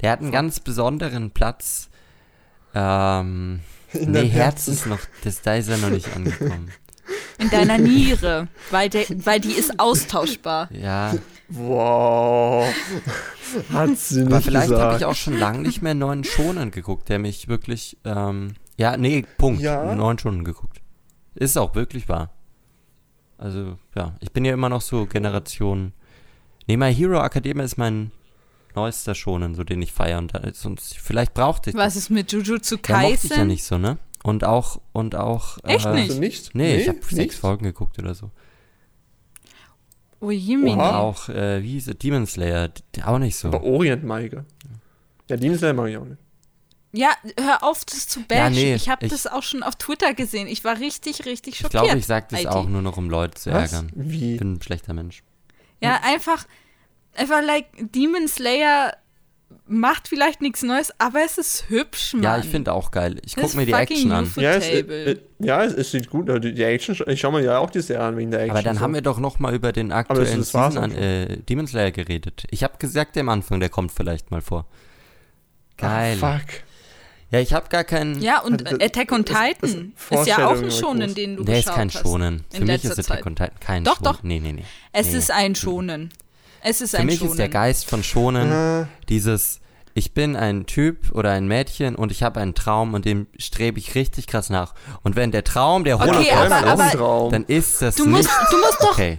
[0.00, 1.90] Der hat einen ganz besonderen Platz.
[2.74, 3.60] Ähm,
[3.92, 6.70] In nee, Herz ist noch, das, da ist er noch nicht angekommen.
[7.38, 10.70] In deiner Niere, weil, der, weil die ist austauschbar.
[10.72, 11.14] Ja.
[11.48, 12.72] Wow.
[13.72, 17.08] Hat sie nicht Aber vielleicht habe ich auch schon lange nicht mehr neuen Schonen geguckt,
[17.08, 19.60] der mich wirklich ähm, ja, nee, Punkt.
[19.60, 19.94] Ja.
[19.94, 20.80] Neun Stunden geguckt.
[21.34, 22.30] Ist auch wirklich wahr.
[23.36, 25.92] Also, ja, ich bin ja immer noch so Generation.
[26.66, 28.10] Nee, My Hero Academia ist mein
[28.74, 30.18] neuester Schonen, so den ich feiere.
[30.18, 31.76] Und sonst, vielleicht brauchte ich.
[31.76, 33.02] Was ist mit Jujutsu Kaisen?
[33.02, 33.98] Ja, mochte ich ja nicht so, ne?
[34.22, 35.58] Und auch, und auch.
[35.64, 36.10] Echt äh, nicht?
[36.10, 36.54] Also nicht?
[36.54, 38.30] Nee, nee ich habe sechs Folgen geguckt oder so.
[40.20, 40.72] Oh, Jimmy.
[40.72, 41.98] Und auch, äh, wie hieß es?
[41.98, 42.70] Demon Slayer,
[43.04, 43.48] auch nicht so.
[43.48, 44.46] Aber Orient Maige.
[45.28, 46.20] Ja, Demon Slayer mag ich auch nicht.
[46.92, 48.36] Ja, hör auf, das zu bashen.
[48.36, 50.48] Ja, nee, ich habe das auch schon auf Twitter gesehen.
[50.48, 51.74] Ich war richtig, richtig schockiert.
[51.74, 52.48] Ich glaube, ich sage das IT.
[52.48, 53.72] auch nur noch, um Leute zu Was?
[53.72, 53.92] ärgern.
[53.94, 54.34] Wie?
[54.34, 55.22] Ich bin ein schlechter Mensch.
[55.80, 56.46] Ja, einfach,
[57.14, 58.92] einfach like Demon Slayer
[59.66, 62.22] macht vielleicht nichts Neues, aber es ist hübsch, Mann.
[62.24, 63.20] Ja, ich finde auch geil.
[63.24, 64.30] Ich gucke mir die Action an.
[64.36, 66.40] Ja es, äh, ja es, es, sieht gut aus.
[66.40, 68.56] Die Action, ich schaue mir ja auch die Serie an wegen der Action.
[68.56, 68.82] Aber dann so.
[68.82, 72.44] haben wir doch noch mal über den aktuellen Season an äh, Demon Slayer geredet.
[72.50, 74.66] Ich habe gesagt am Anfang, der kommt vielleicht mal vor.
[75.76, 76.18] Geil.
[76.20, 76.62] Ach, fuck.
[77.30, 78.20] Ja, ich habe gar keinen.
[78.20, 79.76] Ja, und also, Attack on Titan ist,
[80.10, 82.44] ist ja auch ein Schonen, den du Der ist kein Schonen.
[82.52, 84.04] Für mich ist Attack on Titan kein doch, Schonen.
[84.04, 84.22] Doch, doch.
[84.24, 84.64] Nee, nee, nee.
[84.92, 85.18] Es nee.
[85.18, 86.12] ist ein Schonen.
[86.62, 87.30] Es ist Für ein mich Schonen.
[87.30, 88.86] ist der Geist von Schonen äh.
[89.08, 89.60] dieses.
[89.92, 93.78] Ich bin ein Typ oder ein Mädchen und ich habe einen Traum und dem strebe
[93.80, 94.74] ich richtig krass nach.
[95.02, 98.18] Und wenn der Traum der Hohle okay, aber, ist, aber dann ist das du nicht
[98.18, 99.18] musst, du musst doch, okay.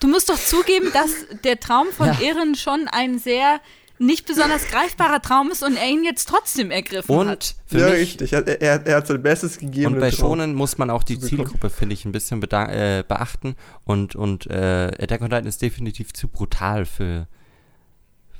[0.00, 1.10] Du musst doch zugeben, dass
[1.44, 2.20] der Traum von ja.
[2.20, 3.60] Ehren schon ein sehr
[3.98, 7.56] nicht besonders greifbarer Traum ist und er ihn jetzt trotzdem ergriffen und hat.
[7.66, 8.32] Für ja, mich, richtig.
[8.32, 9.94] Er, er, er, hat sein Bestes gegeben.
[9.94, 13.56] Und bei Schonen muss man auch die Zielgruppe, finde ich, ein bisschen äh, beachten.
[13.84, 17.26] Und, und äh, Attack on Titan ist definitiv zu brutal für,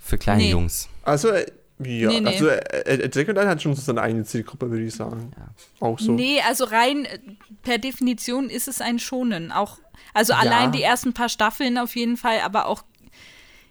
[0.00, 0.50] für kleine nee.
[0.50, 0.88] Jungs.
[1.02, 1.46] Also, äh,
[1.84, 2.28] ja, nee, nee.
[2.28, 5.32] also äh, Attack on Titan hat schon so seine eigene Zielgruppe, würde ich sagen.
[5.36, 5.48] Ja.
[5.80, 6.12] Auch so.
[6.12, 7.18] Nee, also rein äh,
[7.62, 9.50] per Definition ist es ein Schonen.
[9.50, 9.78] Auch,
[10.14, 10.38] also ja.
[10.38, 12.82] allein die ersten paar Staffeln auf jeden Fall, aber auch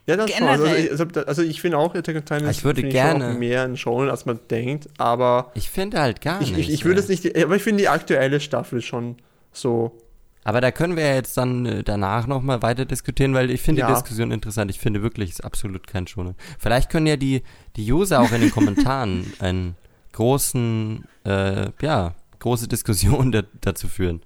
[0.07, 0.47] ja, das schon.
[0.47, 3.75] Also ich, also, also ich finde auch Attack on Titan ich würde gerne mehr in
[3.75, 6.69] Shonen, als man denkt, aber ich finde halt gar ich, nicht.
[6.69, 9.17] Ich, ich würde es nicht, aber ich finde die aktuelle Staffel schon
[9.51, 9.97] so.
[10.45, 13.81] Aber da können wir ja jetzt dann äh, danach nochmal weiter diskutieren, weil ich finde
[13.81, 13.87] ja.
[13.87, 14.71] die Diskussion interessant.
[14.71, 16.35] Ich finde wirklich, es ist absolut kein Schonen.
[16.57, 17.43] Vielleicht können ja die,
[17.75, 19.75] die User auch in den Kommentaren einen
[20.13, 24.21] großen, äh, ja, große Diskussion dazu führen.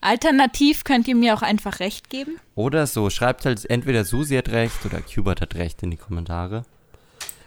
[0.00, 2.36] Alternativ könnt ihr mir auch einfach recht geben.
[2.54, 6.64] Oder so, schreibt halt entweder Susi hat recht oder Cubert hat recht in die Kommentare.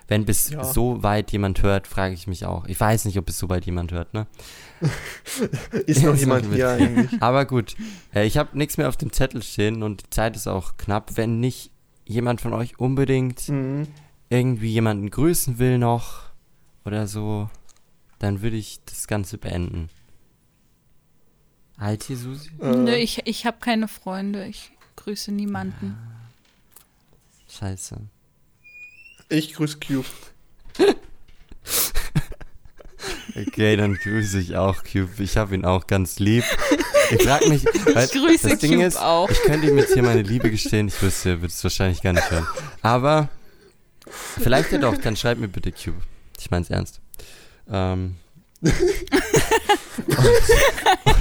[0.08, 0.64] Wenn bis ja.
[0.64, 2.66] so weit jemand hört, frage ich mich auch.
[2.66, 4.28] Ich weiß nicht, ob bis so weit jemand hört, ne?
[5.88, 7.10] ist noch jemand hier eigentlich.
[7.22, 7.76] Aber gut,
[8.14, 11.16] äh, ich habe nichts mehr auf dem Zettel stehen und die Zeit ist auch knapp.
[11.16, 11.72] Wenn nicht
[12.06, 13.88] jemand von euch unbedingt mhm.
[14.30, 16.24] irgendwie jemanden grüßen will noch
[16.86, 17.50] oder so,
[18.20, 19.90] dann würde ich das Ganze beenden.
[21.80, 22.50] Halt hier, Susi?
[22.62, 22.76] Äh.
[22.76, 24.46] Nö, ich, ich habe keine Freunde.
[24.46, 25.98] Ich grüße niemanden.
[27.50, 27.98] Scheiße.
[29.30, 30.06] Ich grüße Cube.
[33.36, 35.12] okay, dann grüße ich auch Cube.
[35.20, 36.44] Ich habe ihn auch ganz lieb.
[37.12, 39.30] Ich frage mich, weil ich grüße das Ding Cube ist, auch.
[39.30, 40.88] ich könnte ihm jetzt hier meine Liebe gestehen.
[40.88, 42.48] Ich wüsste, würde es wahrscheinlich gar nicht hören.
[42.82, 43.30] Aber
[44.08, 46.02] vielleicht ja doch, dann schreib mir bitte Cube.
[46.40, 47.02] Ich meine es ernst.
[47.70, 48.16] Ähm,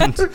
[0.01, 0.31] und, und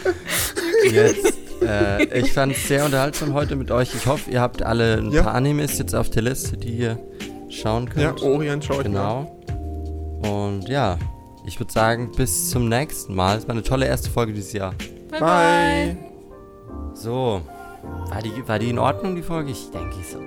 [0.92, 3.94] jetzt, äh, ich fand es sehr unterhaltsam heute mit euch.
[3.96, 5.24] Ich hoffe, ihr habt alle ein ja.
[5.24, 7.00] paar Animes jetzt auf der Liste, die ihr
[7.50, 8.20] schauen könnt.
[8.20, 9.34] Ja, Orient schaue ich Genau.
[10.22, 10.98] Und ja,
[11.46, 13.38] ich würde sagen, bis zum nächsten Mal.
[13.38, 14.74] Es war eine tolle erste Folge dieses Jahr.
[15.12, 15.20] Bye.
[15.20, 15.98] bye.
[16.94, 17.42] So,
[18.10, 19.52] war, die, war die in Ordnung, die Folge?
[19.52, 20.20] Ich denke, ich so.